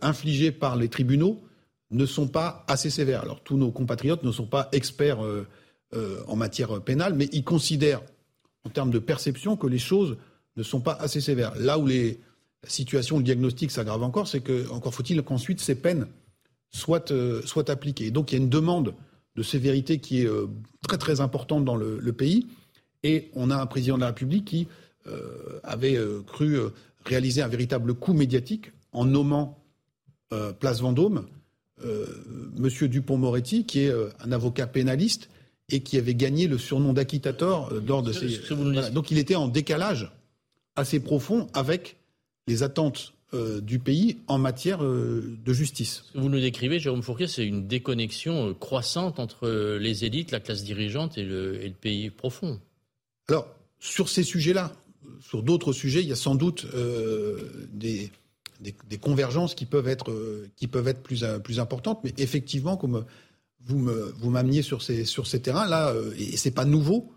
infligées 0.02 0.52
par 0.52 0.76
les 0.76 0.90
tribunaux 0.90 1.40
ne 1.90 2.04
sont 2.04 2.28
pas 2.28 2.62
assez 2.68 2.90
sévères. 2.90 3.22
Alors 3.22 3.42
tous 3.42 3.56
nos 3.56 3.70
compatriotes 3.70 4.22
ne 4.22 4.32
sont 4.32 4.44
pas 4.44 4.68
experts 4.72 5.20
en 6.26 6.36
matière 6.36 6.82
pénale, 6.82 7.14
mais 7.14 7.30
ils 7.32 7.42
considèrent, 7.42 8.02
en 8.64 8.68
termes 8.68 8.90
de 8.90 8.98
perception, 8.98 9.56
que 9.56 9.66
les 9.66 9.78
choses 9.78 10.18
ne 10.56 10.62
sont 10.62 10.80
pas 10.80 10.92
assez 10.92 11.20
sévères. 11.20 11.54
Là 11.56 11.78
où 11.78 11.86
la 11.86 12.12
situation, 12.66 13.18
le 13.18 13.24
diagnostic 13.24 13.70
s'aggrave 13.70 14.02
encore, 14.02 14.28
c'est 14.28 14.40
que 14.40 14.68
encore 14.70 14.94
faut-il 14.94 15.22
qu'ensuite 15.22 15.60
ces 15.60 15.74
peines 15.74 16.06
soient, 16.70 17.10
euh, 17.10 17.42
appliquées. 17.68 18.10
donc 18.10 18.30
il 18.30 18.36
y 18.36 18.38
a 18.38 18.42
une 18.42 18.50
demande 18.50 18.94
de 19.36 19.42
sévérité 19.42 19.98
qui 19.98 20.22
est 20.22 20.26
euh, 20.26 20.46
très 20.86 20.98
très 20.98 21.20
importante 21.20 21.64
dans 21.64 21.76
le, 21.76 22.12
pays. 22.12 22.46
Et 23.02 23.30
on 23.34 23.50
a 23.50 23.56
un 23.56 23.66
président 23.66 23.96
de 23.96 24.02
la 24.02 24.08
République 24.08 24.44
qui 24.44 24.68
euh, 25.06 25.60
avait 25.62 25.98
cru 26.26 26.58
réaliser 27.04 27.42
un 27.42 27.48
véritable 27.48 27.94
coup 27.94 28.12
médiatique 28.12 28.72
en 28.92 29.04
nommant 29.04 29.56
Place 30.60 30.80
Vendôme 30.80 31.26
Monsieur 32.56 32.88
Dupont-Moretti, 32.88 33.64
qui 33.64 33.80
est 33.80 33.92
un 34.20 34.32
avocat 34.32 34.66
pénaliste 34.66 35.30
et 35.70 35.80
qui 35.80 35.96
avait 35.96 36.14
gagné 36.14 36.46
le 36.46 36.58
surnom 36.58 36.92
d'acquittateur 36.92 37.72
lors 37.86 38.02
de 38.02 38.12
ces. 38.12 38.38
Donc 38.92 39.10
il 39.10 39.18
était 39.18 39.34
en 39.34 39.48
décalage 39.48 40.12
assez 40.80 41.00
profond 41.00 41.46
avec 41.54 41.96
les 42.46 42.62
attentes 42.62 43.14
du 43.62 43.78
pays 43.78 44.16
en 44.26 44.38
matière 44.38 44.82
de 44.82 45.52
justice. 45.52 46.02
Ce 46.08 46.12
que 46.14 46.18
vous 46.18 46.28
nous 46.28 46.40
décrivez, 46.40 46.80
Jérôme 46.80 47.02
Fourquet, 47.02 47.28
c'est 47.28 47.46
une 47.46 47.68
déconnexion 47.68 48.54
croissante 48.54 49.20
entre 49.20 49.76
les 49.78 50.04
élites, 50.04 50.32
la 50.32 50.40
classe 50.40 50.64
dirigeante 50.64 51.16
et 51.16 51.22
le, 51.22 51.62
et 51.62 51.68
le 51.68 51.74
pays 51.74 52.10
profond. 52.10 52.58
Alors, 53.28 53.46
sur 53.78 54.08
ces 54.08 54.24
sujets-là, 54.24 54.72
sur 55.20 55.44
d'autres 55.44 55.72
sujets, 55.72 56.00
il 56.00 56.08
y 56.08 56.12
a 56.12 56.16
sans 56.16 56.34
doute 56.34 56.66
des, 57.72 58.10
des, 58.60 58.98
convergences 58.98 59.54
qui 59.54 59.66
peuvent 59.66 59.88
être, 59.88 60.12
qui 60.56 60.66
peuvent 60.66 60.88
être 60.88 61.02
plus, 61.02 61.24
plus 61.44 61.60
importantes. 61.60 62.00
Mais 62.04 62.12
effectivement, 62.18 62.76
comme 62.76 63.04
vous 63.64 64.30
m'ameniez 64.30 64.60
vous 64.60 64.66
sur 64.66 64.82
ces, 64.82 65.04
sur 65.04 65.26
ces 65.26 65.40
terrains-là, 65.40 65.94
et 66.18 66.36
c'est 66.36 66.50
pas 66.50 66.64
nouveau, 66.64 67.12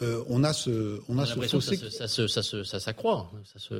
euh, 0.00 0.24
on 0.28 0.42
a 0.42 0.54
ce, 0.54 1.00
on 1.08 1.18
a, 1.18 1.26
ce 1.26 1.38
fossé. 1.38 1.76
Ça, 1.76 2.08
ça, 2.08 2.26
ça, 2.26 2.64
ça 2.64 2.80
s'accroît. 2.80 3.30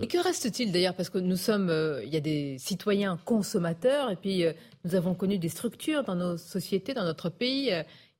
Et 0.03 0.07
que 0.07 0.22
reste-t-il 0.22 0.70
d'ailleurs? 0.70 0.94
Parce 0.94 1.09
que 1.09 1.18
nous 1.18 1.37
sommes, 1.38 1.70
euh, 1.70 2.05
il 2.05 2.12
y 2.12 2.16
a 2.18 2.20
des 2.20 2.59
citoyens 2.59 3.18
consommateurs, 3.25 4.11
et 4.11 4.16
puis 4.16 4.44
euh, 4.44 4.53
nous 4.85 4.94
avons 4.94 5.14
connu 5.14 5.38
des 5.38 5.48
structures 5.48 6.05
dans 6.05 6.14
nos 6.14 6.37
sociétés, 6.37 6.92
dans 6.92 7.05
notre 7.05 7.31
pays, 7.31 7.72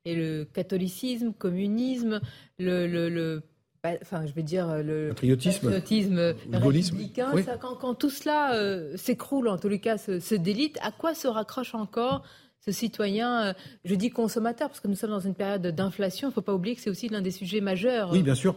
et 0.05 0.15
le 0.15 0.43
catholicisme, 0.45 1.27
le 1.27 1.31
communisme, 1.33 2.19
le, 2.57 2.87
le, 2.87 3.43
bah, 3.83 3.91
enfin, 4.01 4.25
je 4.25 4.33
veux 4.33 4.41
dire 4.41 4.81
le 4.81 5.09
patriotisme, 5.09 5.69
le 5.69 6.59
gaullisme. 6.59 6.97
Quand, 7.15 7.75
quand, 7.75 7.93
tout 7.93 8.09
cela 8.09 8.97
s'écroule, 8.97 9.47
en 9.49 9.59
tous 9.59 9.69
les 9.69 9.79
cas, 9.79 9.99
se, 9.99 10.19
se 10.19 10.35
délite, 10.35 10.79
à 10.81 10.91
quoi 10.91 11.13
se 11.13 11.27
raccroche 11.27 11.75
encore 11.75 12.23
ce 12.65 12.71
citoyen, 12.71 13.47
euh, 13.47 13.53
je 13.83 13.95
dis 13.95 14.09
consommateur, 14.09 14.69
parce 14.69 14.79
que 14.79 14.87
nous 14.87 14.95
sommes 14.95 15.09
dans 15.09 15.19
une 15.19 15.33
période 15.33 15.65
d'inflation, 15.67 16.29
il 16.29 16.31
ne 16.31 16.33
faut 16.33 16.41
pas 16.41 16.53
oublier 16.53 16.75
que 16.75 16.81
c'est 16.81 16.89
aussi 16.89 17.09
l'un 17.09 17.21
des 17.21 17.31
sujets 17.31 17.61
majeurs. 17.61 18.11
Oui, 18.11 18.23
bien 18.23 18.35
sûr. 18.35 18.55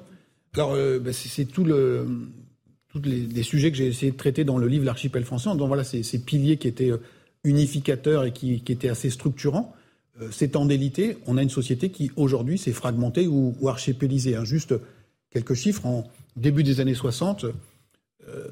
Alors, 0.55 0.73
euh, 0.75 0.99
bah, 0.99 1.13
c'est 1.13 1.45
tout 1.45 1.65
le, 1.65 2.07
tous 2.89 3.03
les, 3.03 3.43
sujets 3.43 3.71
que 3.71 3.77
j'ai 3.77 3.89
essayé 3.89 4.13
de 4.13 4.17
traiter 4.17 4.45
dans 4.45 4.59
le 4.59 4.69
livre 4.69 4.85
L'archipel 4.85 5.25
français. 5.25 5.51
Donc 5.57 5.67
voilà, 5.67 5.85
ces, 5.85 6.03
ces, 6.03 6.21
piliers 6.21 6.57
qui 6.57 6.69
étaient 6.69 6.93
euh, 6.93 6.99
unificateurs 7.45 8.25
et 8.25 8.33
qui, 8.33 8.63
étaient 8.69 8.89
assez 8.89 9.11
structurants. 9.11 9.75
c'est 10.31 10.57
en 10.57 10.67
délité. 10.67 11.19
On 11.27 11.37
a 11.37 11.43
une 11.43 11.51
société 11.51 11.91
qui, 11.91 12.11
aujourd'hui, 12.17 12.59
s'est 12.59 12.73
fragmentée 12.73 13.27
ou, 13.27 13.57
ou 13.61 13.69
archipélisée. 13.69 14.37
Hein. 14.37 14.45
Juste 14.45 14.75
quelques 15.31 15.55
chiffres. 15.55 15.85
En 15.85 16.05
début 16.37 16.63
des 16.63 16.81
années 16.81 16.95
60, 16.95 17.47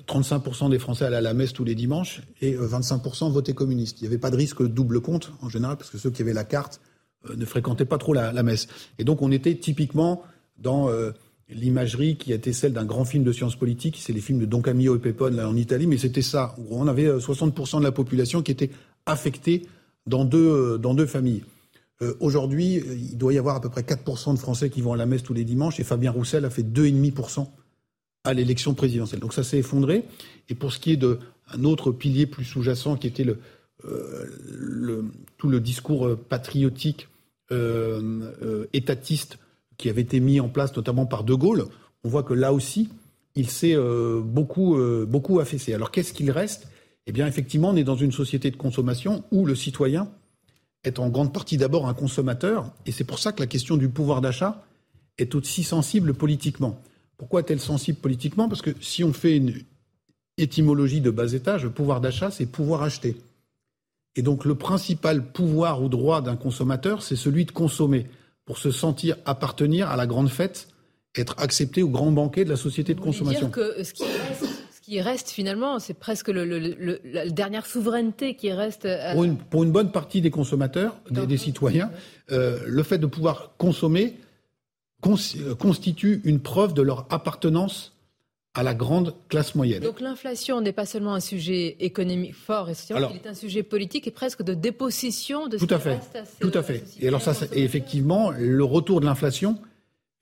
35% 0.06 0.70
des 0.70 0.78
Français 0.78 1.04
allaient 1.04 1.16
à 1.16 1.20
la 1.20 1.34
messe 1.34 1.52
tous 1.52 1.64
les 1.64 1.74
dimanches 1.74 2.22
et 2.40 2.54
25% 2.56 3.26
euh, 3.26 3.28
votaient 3.30 3.54
communiste. 3.54 4.00
Il 4.00 4.02
n'y 4.02 4.08
avait 4.08 4.18
pas 4.18 4.30
de 4.30 4.36
risque 4.36 4.62
de 4.62 4.68
double 4.68 5.00
compte 5.00 5.32
en 5.42 5.48
général 5.48 5.76
parce 5.76 5.90
que 5.90 5.98
ceux 5.98 6.10
qui 6.10 6.22
avaient 6.22 6.32
la 6.32 6.44
carte 6.44 6.80
euh, 7.28 7.36
ne 7.36 7.44
fréquentaient 7.44 7.84
pas 7.84 7.98
trop 7.98 8.14
la, 8.14 8.42
messe. 8.42 8.68
Et 8.98 9.04
donc 9.04 9.22
on 9.22 9.32
était 9.32 9.56
typiquement 9.56 10.22
dans 10.58 10.88
euh, 10.88 11.10
l'imagerie 11.48 12.16
qui 12.16 12.32
était 12.32 12.52
celle 12.52 12.72
d'un 12.72 12.84
grand 12.84 13.04
film 13.04 13.24
de 13.24 13.32
science 13.32 13.56
politique, 13.56 13.98
c'est 14.00 14.12
les 14.12 14.20
films 14.20 14.38
de 14.38 14.46
Don 14.46 14.62
Camillo 14.62 14.96
et 14.96 15.00
Pepone 15.00 15.40
en 15.40 15.56
Italie, 15.56 15.86
mais 15.86 15.98
c'était 15.98 16.22
ça. 16.22 16.54
On 16.70 16.86
avait 16.86 17.08
60% 17.08 17.78
de 17.78 17.84
la 17.84 17.92
population 17.92 18.42
qui 18.42 18.52
était 18.52 18.70
affectée 19.06 19.66
dans 20.06 20.24
deux, 20.24 20.78
dans 20.78 20.94
deux 20.94 21.06
familles. 21.06 21.42
Aujourd'hui, 22.20 22.82
il 23.10 23.16
doit 23.16 23.32
y 23.32 23.38
avoir 23.38 23.56
à 23.56 23.60
peu 23.60 23.68
près 23.70 23.82
4% 23.82 24.34
de 24.34 24.38
Français 24.38 24.68
qui 24.68 24.82
vont 24.82 24.92
à 24.92 24.96
la 24.96 25.06
messe 25.06 25.22
tous 25.22 25.34
les 25.34 25.44
dimanches 25.44 25.80
et 25.80 25.84
Fabien 25.84 26.10
Roussel 26.10 26.44
a 26.44 26.50
fait 26.50 26.62
2,5% 26.62 27.46
à 28.24 28.32
l'élection 28.32 28.74
présidentielle. 28.74 29.20
Donc 29.20 29.34
ça 29.34 29.44
s'est 29.44 29.58
effondré. 29.58 30.04
Et 30.48 30.54
pour 30.54 30.72
ce 30.72 30.78
qui 30.78 30.92
est 30.92 30.96
d'un 30.96 31.64
autre 31.64 31.92
pilier 31.92 32.26
plus 32.26 32.44
sous-jacent, 32.44 32.96
qui 32.96 33.06
était 33.06 33.26
euh, 33.84 35.02
tout 35.36 35.48
le 35.48 35.60
discours 35.60 36.06
euh, 36.06 36.16
patriotique, 36.16 37.08
euh, 37.52 38.66
étatiste, 38.72 39.38
qui 39.76 39.90
avait 39.90 40.00
été 40.00 40.20
mis 40.20 40.40
en 40.40 40.48
place 40.48 40.74
notamment 40.74 41.04
par 41.04 41.24
De 41.24 41.34
Gaulle, 41.34 41.66
on 42.02 42.08
voit 42.08 42.22
que 42.22 42.34
là 42.34 42.52
aussi, 42.52 42.88
il 43.34 43.50
s'est 43.50 43.76
beaucoup, 44.22 44.78
beaucoup 45.08 45.40
affaissé. 45.40 45.74
Alors 45.74 45.90
qu'est-ce 45.90 46.12
qu'il 46.12 46.30
reste? 46.30 46.68
Eh 47.06 47.12
bien, 47.12 47.26
effectivement, 47.26 47.70
on 47.70 47.76
est 47.76 47.84
dans 47.84 47.96
une 47.96 48.12
société 48.12 48.50
de 48.50 48.56
consommation 48.56 49.24
où 49.32 49.44
le 49.44 49.56
citoyen 49.56 50.08
est 50.84 51.00
en 51.00 51.08
grande 51.08 51.32
partie 51.32 51.56
d'abord 51.56 51.88
un 51.88 51.94
consommateur, 51.94 52.70
et 52.86 52.92
c'est 52.92 53.04
pour 53.04 53.18
ça 53.18 53.32
que 53.32 53.40
la 53.40 53.48
question 53.48 53.76
du 53.76 53.88
pouvoir 53.88 54.20
d'achat 54.20 54.64
est 55.18 55.34
aussi 55.34 55.64
sensible 55.64 56.14
politiquement. 56.14 56.80
Pourquoi 57.16 57.40
est-elle 57.40 57.60
sensible 57.60 57.98
politiquement? 57.98 58.48
Parce 58.48 58.62
que 58.62 58.70
si 58.80 59.04
on 59.04 59.12
fait 59.12 59.36
une 59.36 59.54
étymologie 60.36 61.00
de 61.00 61.10
bas 61.10 61.32
étage, 61.32 61.64
le 61.64 61.70
pouvoir 61.70 62.00
d'achat, 62.00 62.30
c'est 62.30 62.46
pouvoir 62.46 62.82
acheter. 62.82 63.16
Et 64.16 64.22
donc 64.22 64.44
le 64.44 64.54
principal 64.54 65.24
pouvoir 65.24 65.82
ou 65.82 65.88
droit 65.88 66.22
d'un 66.22 66.36
consommateur, 66.36 67.02
c'est 67.02 67.16
celui 67.16 67.44
de 67.44 67.52
consommer, 67.52 68.06
pour 68.44 68.58
se 68.58 68.70
sentir 68.70 69.16
appartenir 69.24 69.88
à 69.90 69.96
la 69.96 70.06
grande 70.06 70.28
fête, 70.28 70.68
être 71.16 71.34
accepté 71.38 71.82
au 71.82 71.88
grand 71.88 72.10
banquet 72.10 72.44
de 72.44 72.50
la 72.50 72.56
société 72.56 72.94
de 72.94 73.00
consommation. 73.00 73.48
Dire 73.48 73.50
que 73.50 73.82
ce 73.82 73.92
qui 74.82 75.00
reste, 75.00 75.30
finalement, 75.30 75.78
c'est 75.78 75.94
presque 75.94 76.28
la 76.28 77.28
dernière 77.30 77.64
souveraineté 77.64 78.36
qui 78.36 78.52
reste. 78.52 78.86
Pour, 79.50 79.64
une, 79.64 79.72
bonne 79.72 79.90
partie 79.90 80.20
des 80.20 80.30
consommateurs, 80.30 80.96
des, 81.10 81.38
citoyens, 81.38 81.90
euh, 82.30 82.58
le 82.66 82.82
fait 82.82 82.98
de 82.98 83.06
pouvoir 83.06 83.52
consommer, 83.56 84.16
constitue 85.58 86.20
une 86.24 86.40
preuve 86.40 86.74
de 86.74 86.82
leur 86.82 87.06
appartenance 87.10 87.92
à 88.54 88.62
la 88.62 88.74
grande 88.74 89.14
classe 89.28 89.56
moyenne. 89.56 89.82
Donc 89.82 90.00
l'inflation 90.00 90.60
n'est 90.60 90.72
pas 90.72 90.86
seulement 90.86 91.14
un 91.14 91.20
sujet 91.20 91.76
économique 91.80 92.34
fort 92.34 92.70
et 92.70 92.74
social, 92.74 93.08
il 93.10 93.16
est 93.16 93.28
un 93.28 93.34
sujet 93.34 93.64
politique 93.64 94.06
et 94.06 94.12
presque 94.12 94.42
de 94.42 94.54
dépossession 94.54 95.48
de 95.48 95.58
tout 95.58 95.66
ce 95.68 95.74
à 95.74 95.80
fait, 95.80 96.00
tout 96.40 96.52
à 96.54 96.62
fait. 96.62 96.84
Et 97.00 97.08
alors 97.08 97.20
ça, 97.20 97.34
et 97.52 97.64
effectivement, 97.64 98.30
le 98.30 98.64
retour 98.64 99.00
de 99.00 99.06
l'inflation 99.06 99.58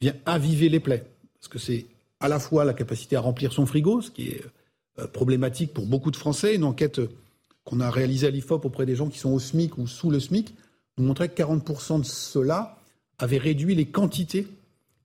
vient 0.01 0.15
aviver 0.25 0.71
les 0.71 0.81
plaies, 0.81 1.05
parce 1.39 1.49
que 1.49 1.59
c'est 1.59 1.87
à 2.21 2.29
la 2.29 2.41
fois 2.41 2.65
la 2.65 2.73
capacité 2.73 3.17
à 3.17 3.21
remplir 3.21 3.53
son 3.53 3.67
frigo, 3.67 4.01
ce 4.01 4.11
qui 4.11 4.29
est 4.29 4.43
euh, 4.99 5.07
problématique 5.07 5.75
pour 5.75 5.87
beaucoup 5.87 6.11
de 6.11 6.17
Français. 6.17 6.55
Une 6.55 6.65
enquête 6.65 7.01
qu'on 7.65 7.81
a 7.81 7.91
réalisée 7.91 8.29
à 8.29 8.31
l'IFOP 8.31 8.65
auprès 8.65 8.87
des 8.87 8.97
gens 8.97 9.09
qui 9.09 9.19
sont 9.19 9.33
au 9.33 9.41
SMIC 9.41 9.77
ou 9.77 9.87
sous 9.87 10.11
le 10.11 10.21
SMIC 10.21 10.55
nous 10.97 11.05
montrait 11.05 11.29
que 11.29 11.43
40% 11.43 12.01
de 12.01 12.05
ceux-là 12.05 12.79
avaient 13.19 13.39
réduit 13.39 13.75
les 13.75 13.87
quantités 13.87 14.47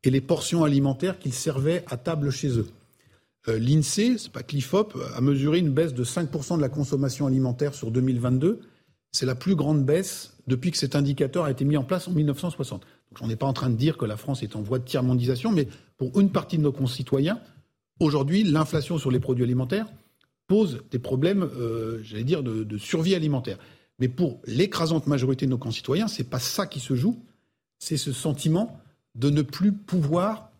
et 0.07 0.09
les 0.09 0.21
portions 0.21 0.63
alimentaires 0.63 1.19
qu'ils 1.19 1.33
servaient 1.33 1.83
à 1.87 1.97
table 1.97 2.31
chez 2.31 2.57
eux. 2.57 2.67
Euh, 3.49 3.59
L'INSEE, 3.59 4.17
c'est 4.17 4.31
pas 4.31 4.41
Clifop, 4.41 4.93
a 5.13 5.19
mesuré 5.19 5.59
une 5.59 5.69
baisse 5.71 5.93
de 5.93 6.05
5% 6.05 6.55
de 6.55 6.61
la 6.61 6.69
consommation 6.69 7.27
alimentaire 7.27 7.73
sur 7.73 7.91
2022. 7.91 8.61
C'est 9.11 9.25
la 9.25 9.35
plus 9.35 9.55
grande 9.55 9.85
baisse 9.85 10.37
depuis 10.47 10.71
que 10.71 10.77
cet 10.77 10.95
indicateur 10.95 11.43
a 11.43 11.51
été 11.51 11.65
mis 11.65 11.75
en 11.75 11.83
place 11.83 12.07
en 12.07 12.11
1960. 12.11 12.83
Donc, 12.83 13.19
on 13.19 13.27
n'est 13.27 13.35
pas 13.35 13.47
en 13.47 13.51
train 13.51 13.69
de 13.69 13.75
dire 13.75 13.97
que 13.97 14.05
la 14.05 14.15
France 14.15 14.43
est 14.43 14.55
en 14.55 14.61
voie 14.61 14.79
de 14.79 14.85
tiers-mondisation, 14.85 15.51
mais 15.51 15.67
pour 15.97 16.17
une 16.17 16.31
partie 16.31 16.57
de 16.57 16.63
nos 16.63 16.71
concitoyens, 16.71 17.41
aujourd'hui, 17.99 18.43
l'inflation 18.43 18.97
sur 18.97 19.11
les 19.11 19.19
produits 19.19 19.43
alimentaires 19.43 19.87
pose 20.47 20.83
des 20.89 20.99
problèmes, 20.99 21.43
euh, 21.43 21.99
j'allais 22.01 22.23
dire, 22.23 22.43
de, 22.43 22.63
de, 22.63 22.77
survie 22.77 23.13
alimentaire. 23.13 23.57
Mais 23.99 24.07
pour 24.07 24.39
l'écrasante 24.45 25.05
majorité 25.05 25.45
de 25.47 25.51
nos 25.51 25.57
concitoyens, 25.57 26.07
c'est 26.07 26.29
pas 26.29 26.39
ça 26.39 26.65
qui 26.65 26.79
se 26.79 26.95
joue, 26.95 27.21
c'est 27.77 27.97
ce 27.97 28.13
sentiment 28.13 28.79
de 29.17 29.29
ne 29.29 29.41
plus 29.41 29.73
pouvoir 29.73 30.51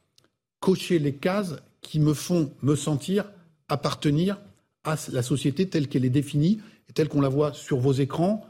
cocher 0.60 1.00
les 1.00 1.14
cases 1.14 1.56
qui 1.82 2.00
me 2.00 2.14
font 2.14 2.52
me 2.62 2.76
sentir 2.76 3.26
appartenir 3.70 4.40
à 4.84 4.96
la 5.12 5.22
société 5.22 5.70
telle 5.70 5.88
qu'elle 5.88 6.06
est 6.06 6.10
définie 6.10 6.60
et 6.90 6.94
telle 6.94 7.10
qu'on 7.10 7.22
la 7.22 7.30
voit 7.30 7.54
sur 7.54 7.78
vos 7.78 7.94
écrans, 7.94 8.46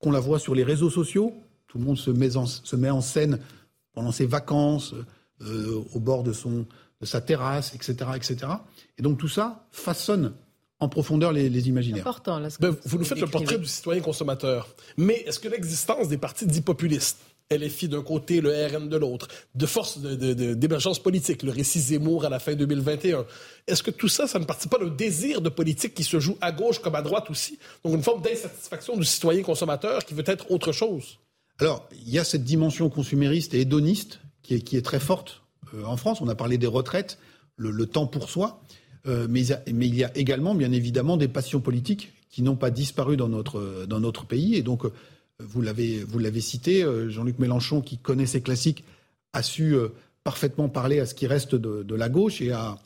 qu'on 0.00 0.10
la 0.10 0.20
voit 0.20 0.38
sur 0.38 0.54
les 0.54 0.64
réseaux 0.64 0.90
sociaux. 0.90 1.34
Tout 1.66 1.78
le 1.78 1.84
monde 1.84 1.98
se 1.98 2.10
met 2.10 2.36
en, 2.36 2.46
se 2.46 2.76
met 2.76 2.90
en 2.90 3.00
scène 3.00 3.38
pendant 3.92 4.12
ses 4.12 4.26
vacances, 4.26 4.94
euh, 5.42 5.82
au 5.92 6.00
bord 6.00 6.22
de, 6.22 6.32
son, 6.32 6.66
de 7.00 7.06
sa 7.06 7.20
terrasse, 7.20 7.74
etc., 7.74 8.10
etc. 8.14 8.36
Et 8.98 9.02
donc 9.02 9.18
tout 9.18 9.28
ça 9.28 9.66
façonne 9.70 10.32
en 10.78 10.88
profondeur 10.88 11.32
les, 11.32 11.48
les 11.48 11.68
imaginaires. 11.68 12.06
Important, 12.06 12.40
ben, 12.60 12.76
vous 12.84 12.98
nous 12.98 13.04
faites 13.04 13.20
le 13.20 13.26
portrait 13.26 13.58
du 13.58 13.66
citoyen 13.66 14.00
consommateur. 14.00 14.68
Mais 14.96 15.22
est-ce 15.26 15.38
que 15.38 15.48
l'existence 15.48 16.08
des 16.08 16.18
partis 16.18 16.46
dits 16.46 16.60
populistes 16.60 17.18
LFI 17.56 17.88
d'un 17.88 18.02
côté, 18.02 18.40
le 18.40 18.50
RN 18.50 18.88
de 18.88 18.96
l'autre, 18.96 19.28
de 19.54 19.66
force 19.66 19.98
d'émergence 19.98 20.98
politique, 20.98 21.42
le 21.42 21.52
récit 21.52 21.80
Zemmour 21.80 22.24
à 22.24 22.28
la 22.28 22.38
fin 22.38 22.54
2021. 22.54 23.24
Est-ce 23.66 23.82
que 23.82 23.90
tout 23.90 24.08
ça, 24.08 24.26
ça 24.26 24.38
ne 24.38 24.44
participe 24.44 24.70
pas 24.70 24.78
d'un 24.78 24.88
désir 24.88 25.40
de 25.40 25.48
politique 25.48 25.94
qui 25.94 26.04
se 26.04 26.20
joue 26.20 26.36
à 26.40 26.52
gauche 26.52 26.80
comme 26.80 26.94
à 26.94 27.02
droite 27.02 27.30
aussi? 27.30 27.58
Donc 27.84 27.94
une 27.94 28.02
forme 28.02 28.22
d'insatisfaction 28.22 28.96
du 28.96 29.04
citoyen 29.04 29.42
consommateur 29.42 30.04
qui 30.04 30.14
veut 30.14 30.24
être 30.26 30.50
autre 30.50 30.72
chose? 30.72 31.18
Alors, 31.58 31.88
il 32.06 32.12
y 32.12 32.18
a 32.18 32.24
cette 32.24 32.44
dimension 32.44 32.88
consumériste 32.90 33.54
et 33.54 33.60
hédoniste 33.60 34.20
qui 34.42 34.54
est, 34.54 34.60
qui 34.60 34.76
est 34.76 34.82
très 34.82 35.00
forte 35.00 35.42
euh, 35.74 35.84
en 35.84 35.96
France. 35.96 36.20
On 36.20 36.28
a 36.28 36.34
parlé 36.34 36.58
des 36.58 36.66
retraites, 36.66 37.18
le, 37.56 37.86
temps 37.86 38.06
pour 38.06 38.28
soi. 38.28 38.62
Euh, 39.06 39.26
mais, 39.28 39.42
mais, 39.72 39.86
il 39.86 39.94
y 39.94 40.04
a 40.04 40.10
également, 40.16 40.54
bien 40.54 40.72
évidemment, 40.72 41.16
des 41.16 41.28
passions 41.28 41.60
politiques 41.60 42.12
qui 42.30 42.42
n'ont 42.42 42.56
pas 42.56 42.70
disparu 42.70 43.16
dans 43.16 43.28
notre, 43.28 43.86
dans 43.86 44.00
notre 44.00 44.26
pays. 44.26 44.56
Et 44.56 44.62
donc, 44.62 44.84
vous 45.40 45.62
l'avez, 45.62 46.04
vous 46.04 46.18
l'avez 46.18 46.40
cité, 46.40 46.82
euh, 46.82 47.08
Jean-Luc 47.08 47.38
Mélenchon, 47.38 47.80
qui 47.80 47.98
connaît 47.98 48.26
ces 48.26 48.40
classiques, 48.40 48.84
a 49.32 49.42
su 49.42 49.74
euh, 49.74 49.88
parfaitement 50.24 50.68
parler 50.68 51.00
à 51.00 51.06
ce 51.06 51.14
qui 51.14 51.26
reste 51.26 51.54
de, 51.54 51.94
la 51.94 52.08
gauche 52.08 52.40
et 52.40 52.52
a 52.52 52.78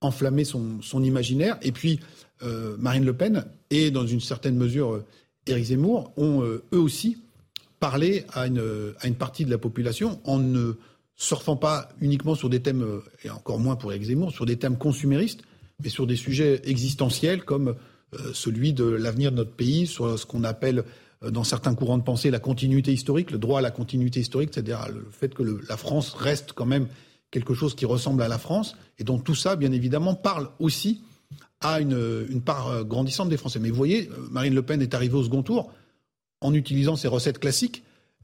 enflammé 0.00 0.44
son, 0.44 0.80
imaginaire. 1.02 1.58
Et 1.62 1.72
puis, 1.72 2.00
euh, 2.42 2.76
Marine 2.78 3.04
Le 3.04 3.14
Pen 3.14 3.44
et, 3.70 3.90
dans 3.90 4.06
une 4.06 4.20
certaine 4.20 4.56
mesure, 4.56 5.02
Éric 5.46 5.66
Zemmour 5.66 6.12
ont 6.16 6.42
eux 6.42 6.62
aussi 6.72 7.18
parlé 7.80 8.24
à 8.32 8.46
une, 8.46 8.62
à 9.00 9.08
une 9.08 9.14
partie 9.14 9.44
de 9.44 9.50
la 9.50 9.58
population 9.58 10.20
en 10.24 10.38
ne 10.38 10.74
surfant 11.16 11.56
pas 11.56 11.88
uniquement 12.00 12.34
sur 12.34 12.50
des 12.50 12.60
thèmes, 12.60 13.00
et 13.24 13.30
encore 13.30 13.58
moins 13.58 13.76
pour 13.76 13.92
Éric 13.92 14.04
Zemmour, 14.04 14.32
sur 14.32 14.44
des 14.44 14.56
thèmes 14.56 14.76
consuméristes, 14.76 15.42
mais 15.82 15.88
sur 15.88 16.06
des 16.06 16.16
sujets 16.16 16.60
existentiels 16.64 17.44
comme 17.44 17.74
celui 18.34 18.72
de 18.72 18.84
l'avenir 18.84 19.30
de 19.30 19.36
notre 19.36 19.52
pays, 19.52 19.86
sur 19.86 20.18
ce 20.18 20.26
qu'on 20.26 20.44
appelle 20.44 20.84
dans 21.30 21.44
certains 21.44 21.74
courants 21.74 21.98
de 21.98 22.02
pensée 22.02 22.30
la 22.30 22.38
continuité 22.38 22.92
historique, 22.92 23.30
le 23.30 23.38
droit 23.38 23.60
à 23.60 23.62
la 23.62 23.70
continuité 23.70 24.20
historique, 24.20 24.50
c'est-à-dire 24.52 24.88
le 24.92 25.06
fait 25.10 25.34
que 25.34 25.42
la 25.68 25.76
France 25.76 26.14
reste 26.14 26.52
quand 26.52 26.66
même 26.66 26.88
quelque 27.30 27.54
chose 27.54 27.74
qui 27.74 27.86
ressemble 27.86 28.22
à 28.22 28.28
la 28.28 28.38
France, 28.38 28.76
et 28.98 29.04
dont 29.04 29.18
tout 29.18 29.34
ça, 29.34 29.56
bien 29.56 29.72
évidemment, 29.72 30.14
parle 30.14 30.48
aussi 30.58 31.00
à 31.60 31.80
une, 31.80 32.26
une 32.28 32.42
part 32.42 32.84
grandissante 32.84 33.28
des 33.28 33.36
Français. 33.36 33.58
Mais 33.58 33.70
vous 33.70 33.76
voyez, 33.76 34.10
Marine 34.30 34.54
Le 34.54 34.62
Pen 34.62 34.82
est 34.82 34.94
arrivée 34.94 35.14
au 35.14 35.24
second 35.24 35.42
tour 35.42 35.72
en 36.40 36.52
utilisant 36.54 36.96
ses 36.96 37.08
recettes 37.08 37.38
classiques, 37.38 37.82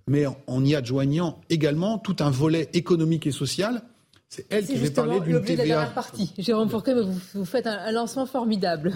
mais 0.09 0.27
en 0.47 0.65
y 0.65 0.75
adjoignant 0.75 1.41
également 1.51 1.99
tout 1.99 2.17
un 2.21 2.31
volet 2.31 2.69
économique 2.73 3.27
et 3.27 3.33
social. 3.33 3.83
C'est 4.31 4.47
elle 4.51 4.67
qui 4.67 4.77
va 4.77 4.91
parler 4.91 5.21
d'une 5.21 5.41
TVA. 5.43 5.55
de 5.55 5.69
la 5.69 5.75
dernière 5.75 5.95
partie. 5.95 6.35
Jérôme 6.37 6.69
Fourquet, 6.69 6.95
vous, 6.95 7.19
vous 7.35 7.45
faites 7.47 7.67
un, 7.67 7.91
lancement 7.93 8.27
formidable. 8.27 8.93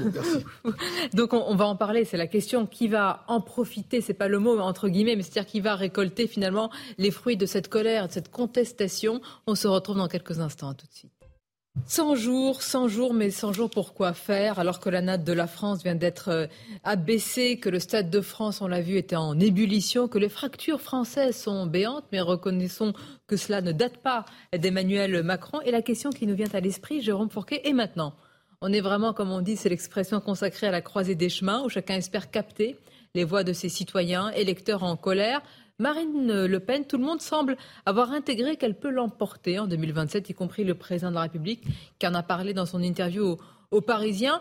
Donc 1.15 1.33
on, 1.33 1.55
va 1.55 1.67
en 1.67 1.75
parler. 1.75 2.05
C'est 2.05 2.19
la 2.19 2.27
question 2.27 2.67
qui 2.67 2.87
va 2.87 3.25
en 3.29 3.41
profiter. 3.41 4.03
C'est 4.03 4.13
pas 4.13 4.29
le 4.29 4.39
mot 4.39 4.59
entre 4.61 4.89
guillemets, 4.89 5.17
mais 5.17 5.23
c'est-à-dire 5.23 5.47
qui 5.47 5.61
va 5.61 5.75
récolter 5.75 6.27
finalement 6.27 6.71
les 6.99 7.11
fruits 7.11 7.39
de 7.39 7.47
cette 7.47 7.69
colère, 7.69 8.09
de 8.09 8.13
cette 8.13 8.31
contestation. 8.31 9.23
On 9.47 9.55
se 9.55 9.69
retrouve 9.69 9.97
dans 9.97 10.09
quelques 10.09 10.39
instants. 10.41 10.75
tout 10.75 10.87
de 10.87 10.93
suite. 10.93 11.22
100 11.87 12.17
jours, 12.17 12.63
100 12.63 12.89
jours, 12.89 13.15
mais 13.15 13.31
100 13.31 13.55
jours 13.55 13.71
pour 13.71 13.95
quoi 13.95 14.13
faire 14.13 14.59
alors 14.59 14.79
que 14.79 14.91
la 14.91 15.01
natte 15.01 15.25
de 15.25 15.33
la 15.33 15.47
France 15.47 15.83
vient 15.83 15.95
d'être 15.95 16.29
euh, 16.29 16.47
abaissée, 16.85 17.59
que 17.59 17.71
le 17.71 17.81
Stade 17.81 18.11
de 18.11 18.21
France, 18.21 18.61
on 18.61 18.69
l'a 18.69 18.83
vu, 18.83 18.97
était 18.99 19.17
en 19.17 19.41
ébullition, 19.41 20.07
que 20.07 20.19
les 20.19 20.29
fractures 20.29 20.83
françaises 20.83 21.37
sont 21.37 21.67
béantes, 21.67 22.05
mais 22.13 22.21
reconnaissons 22.21 22.93
que 23.27 23.37
cela 23.37 23.63
ne 23.63 23.73
date 23.73 23.97
pas 23.97 24.27
d'Emmanuel 24.57 25.23
Macron. 25.23 25.61
Et 25.63 25.71
la 25.71 25.81
question 25.81 26.11
qui 26.11 26.27
nous 26.27 26.35
vient 26.35 26.53
à 26.53 26.61
l'esprit, 26.61 27.01
Jérôme 27.01 27.31
Fourquet, 27.31 27.63
et 27.65 27.73
maintenant 27.73 28.15
On 28.61 28.71
est 28.71 28.83
vraiment, 28.83 29.15
comme 29.15 29.31
on 29.31 29.41
dit, 29.41 29.57
c'est 29.57 29.71
l'expression 29.71 30.21
consacrée 30.21 30.67
à 30.67 30.71
la 30.71 30.83
croisée 30.83 31.15
des 31.15 31.31
chemins, 31.31 31.63
où 31.65 31.71
chacun 31.71 31.97
espère 31.97 32.31
capter 32.31 32.77
les 33.15 33.25
voix 33.25 33.45
de 33.45 33.53
ses 33.53 33.69
citoyens, 33.69 34.31
électeurs 34.31 34.83
en 34.85 34.97
colère. 34.97 35.43
Marine 35.83 36.45
Le 36.47 36.61
Pen, 36.61 36.87
tout 36.87 36.97
le 36.97 37.05
monde 37.05 37.21
semble 37.21 37.57
avoir 37.87 38.13
intégré 38.13 38.57
qu'elle 38.57 38.79
peut 38.79 38.91
l'emporter 38.91 39.59
en 39.59 39.67
2027, 39.67 40.31
y 40.31 40.33
compris 40.33 40.63
le 40.63 40.77
président 40.77 41.11
de 41.11 41.17
la 41.17 41.23
République, 41.23 41.65
qui 41.99 42.07
en 42.07 42.15
a 42.15 42.23
parlé 42.23 42.55
dans 42.55 42.67
son 42.67 42.81
interview 42.83 43.37
aux, 43.73 43.81
Parisiens. 43.81 44.41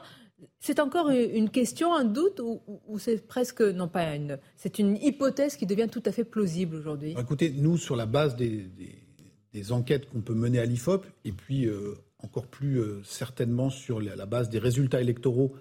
C'est 0.60 0.80
encore 0.80 1.10
une 1.10 1.50
question, 1.50 1.96
un 1.96 2.04
doute, 2.04 2.40
ou, 2.42 3.00
c'est 3.00 3.26
presque, 3.26 3.62
non 3.62 3.88
pas 3.88 4.16
une, 4.16 4.38
c'est 4.56 4.78
une 4.78 4.98
hypothèse 4.98 5.58
qui 5.58 5.66
devient 5.66 5.88
tout 5.92 6.04
à 6.06 6.12
fait 6.12 6.24
plausible 6.24 6.76
aujourd'hui? 6.76 7.16
Écoutez, 7.20 7.50
nous, 7.50 7.78
sur 7.78 7.96
la 7.96 8.06
base 8.06 8.36
des, 8.36 9.72
enquêtes 9.72 10.08
qu'on 10.10 10.22
peut 10.22 10.36
mener 10.36 10.60
à 10.60 10.66
l'IFOP, 10.66 11.08
et 11.26 11.32
puis 11.32 11.66
euh, 11.66 11.96
encore 12.20 12.46
plus 12.46 12.80
euh, 12.80 13.02
certainement 13.04 13.72
sur 13.72 14.00
la 14.00 14.26
base 14.28 14.50
des 14.50 14.60
résultats 14.60 15.02
électoraux, 15.02 15.56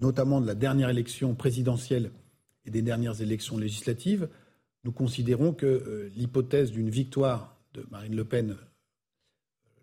notamment 0.00 0.40
de 0.40 0.46
la 0.48 0.56
dernière 0.56 0.90
élection 0.90 1.36
présidentielle 1.36 2.10
et 2.66 2.70
des 2.70 2.82
dernières 2.82 3.22
élections 3.22 3.58
législatives, 3.58 4.28
nous 4.84 4.92
considérons 4.92 5.52
que 5.52 5.66
euh, 5.66 6.10
l'hypothèse 6.16 6.70
d'une 6.70 6.90
victoire 6.90 7.56
de 7.74 7.84
Marine 7.90 8.16
Le 8.16 8.24
Pen 8.24 8.50
euh, 8.52 8.54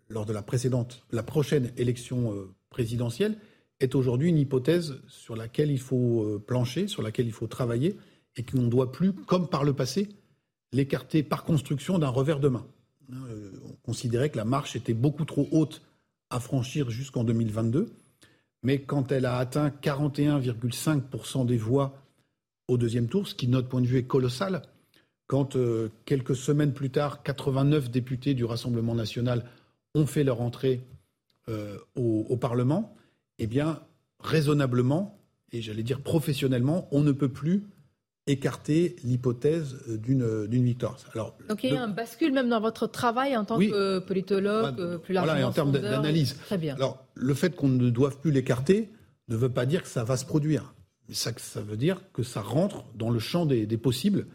lors 0.08 0.26
de 0.26 0.32
la 0.32 0.42
précédente, 0.42 1.04
la 1.12 1.22
prochaine 1.22 1.72
élection 1.76 2.32
euh, 2.32 2.54
présidentielle 2.70 3.38
est 3.80 3.94
aujourd'hui 3.94 4.28
une 4.28 4.38
hypothèse 4.38 5.00
sur 5.06 5.36
laquelle 5.36 5.70
il 5.70 5.78
faut 5.78 6.40
plancher, 6.46 6.88
sur 6.88 7.00
laquelle 7.00 7.26
il 7.26 7.32
faut 7.32 7.46
travailler, 7.46 7.96
et 8.34 8.42
qu'on 8.42 8.62
ne 8.62 8.68
doit 8.68 8.90
plus, 8.90 9.12
comme 9.12 9.48
par 9.48 9.62
le 9.62 9.72
passé, 9.72 10.08
l'écarter 10.72 11.22
par 11.22 11.44
construction 11.44 12.00
d'un 12.00 12.08
revers 12.08 12.40
de 12.40 12.48
main. 12.48 12.66
Hein, 13.12 13.22
on 13.64 13.76
considérait 13.84 14.30
que 14.30 14.36
la 14.36 14.44
marche 14.44 14.74
était 14.74 14.94
beaucoup 14.94 15.24
trop 15.24 15.46
haute 15.52 15.82
à 16.28 16.40
franchir 16.40 16.90
jusqu'en 16.90 17.22
2022, 17.22 17.92
mais 18.64 18.82
quand 18.82 19.12
elle 19.12 19.26
a 19.26 19.36
atteint 19.36 19.68
41,5% 19.68 21.46
des 21.46 21.56
voix 21.56 22.02
au 22.66 22.78
deuxième 22.78 23.08
tour, 23.08 23.28
ce 23.28 23.36
qui, 23.36 23.46
de 23.46 23.52
notre 23.52 23.68
point 23.68 23.80
de 23.80 23.86
vue, 23.86 23.98
est 23.98 24.06
colossal, 24.06 24.62
quand 25.28 25.56
euh, 25.56 25.90
quelques 26.06 26.34
semaines 26.34 26.72
plus 26.72 26.90
tard, 26.90 27.22
89 27.22 27.90
députés 27.90 28.34
du 28.34 28.44
Rassemblement 28.44 28.94
national 28.94 29.44
ont 29.94 30.06
fait 30.06 30.24
leur 30.24 30.40
entrée 30.40 30.80
euh, 31.48 31.76
au, 31.94 32.36
Parlement, 32.36 32.96
eh 33.38 33.46
bien, 33.46 33.80
raisonnablement, 34.20 35.18
et 35.52 35.62
j'allais 35.62 35.82
dire 35.82 36.00
professionnellement, 36.00 36.88
on 36.92 37.02
ne 37.02 37.12
peut 37.12 37.28
plus 37.28 37.64
écarter 38.26 38.96
l'hypothèse 39.04 39.76
d'une 39.86 40.64
victoire. 40.64 40.98
Alors, 41.14 41.36
Donc 41.48 41.64
il 41.64 41.72
y 41.72 41.76
a 41.76 41.82
un 41.82 41.88
bascule 41.88 42.32
même 42.32 42.48
dans 42.48 42.60
votre 42.60 42.86
travail 42.86 43.36
en 43.36 43.44
tant 43.44 43.58
que 43.58 44.00
politologue, 44.00 44.76
bah, 44.76 44.98
plus 44.98 45.14
largement. 45.14 45.34
Voilà, 45.34 45.48
en 45.48 45.52
termes 45.52 45.72
d'analyse. 45.72 46.36
Très 46.46 46.58
bien. 46.58 46.74
Alors, 46.74 47.06
le 47.14 47.34
fait 47.34 47.54
qu'on 47.56 47.68
ne 47.68 47.88
doive 47.88 48.18
plus 48.18 48.30
l'écarter 48.30 48.90
ne 49.28 49.36
veut 49.36 49.48
pas 49.48 49.64
dire 49.64 49.82
que 49.82 49.88
ça 49.88 50.04
va 50.04 50.18
se 50.18 50.26
produire. 50.26 50.74
Ça, 51.10 51.32
ça 51.38 51.62
veut 51.62 51.78
dire 51.78 52.02
que 52.12 52.22
ça 52.22 52.42
rentre 52.42 52.84
dans 52.94 53.08
le 53.08 53.18
champ 53.18 53.46
des 53.46 53.66
possibles 53.78 54.26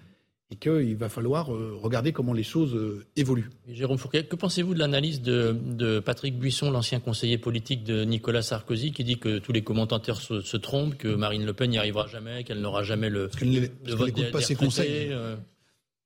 et 0.53 0.55
qu'il 0.55 0.95
va 0.95 1.09
falloir 1.09 1.51
euh, 1.51 1.75
regarder 1.81 2.11
comment 2.11 2.31
les 2.31 2.43
choses 2.43 2.75
euh, 2.75 3.03
évoluent. 3.15 3.49
Jérôme 3.67 3.97
Fourquet, 3.97 4.25
que 4.25 4.35
pensez-vous 4.35 4.75
de 4.75 4.79
l'analyse 4.79 5.19
de, 5.23 5.99
Patrick 5.99 6.37
Buisson, 6.37 6.69
l'ancien 6.69 6.99
conseiller 6.99 7.39
politique 7.39 7.83
de 7.83 8.03
Nicolas 8.03 8.43
Sarkozy, 8.43 8.91
qui 8.91 9.03
dit 9.03 9.17
que 9.17 9.39
tous 9.39 9.51
les 9.51 9.63
commentateurs 9.63 10.21
se, 10.21 10.57
trompent, 10.57 10.95
que 10.95 11.07
Marine 11.07 11.43
Le 11.43 11.53
Pen 11.53 11.71
n'y 11.71 11.79
arrivera 11.79 12.05
jamais, 12.05 12.43
qu'elle 12.43 12.61
n'aura 12.61 12.83
jamais 12.83 13.09
le, 13.09 13.29
Parce 13.29 13.39
qu'elle 13.39 13.49
n'écoute 13.49 14.31
pas 14.31 14.41
ses 14.41 14.53
conseils. 14.53 15.07
Euh. 15.11 15.35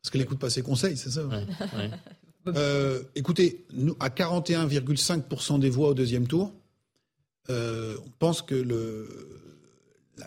Parce 0.02 0.12
qu'elle 0.12 0.22
n'écoute 0.22 0.40
pas 0.40 0.50
ses 0.50 0.62
conseils, 0.62 0.96
c'est 0.96 1.10
ça 1.10 1.24
Écoutez, 3.16 3.66
nous, 3.74 3.98
à 4.00 4.08
41,5% 4.08 5.60
des 5.60 5.70
voix 5.70 5.90
au 5.90 5.94
deuxième 5.94 6.26
tour, 6.26 6.54
on 7.50 8.12
pense 8.18 8.42
que 8.42 8.56
le, 8.56 9.10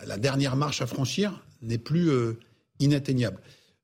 la, 0.05 0.19
dernière 0.19 0.55
marche 0.55 0.83
à 0.83 0.85
franchir 0.85 1.43
n'est 1.63 1.79
plus 1.79 2.11
inatteignable. 2.79 3.39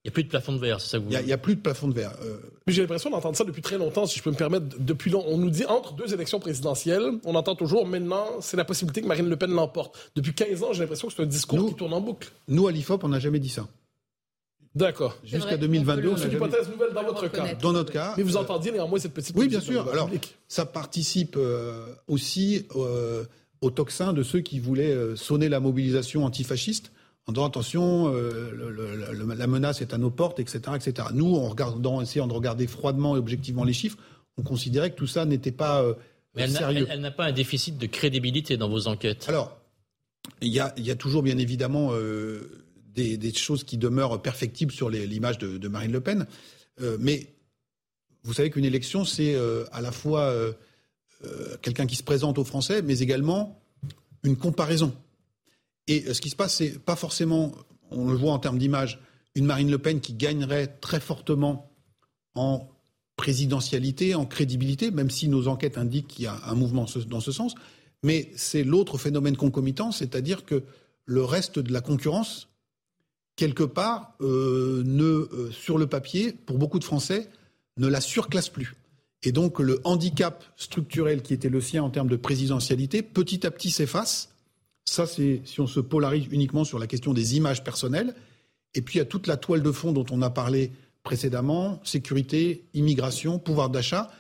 Il 0.07 0.11
n'y 0.11 0.11
a 0.11 0.13
plus 0.13 0.23
de 0.23 0.29
plafond 0.29 0.53
de 0.53 0.59
verre, 0.59 0.79
c'est 0.79 0.87
ça 0.87 0.99
que 0.99 1.03
vous 1.03 1.11
Il 1.11 1.25
n'y 1.25 1.33
a, 1.33 1.37
plus 1.37 1.55
de 1.57 1.59
plafond 1.59 1.89
de 1.89 1.93
verre. 1.93 2.13
Euh. 2.23 2.37
J'ai 2.67 2.81
l'impression 2.81 3.09
d'entendre 3.09 3.35
ça 3.35 3.43
depuis 3.43 3.61
très 3.61 3.77
longtemps, 3.77 4.05
si 4.05 4.17
je 4.17 4.23
peux 4.23 4.29
me 4.29 4.37
permettre. 4.37 4.65
Depuis 4.79 5.11
longtemps, 5.11 5.27
on 5.27 5.37
nous 5.37 5.49
dit 5.49 5.65
entre 5.65 5.95
deux 5.95 6.13
élections 6.13 6.39
présidentielles, 6.39 7.19
on 7.25 7.35
entend 7.35 7.55
toujours 7.55 7.85
maintenant, 7.85 8.25
c'est 8.39 8.55
la 8.55 8.63
possibilité 8.63 9.01
que 9.01 9.07
Marine 9.07 9.27
Le 9.27 9.35
Pen 9.35 9.51
l'emporte. 9.51 9.97
Depuis 10.15 10.33
15 10.33 10.63
ans, 10.63 10.71
j'ai 10.71 10.79
l'impression 10.79 11.09
que 11.09 11.13
c'est 11.13 11.23
un 11.23 11.25
discours 11.25 11.67
qui 11.67 11.75
tourne 11.75 11.93
en 11.93 11.99
boucle. 11.99 12.31
Nous, 12.47 12.65
à 12.69 12.71
l'IFOP, 12.71 13.03
on 13.03 13.09
n'a 13.09 13.19
jamais 13.19 13.39
dit 13.39 13.49
ça. 13.49 13.67
D'accord. 14.75 15.17
Jusqu'à 15.25 15.57
2022, 15.57 16.15
c'est 16.15 16.27
une 16.27 16.31
hypothèse 16.35 16.69
nouvelle 16.69 16.93
dans 16.93 17.03
votre 17.03 17.27
cas. 17.29 17.53
Dans 17.55 17.73
notre 17.73 17.91
cas. 17.91 18.13
Mais 18.15 18.23
vous 18.23 18.37
entendiez 18.37 18.71
néanmoins 18.71 18.99
cette 18.99 19.13
petite. 19.13 19.35
Oui, 19.35 19.49
bien 19.49 19.59
sûr. 19.59 19.89
Alors, 19.91 20.09
ça 20.47 20.65
participe 20.65 21.35
euh, 21.35 21.85
aussi 22.07 22.65
euh, 22.77 23.25
au 23.59 23.71
tocsin 23.71 24.13
de 24.13 24.23
ceux 24.23 24.39
qui 24.39 24.61
voulaient 24.61 24.95
sonner 25.17 25.49
la 25.49 25.59
mobilisation 25.59 26.23
antifasciste 26.23 26.93
en 27.27 27.33
disant 27.33 27.45
attention, 27.45 28.13
euh, 28.13 29.35
la 29.37 29.47
menace 29.47 29.81
est 29.81 29.93
à 29.93 29.97
nos 29.97 30.09
portes, 30.09 30.39
etc., 30.39 30.61
etc. 30.75 31.09
Nous, 31.13 31.35
en 31.35 31.49
regardant, 31.49 32.01
essayant 32.01 32.25
de 32.25 32.33
regarder 32.33 32.67
froidement 32.67 33.17
et 33.17 33.19
objectivement 33.19 33.65
les 33.65 33.73
chiffres, 33.73 33.97
on 34.37 34.43
considérait 34.43 34.91
que 34.91 34.95
tout 34.95 35.07
ça 35.07 35.25
n'était 35.25 35.51
pas 35.51 35.83
euh, 35.83 35.93
Mais 36.35 36.43
elle 36.43 36.51
sérieux. 36.51 36.87
Elle, 36.89 37.01
n'a 37.01 37.11
pas 37.11 37.25
un 37.25 37.33
déficit 37.33 37.77
de 37.77 37.85
crédibilité 37.85 38.55
dans 38.55 38.69
vos 38.69 38.87
enquêtes. 38.87 39.25
Alors, 39.27 39.57
il 40.41 40.53
y 40.53 40.59
a, 40.59 40.95
toujours 40.95 41.21
bien 41.21 41.37
évidemment 41.37 41.89
euh, 41.91 42.63
des, 42.95 43.33
choses 43.33 43.65
qui 43.65 43.77
demeurent 43.77 44.21
perfectibles 44.21 44.71
sur 44.71 44.89
l'image 44.89 45.37
de, 45.37 45.67
Marine 45.67 45.91
Le 45.91 46.01
Pen, 46.01 46.27
mais 46.99 47.27
vous 48.23 48.33
savez 48.33 48.49
qu'une 48.49 48.65
élection, 48.65 49.05
c'est 49.05 49.35
à 49.71 49.81
la 49.81 49.91
fois 49.91 50.33
quelqu'un 51.61 51.85
qui 51.85 51.95
se 51.95 52.03
présente 52.03 52.37
aux 52.37 52.43
Français, 52.43 52.81
mais 52.81 52.99
également 52.99 53.61
une 54.23 54.35
comparaison. 54.35 54.93
Et 55.87 56.05
euh, 56.07 56.13
ce 56.13 56.21
qui 56.21 56.29
se 56.29 56.35
passe, 56.35 56.55
c'est 56.55 56.79
pas 56.79 56.95
forcément, 56.95 57.53
on 57.91 58.09
le 58.09 58.17
voit 58.17 58.33
en 58.33 58.39
termes 58.39 58.57
d'image, 58.57 58.99
une 59.35 59.45
Marine 59.45 59.71
Le 59.71 59.77
Pen 59.77 60.01
qui 60.01 60.13
gagnerait 60.13 60.67
très 60.67 60.99
fortement 60.99 61.71
en 62.35 62.67
présidentialité, 63.15 64.15
en 64.15 64.25
crédibilité, 64.25 64.91
même 64.91 65.09
si 65.09 65.27
nos 65.27 65.47
enquêtes 65.47 65.77
indiquent 65.77 66.07
qu'il 66.07 66.25
y 66.25 66.27
a 66.27 66.39
un 66.45 66.55
mouvement 66.55 66.85
dans 67.07 67.19
ce 67.19 67.31
sens. 67.31 67.55
Mais 68.03 68.31
c'est 68.35 68.63
l'autre 68.63 68.97
phénomène 68.97 69.35
concomitant, 69.35 69.91
c'est-à-dire 69.91 70.45
que 70.45 70.63
le 71.05 71.23
reste 71.23 71.59
de 71.59 71.73
la 71.73 71.81
concurrence, 71.81 72.49
quelque 73.35 73.63
part, 73.63 74.15
euh, 74.21 74.83
ne, 74.85 75.03
euh, 75.03 75.51
sur 75.51 75.77
le 75.77 75.87
papier, 75.87 76.31
pour 76.31 76.57
beaucoup 76.57 76.79
de 76.79 76.83
Français, 76.83 77.29
ne 77.77 77.87
la 77.87 78.01
surclasse 78.01 78.49
plus. 78.49 78.75
Et 79.23 79.31
donc 79.31 79.59
le 79.59 79.81
handicap 79.83 80.43
structurel 80.57 81.23
qui 81.23 81.33
était 81.33 81.49
le 81.49 81.61
sien 81.61 81.83
en 81.83 81.89
termes 81.89 82.07
de 82.07 82.15
présidentialité, 82.15 83.01
petit 83.01 83.47
à 83.47 83.51
petit 83.51 83.71
s'efface 83.71 84.29
ça, 84.97 85.05
c'est 85.05 85.41
si 85.45 85.61
on 85.61 85.67
se 85.67 85.79
polarise 85.79 86.25
uniquement 86.31 86.63
sur 86.63 86.79
la 86.79 86.87
question 86.87 87.13
des 87.13 87.37
images 87.37 87.63
personnelles. 87.63 88.15
Et 88.73 88.81
puis 88.81 88.95
il 88.95 88.97
y 88.97 89.01
a 89.01 89.05
toute 89.05 89.27
la 89.27 89.37
toile 89.37 89.61
de 89.61 89.71
fond 89.71 89.91
dont 89.91 90.05
on 90.11 90.21
a 90.23 90.29
parlé 90.29 90.71
précédemment, 91.03 91.79
sécurité, 91.83 92.65
immigration, 92.73 93.37
pouvoir 93.37 93.69
d'achat, 93.69 94.11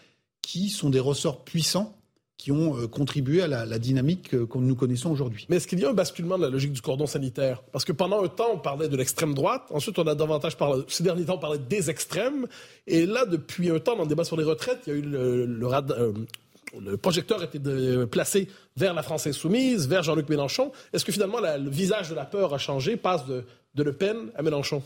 qui 0.41 0.69
sont 0.69 0.89
des 0.89 0.99
ressorts 0.99 1.43
puissants 1.43 1.97
qui 2.37 2.51
ont 2.51 2.77
euh, 2.77 2.87
contribué 2.87 3.41
à 3.41 3.47
la, 3.47 3.79
dynamique 3.79 4.35
euh, 4.35 4.45
que 4.45 4.59
nous 4.59 4.75
connaissons 4.75 5.09
aujourd'hui. 5.09 5.47
Mais 5.49 5.55
est-ce 5.55 5.65
qu'il 5.65 5.79
y 5.79 5.85
a 5.85 5.89
un 5.89 5.93
basculement 5.93 6.37
de 6.37 6.43
la 6.43 6.49
logique 6.49 6.71
du 6.71 6.81
cordon 6.81 7.07
sanitaire? 7.07 7.63
Parce 7.71 7.83
que 7.83 7.91
pendant 7.91 8.23
un 8.23 8.27
temps, 8.27 8.49
on 8.53 8.59
parlait 8.59 8.87
de 8.87 8.95
l'extrême 8.95 9.33
droite, 9.33 9.63
ensuite 9.71 9.97
on 9.97 10.05
a 10.05 10.13
davantage 10.13 10.55
parlé, 10.55 10.83
ces 10.87 11.01
derniers 11.03 11.25
temps, 11.25 11.35
on 11.35 11.39
parlait 11.39 11.57
des 11.57 11.89
extrêmes, 11.89 12.45
et 12.85 13.07
là, 13.07 13.25
depuis 13.25 13.71
un 13.71 13.79
temps, 13.79 13.95
dans 13.95 14.03
le 14.03 14.07
débat 14.07 14.23
sur 14.23 14.37
les 14.37 14.43
retraites, 14.43 14.81
il 14.85 14.93
y 14.93 14.95
a 14.95 14.99
eu 14.99 15.01
le, 15.01 15.45
le, 15.47 15.67
euh, 15.67 16.13
le 16.79 16.97
projecteur 16.97 17.43
était 17.43 17.59
placé 18.09 18.47
vers 18.75 18.93
la 18.93 19.03
France 19.03 19.27
insoumise, 19.27 19.87
vers 19.87 20.03
Jean-Luc 20.03 20.29
Mélenchon. 20.29 20.71
Est-ce 20.93 21.05
que 21.05 21.11
finalement 21.11 21.39
le 21.39 21.69
visage 21.69 22.09
de 22.09 22.15
la 22.15 22.25
peur 22.25 22.53
a 22.53 22.57
changé, 22.57 22.97
passe 22.97 23.25
de, 23.25 23.43
Le 23.75 23.93
Pen 23.93 24.31
à 24.35 24.41
Mélenchon? 24.41 24.81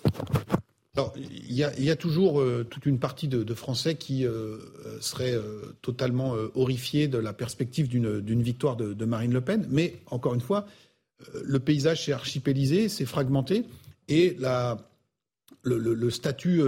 Il 1.26 1.56
y, 1.56 1.90
a, 1.90 1.96
toujours 1.96 2.42
euh, 2.42 2.68
toute 2.70 2.86
une 2.86 3.00
partie 3.00 3.30
de, 3.30 3.54
Français 3.54 3.96
qui 3.96 4.26
euh, 4.26 4.58
seraient 5.00 5.34
euh, 5.34 5.74
totalement 5.82 6.36
horrifiés 6.54 7.08
de 7.08 7.18
la 7.18 7.32
perspective 7.32 7.88
d'une 7.88 8.42
victoire 8.42 8.76
de, 8.76 9.06
Marine 9.06 9.32
Le 9.32 9.42
Pen. 9.42 9.66
Mais 9.70 10.00
encore 10.08 10.34
une 10.34 10.42
fois, 10.42 10.66
le 11.44 11.60
paysage 11.60 12.06
s'est 12.06 12.14
archipélisé, 12.14 12.90
s'est 12.90 13.06
fragmenté, 13.06 13.66
et 14.10 14.38
le, 15.64 16.10
statut 16.10 16.62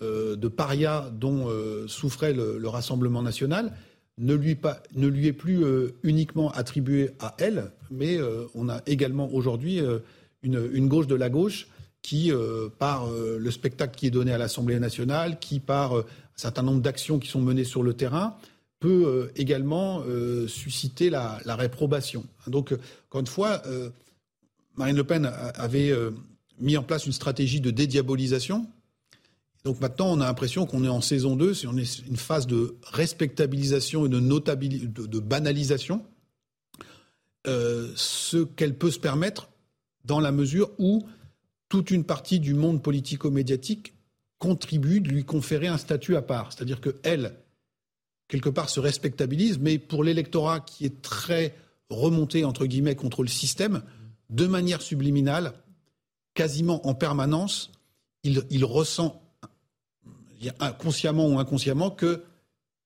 de 0.00 0.48
paria 0.48 1.10
dont 1.12 1.48
souffrait 1.88 2.34
le, 2.34 2.68
Rassemblement 2.68 3.22
national 3.22 3.72
ne 4.18 4.34
lui, 4.34 4.56
est 5.26 5.32
plus 5.32 5.64
uniquement 6.02 6.50
attribué 6.50 7.10
à 7.20 7.34
elle, 7.38 7.70
mais 7.90 8.18
on 8.54 8.68
a 8.68 8.80
également 8.86 9.32
aujourd'hui 9.32 9.80
une, 10.42 10.88
gauche 10.88 11.06
de 11.06 11.14
la 11.14 11.28
gauche 11.28 11.68
qui, 12.06 12.30
euh, 12.30 12.68
par 12.78 13.08
euh, 13.08 13.36
le 13.38 13.50
spectacle 13.50 13.96
qui 13.96 14.06
est 14.06 14.10
donné 14.10 14.32
à 14.32 14.38
l'Assemblée 14.38 14.78
nationale, 14.78 15.40
qui, 15.40 15.58
par 15.58 15.98
euh, 15.98 16.02
un 16.02 16.38
certain 16.38 16.62
nombre 16.62 16.80
d'actions 16.80 17.18
qui 17.18 17.28
sont 17.28 17.40
menées 17.40 17.64
sur 17.64 17.82
le 17.82 17.94
terrain, 17.94 18.36
peut 18.78 19.32
également 19.36 20.02
susciter 20.48 21.08
la, 21.08 21.40
réprobation. 21.46 22.26
Donc, 22.46 22.74
encore 23.08 23.22
une 23.22 23.26
fois, 23.26 23.62
Marine 24.76 24.96
Le 24.96 25.02
Pen 25.02 25.24
avait 25.54 25.94
mis 26.60 26.76
en 26.76 26.82
place 26.82 27.06
une 27.06 27.12
stratégie 27.12 27.62
de 27.62 27.70
dédiabolisation. 27.70 28.66
Donc 29.66 29.80
maintenant, 29.80 30.12
on 30.12 30.20
a 30.20 30.26
l'impression 30.26 30.64
qu'on 30.64 30.84
est 30.84 30.88
en 30.88 31.00
saison 31.00 31.34
2, 31.34 31.52
c'est 31.52 31.66
on 31.66 31.76
est 31.76 31.98
une 32.06 32.16
phase 32.16 32.46
de 32.46 32.76
respectabilisation 32.84 34.06
et 34.06 34.08
de, 34.08 34.20
de, 34.20 35.06
de 35.06 35.18
banalisation, 35.18 36.04
ce 37.44 38.44
qu'elle 38.44 38.78
peut 38.78 38.92
se 38.92 39.00
permettre 39.00 39.48
dans 40.04 40.20
la 40.20 40.30
mesure 40.30 40.70
où 40.78 41.04
toute 41.68 41.90
une 41.90 42.04
partie 42.04 42.38
du 42.38 42.54
monde 42.54 42.80
politico-médiatique 42.80 43.94
contribue 44.38 45.00
de 45.00 45.08
lui 45.08 45.24
conférer 45.24 45.66
un 45.66 45.78
statut 45.78 46.14
à 46.14 46.22
part. 46.22 46.52
C'est-à-dire 46.52 46.80
qu'elle, 46.80 47.34
quelque 48.28 48.48
part, 48.48 48.70
se 48.70 48.78
respectabilise, 48.78 49.58
mais 49.58 49.78
pour 49.80 50.04
l'électorat 50.04 50.60
qui 50.60 50.84
est 50.84 51.02
très 51.02 51.56
remonté, 51.90 52.44
entre 52.44 52.66
guillemets, 52.66 52.94
contre 52.94 53.24
le 53.24 53.28
système, 53.28 53.82
de 54.30 54.46
manière 54.46 54.80
subliminale, 54.80 55.54
quasiment 56.34 56.86
en 56.86 56.94
permanence, 56.94 57.72
il, 58.22 58.64
ressent, 58.64 59.25
consciemment 60.78 61.28
ou 61.28 61.38
inconsciemment, 61.38 61.90
que 61.90 62.22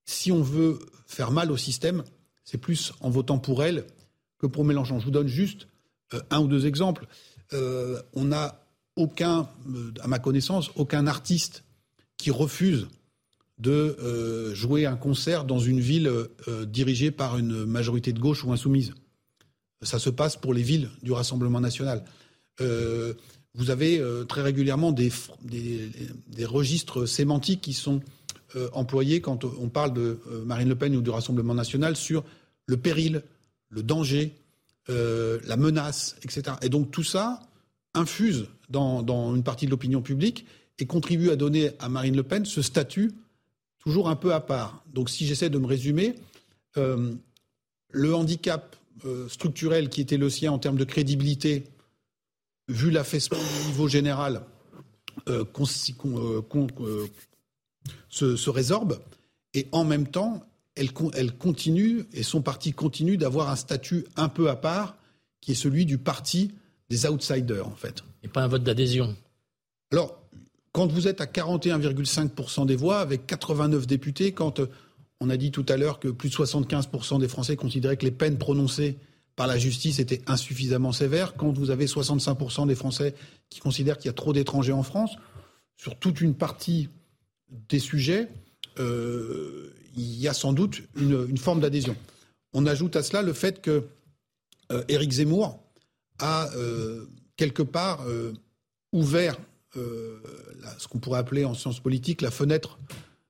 si 0.05 0.31
on 0.31 0.41
veut 0.41 0.79
faire 1.05 1.31
mal 1.31 1.51
au 1.51 1.57
système, 1.57 2.03
c'est 2.43 2.57
plus 2.57 2.93
en 3.01 3.09
votant 3.09 3.39
pour 3.39 3.63
elle 3.63 3.85
que 4.39 4.47
pour 4.47 4.65
Mélenchon. 4.65 4.99
Je 4.99 5.05
vous 5.05 5.11
donne 5.11 5.27
juste 5.27 5.67
euh, 6.13 6.21
un 6.29 6.41
ou 6.41 6.47
deux 6.47 6.65
exemples. 6.65 7.07
Euh, 7.53 8.01
on 8.13 8.31
a 8.31 8.65
aucun, 8.95 9.49
euh, 9.73 9.93
à 10.01 10.07
ma 10.07 10.19
connaissance, 10.19 10.71
aucun 10.75 11.07
artiste 11.07 11.63
qui 12.17 12.31
refuse 12.31 12.87
de 13.57 14.53
jouer 14.55 14.87
un 14.87 14.95
concert 14.95 15.45
dans 15.45 15.59
une 15.59 15.79
ville 15.79 16.11
dirigée 16.65 17.11
par 17.11 17.37
une 17.37 17.63
majorité 17.65 18.11
de 18.11 18.19
gauche 18.19 18.43
ou 18.43 18.51
insoumise. 18.51 18.95
Ça 19.83 19.99
se 19.99 20.09
passe 20.09 20.35
pour 20.35 20.55
les 20.55 20.63
villes 20.63 20.89
du 21.03 21.11
Rassemblement 21.11 21.61
national. 21.61 22.03
Vous 23.55 23.69
avez 23.69 24.01
très 24.29 24.41
régulièrement 24.41 24.91
des, 24.91 25.11
des, 25.43 26.45
registres 26.45 27.05
sémantiques 27.05 27.59
qui 27.59 27.73
sont 27.73 28.01
employés 28.71 29.19
quand 29.19 29.43
on 29.43 29.67
parle 29.67 29.93
de 29.93 30.19
Marine 30.45 30.69
Le 30.69 30.75
Pen 30.75 30.95
ou 30.95 31.01
du 31.01 31.09
Rassemblement 31.09 31.53
national 31.53 31.97
sur 31.97 32.23
le 32.65 32.77
péril, 32.77 33.23
le 33.69 33.83
danger, 33.83 34.33
la 34.87 35.57
menace, 35.57 36.15
etc. 36.23 36.55
Et 36.61 36.69
donc 36.69 36.91
tout 36.91 37.03
ça, 37.03 37.41
infuse 37.93 38.47
dans, 38.69 39.35
une 39.35 39.43
partie 39.43 39.65
de 39.65 39.71
l'opinion 39.71 40.01
publique 40.01 40.45
et 40.79 40.85
contribue 40.85 41.29
à 41.29 41.35
donner 41.35 41.71
à 41.79 41.89
Marine 41.89 42.15
Le 42.15 42.23
Pen 42.23 42.45
ce 42.45 42.61
statut 42.61 43.11
toujours 43.79 44.09
un 44.09 44.15
peu 44.15 44.33
à 44.33 44.39
part. 44.39 44.83
Donc 44.93 45.09
si 45.09 45.25
j'essaie 45.25 45.49
de 45.49 45.57
me 45.57 45.65
résumer, 45.65 46.15
euh, 46.77 47.13
le 47.89 48.15
handicap 48.15 48.75
euh, 49.05 49.27
structurel 49.27 49.89
qui 49.89 50.01
était 50.01 50.17
le 50.17 50.29
sien 50.29 50.51
en 50.51 50.59
termes 50.59 50.77
de 50.77 50.83
crédibilité, 50.83 51.63
vu 52.71 52.91
l'affaissement 52.91 53.37
du 53.37 53.67
niveau 53.67 53.87
général, 53.87 54.41
euh, 55.29 55.45
se, 58.09 58.49
résorbe, 58.49 58.99
et 59.53 59.67
en 59.71 59.83
même 59.83 60.07
temps, 60.07 60.43
elle, 60.75 60.89
elle 61.13 61.37
continue, 61.37 62.05
et 62.13 62.23
son 62.23 62.41
parti 62.41 62.73
continue 62.73 63.17
d'avoir 63.17 63.49
un 63.49 63.55
statut 63.55 64.05
un 64.15 64.29
peu 64.29 64.49
à 64.49 64.55
part, 64.55 64.95
qui 65.41 65.51
est 65.51 65.55
celui 65.55 65.85
du 65.85 65.97
parti 65.97 66.51
des 66.89 67.07
outsiders, 67.07 67.67
en 67.67 67.75
fait. 67.75 68.03
Et 68.23 68.27
pas 68.27 68.43
un 68.43 68.47
vote 68.47 68.63
d'adhésion. 68.63 69.15
Alors, 69.91 70.21
quand 70.71 70.87
vous 70.87 71.07
êtes 71.07 71.19
à 71.19 71.25
41,5% 71.25 72.65
des 72.65 72.75
voix, 72.75 72.99
avec 72.99 73.27
89 73.27 73.87
députés, 73.87 74.31
quand 74.31 74.59
euh, 74.59 74.69
on 75.19 75.29
a 75.29 75.37
dit 75.37 75.51
tout 75.51 75.65
à 75.67 75.77
l'heure 75.77 75.99
que 75.99 76.07
plus 76.07 76.29
de 76.29 76.35
75% 76.35 77.19
des 77.19 77.27
Français 77.27 77.55
considéraient 77.55 77.97
que 77.97 78.05
les 78.05 78.11
peines 78.11 78.37
prononcées 78.37 78.97
par 79.41 79.47
la 79.47 79.57
justice 79.57 79.97
étaient 79.97 80.21
insuffisamment 80.27 80.91
sévères, 80.91 81.33
quand 81.33 81.51
vous 81.51 81.71
avez 81.71 81.87
65% 81.87 82.67
des 82.67 82.75
Français 82.75 83.15
qui 83.49 83.59
considèrent 83.59 83.97
qu'il 83.97 84.05
y 84.05 84.09
a 84.09 84.13
trop 84.13 84.33
d'étrangers 84.33 84.71
en 84.71 84.83
France, 84.83 85.15
sur 85.75 85.97
toute 85.97 86.21
une 86.21 86.35
partie 86.35 86.89
des 87.49 87.79
sujets, 87.79 88.27
euh, 88.77 89.73
il 89.95 90.21
y 90.21 90.27
a 90.27 90.35
sans 90.35 90.53
doute 90.53 90.83
une, 90.95 91.39
forme 91.39 91.59
d'adhésion. 91.59 91.95
On 92.53 92.67
ajoute 92.67 92.95
à 92.95 93.01
cela 93.01 93.23
le 93.23 93.33
fait 93.33 93.63
que 93.63 93.85
euh, 94.71 94.83
Éric 94.89 95.09
Zemmour, 95.09 95.57
a 96.19 96.47
euh, 96.55 97.07
quelque 97.35 97.63
part 97.63 98.05
ouvert 98.91 99.39
ce 99.73 100.87
qu'on 100.87 100.99
pourrait 100.99 101.17
appeler 101.17 101.45
en 101.45 101.55
sciences 101.55 101.79
politiques 101.79 102.21
la 102.21 102.29
fenêtre 102.29 102.77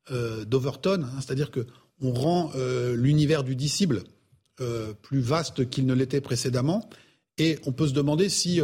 d'Overton, 0.10 1.04
hein, 1.06 1.22
c'est-à-dire 1.22 1.52
qu'on 1.52 2.12
rend 2.12 2.52
l'univers 2.96 3.46
du 3.46 3.56
disciple 3.56 4.04
plus 5.02 5.22
vaste 5.22 5.70
qu'il 5.70 5.86
ne 5.86 5.94
l'était 5.94 6.22
précédemment, 6.22 6.90
et 7.38 7.58
on 7.66 7.72
peut 7.72 7.88
se 7.88 7.94
demander 7.94 8.30
si 8.30 8.60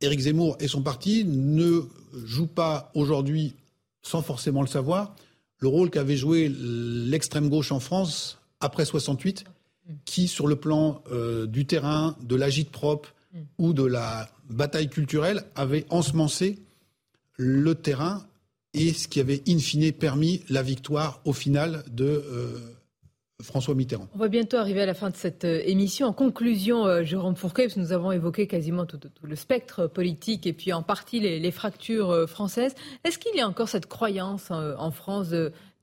Éric 0.00 0.20
Zemmour 0.20 0.56
et 0.60 0.68
son 0.68 0.82
parti 0.82 1.24
ne 1.24 1.82
jouent 2.24 2.46
pas 2.46 2.90
aujourd'hui, 2.94 3.54
sans 4.02 4.22
forcément 4.22 4.60
le 4.60 4.68
savoir, 4.68 5.16
le 5.58 5.68
rôle 5.68 5.90
qu'avait 5.90 6.16
joué 6.16 6.48
l'extrême 6.48 7.48
gauche 7.48 7.72
en 7.72 7.80
France 7.80 8.38
après 8.60 8.84
68 8.84 9.44
qui, 10.04 10.28
sur 10.28 10.46
le 10.46 10.56
plan 10.56 11.02
euh, 11.10 11.46
du 11.46 11.66
terrain, 11.66 12.16
de 12.22 12.36
l'agite 12.36 12.70
propre 12.70 13.14
ou 13.58 13.72
de 13.72 13.84
la 13.84 14.28
bataille 14.48 14.88
culturelle, 14.88 15.44
avait 15.54 15.86
ensemencé 15.90 16.58
le 17.36 17.74
terrain 17.74 18.24
et 18.74 18.92
ce 18.92 19.08
qui 19.08 19.20
avait 19.20 19.42
in 19.48 19.58
fine 19.58 19.92
permis 19.92 20.42
la 20.48 20.62
victoire 20.62 21.20
au 21.24 21.32
final 21.32 21.84
de 21.90 22.04
euh, 22.04 22.58
François 23.44 23.74
Mitterrand. 23.74 24.08
On 24.14 24.18
va 24.18 24.28
bientôt 24.28 24.56
arriver 24.56 24.82
à 24.82 24.86
la 24.86 24.94
fin 24.94 25.10
de 25.10 25.16
cette 25.16 25.44
euh, 25.44 25.62
émission. 25.64 26.06
En 26.06 26.12
conclusion, 26.12 27.04
Jérôme 27.04 27.36
Fourquet, 27.36 27.64
parce 27.64 27.74
que 27.74 27.80
nous 27.80 27.92
avons 27.92 28.10
évoqué 28.12 28.46
quasiment 28.46 28.86
tout, 28.86 28.98
le 29.22 29.36
spectre 29.36 29.86
politique 29.86 30.46
et 30.46 30.52
puis 30.52 30.72
en 30.72 30.82
partie 30.82 31.20
les, 31.20 31.50
fractures 31.50 32.28
françaises, 32.28 32.74
est-ce 33.04 33.18
qu'il 33.18 33.36
y 33.36 33.40
a 33.40 33.48
encore 33.48 33.68
cette 33.68 33.86
croyance 33.86 34.50
en 34.50 34.90
France 34.90 35.28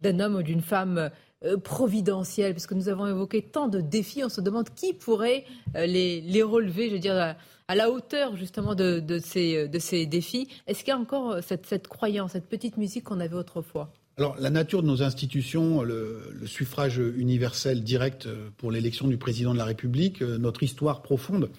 d'un 0.01 0.19
homme 0.19 0.35
ou 0.35 0.43
d'une 0.43 0.61
femme 0.61 1.11
euh, 1.43 1.57
providentielle? 1.57 2.53
Parce 2.53 2.67
que 2.67 2.75
nous 2.75 2.87
avons 2.87 3.07
évoqué 3.07 3.41
tant 3.41 3.67
de 3.67 3.81
défis, 3.81 4.23
on 4.23 4.29
se 4.29 4.41
demande 4.41 4.69
qui 4.75 4.93
pourrait 4.93 5.45
euh, 5.75 5.87
les, 5.87 6.43
relever, 6.43 6.89
je 6.89 6.93
veux 6.93 6.99
dire, 6.99 7.35
à, 7.67 7.75
la 7.75 7.89
hauteur 7.89 8.35
justement 8.35 8.75
de, 8.75 9.19
ces, 9.23 10.05
défis. 10.05 10.47
Est-ce 10.67 10.83
qu'il 10.83 10.89
y 10.89 10.91
a 10.91 10.99
encore 10.99 11.31
euh, 11.31 11.41
cette, 11.41 11.87
croyance, 11.87 12.33
cette 12.33 12.47
petite 12.47 12.77
musique 12.77 13.05
qu'on 13.05 13.19
avait 13.19 13.35
autrefois? 13.35 13.91
La 14.39 14.49
nature 14.49 14.81
de 14.81 14.87
nos 14.87 15.03
institutions, 15.03 15.83
le, 15.83 16.21
suffrage 16.45 16.97
universel 16.97 17.83
direct 17.83 18.27
pour 18.57 18.71
l'élection 18.71 19.07
du 19.07 19.17
président 19.17 19.53
de 19.53 19.57
la 19.57 19.65
République, 19.65 20.21
notre 20.21 20.63
histoire 20.63 21.01
profonde, 21.01 21.49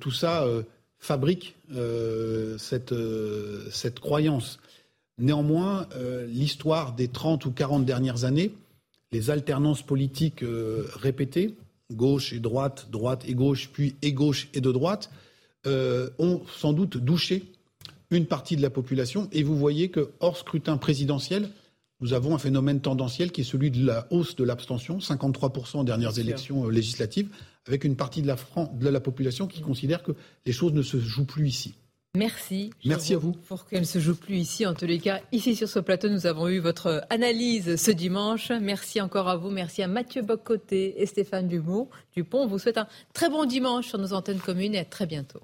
tout 0.00 0.10
ça 0.10 0.46
fabrique 0.98 1.54
cette, 2.58 2.94
croyance. 4.00 4.58
Néanmoins, 5.18 5.86
l'histoire 6.28 6.94
des 6.94 7.08
30 7.08 7.44
ou 7.46 7.50
40 7.52 7.84
dernières 7.84 8.24
années 8.24 8.52
les 9.12 9.30
alternances 9.30 9.82
politiques 9.82 10.42
euh, 10.42 10.86
répétées, 10.96 11.54
gauche 11.92 12.32
et 12.32 12.40
droite, 12.40 12.88
droite 12.90 13.24
et 13.28 13.34
gauche, 13.34 13.68
puis 13.72 13.94
gauche 14.02 14.48
et 14.54 14.60
de 14.60 14.72
droite, 14.72 15.10
euh, 15.66 16.08
ont 16.18 16.40
sans 16.58 16.72
doute 16.72 16.96
douché 16.96 17.44
une 18.10 18.26
partie 18.26 18.56
de 18.56 18.62
la 18.62 18.70
population. 18.70 19.28
Et 19.32 19.42
vous 19.42 19.56
voyez 19.56 19.90
que 19.90 20.10
hors 20.20 20.36
scrutin 20.36 20.78
présidentiel, 20.78 21.50
nous 22.02 22.12
avons 22.12 22.34
un 22.34 22.38
phénomène 22.38 22.80
tendanciel 22.80 23.30
qui 23.30 23.42
est 23.42 23.44
celui 23.44 23.70
de 23.70 23.86
la 23.86 24.06
hausse 24.10 24.36
de 24.36 24.44
l'abstention, 24.44 24.98
53% 24.98 25.80
aux 25.80 25.84
dernières 25.84 26.18
élections 26.18 26.66
euh, 26.66 26.70
législatives, 26.70 27.28
avec 27.66 27.84
une 27.84 27.96
partie 27.96 28.22
de 28.22 28.26
la, 28.26 28.36
de 28.74 28.88
la 28.88 29.00
population 29.00 29.46
qui 29.46 29.60
considère 29.60 30.02
que 30.02 30.12
les 30.44 30.52
choses 30.52 30.72
ne 30.72 30.82
se 30.82 30.98
jouent 30.98 31.24
plus 31.24 31.48
ici. 31.48 31.74
Merci. 32.14 32.70
Merci 32.84 33.14
à 33.14 33.18
vous. 33.18 33.32
Pour 33.32 33.64
qu'elle 33.64 33.80
ne 33.80 33.86
se 33.86 33.98
joue 33.98 34.16
plus 34.16 34.36
ici. 34.36 34.66
En 34.66 34.74
tous 34.74 34.84
les 34.84 34.98
cas, 34.98 35.20
ici 35.32 35.56
sur 35.56 35.68
ce 35.68 35.78
plateau, 35.78 36.10
nous 36.10 36.26
avons 36.26 36.48
eu 36.48 36.58
votre 36.58 37.06
analyse 37.08 37.76
ce 37.76 37.90
dimanche. 37.90 38.50
Merci 38.50 39.00
encore 39.00 39.28
à 39.28 39.36
vous. 39.36 39.48
Merci 39.48 39.82
à 39.82 39.86
Mathieu 39.86 40.20
Bocoté 40.20 41.00
et 41.00 41.06
Stéphane 41.06 41.48
Dumont. 41.48 41.88
Dupont. 42.14 42.40
On 42.42 42.46
vous 42.46 42.58
souhaite 42.58 42.76
un 42.76 42.86
très 43.14 43.30
bon 43.30 43.46
dimanche 43.46 43.88
sur 43.88 43.96
nos 43.96 44.12
antennes 44.12 44.40
communes 44.40 44.74
et 44.74 44.80
à 44.80 44.84
très 44.84 45.06
bientôt. 45.06 45.40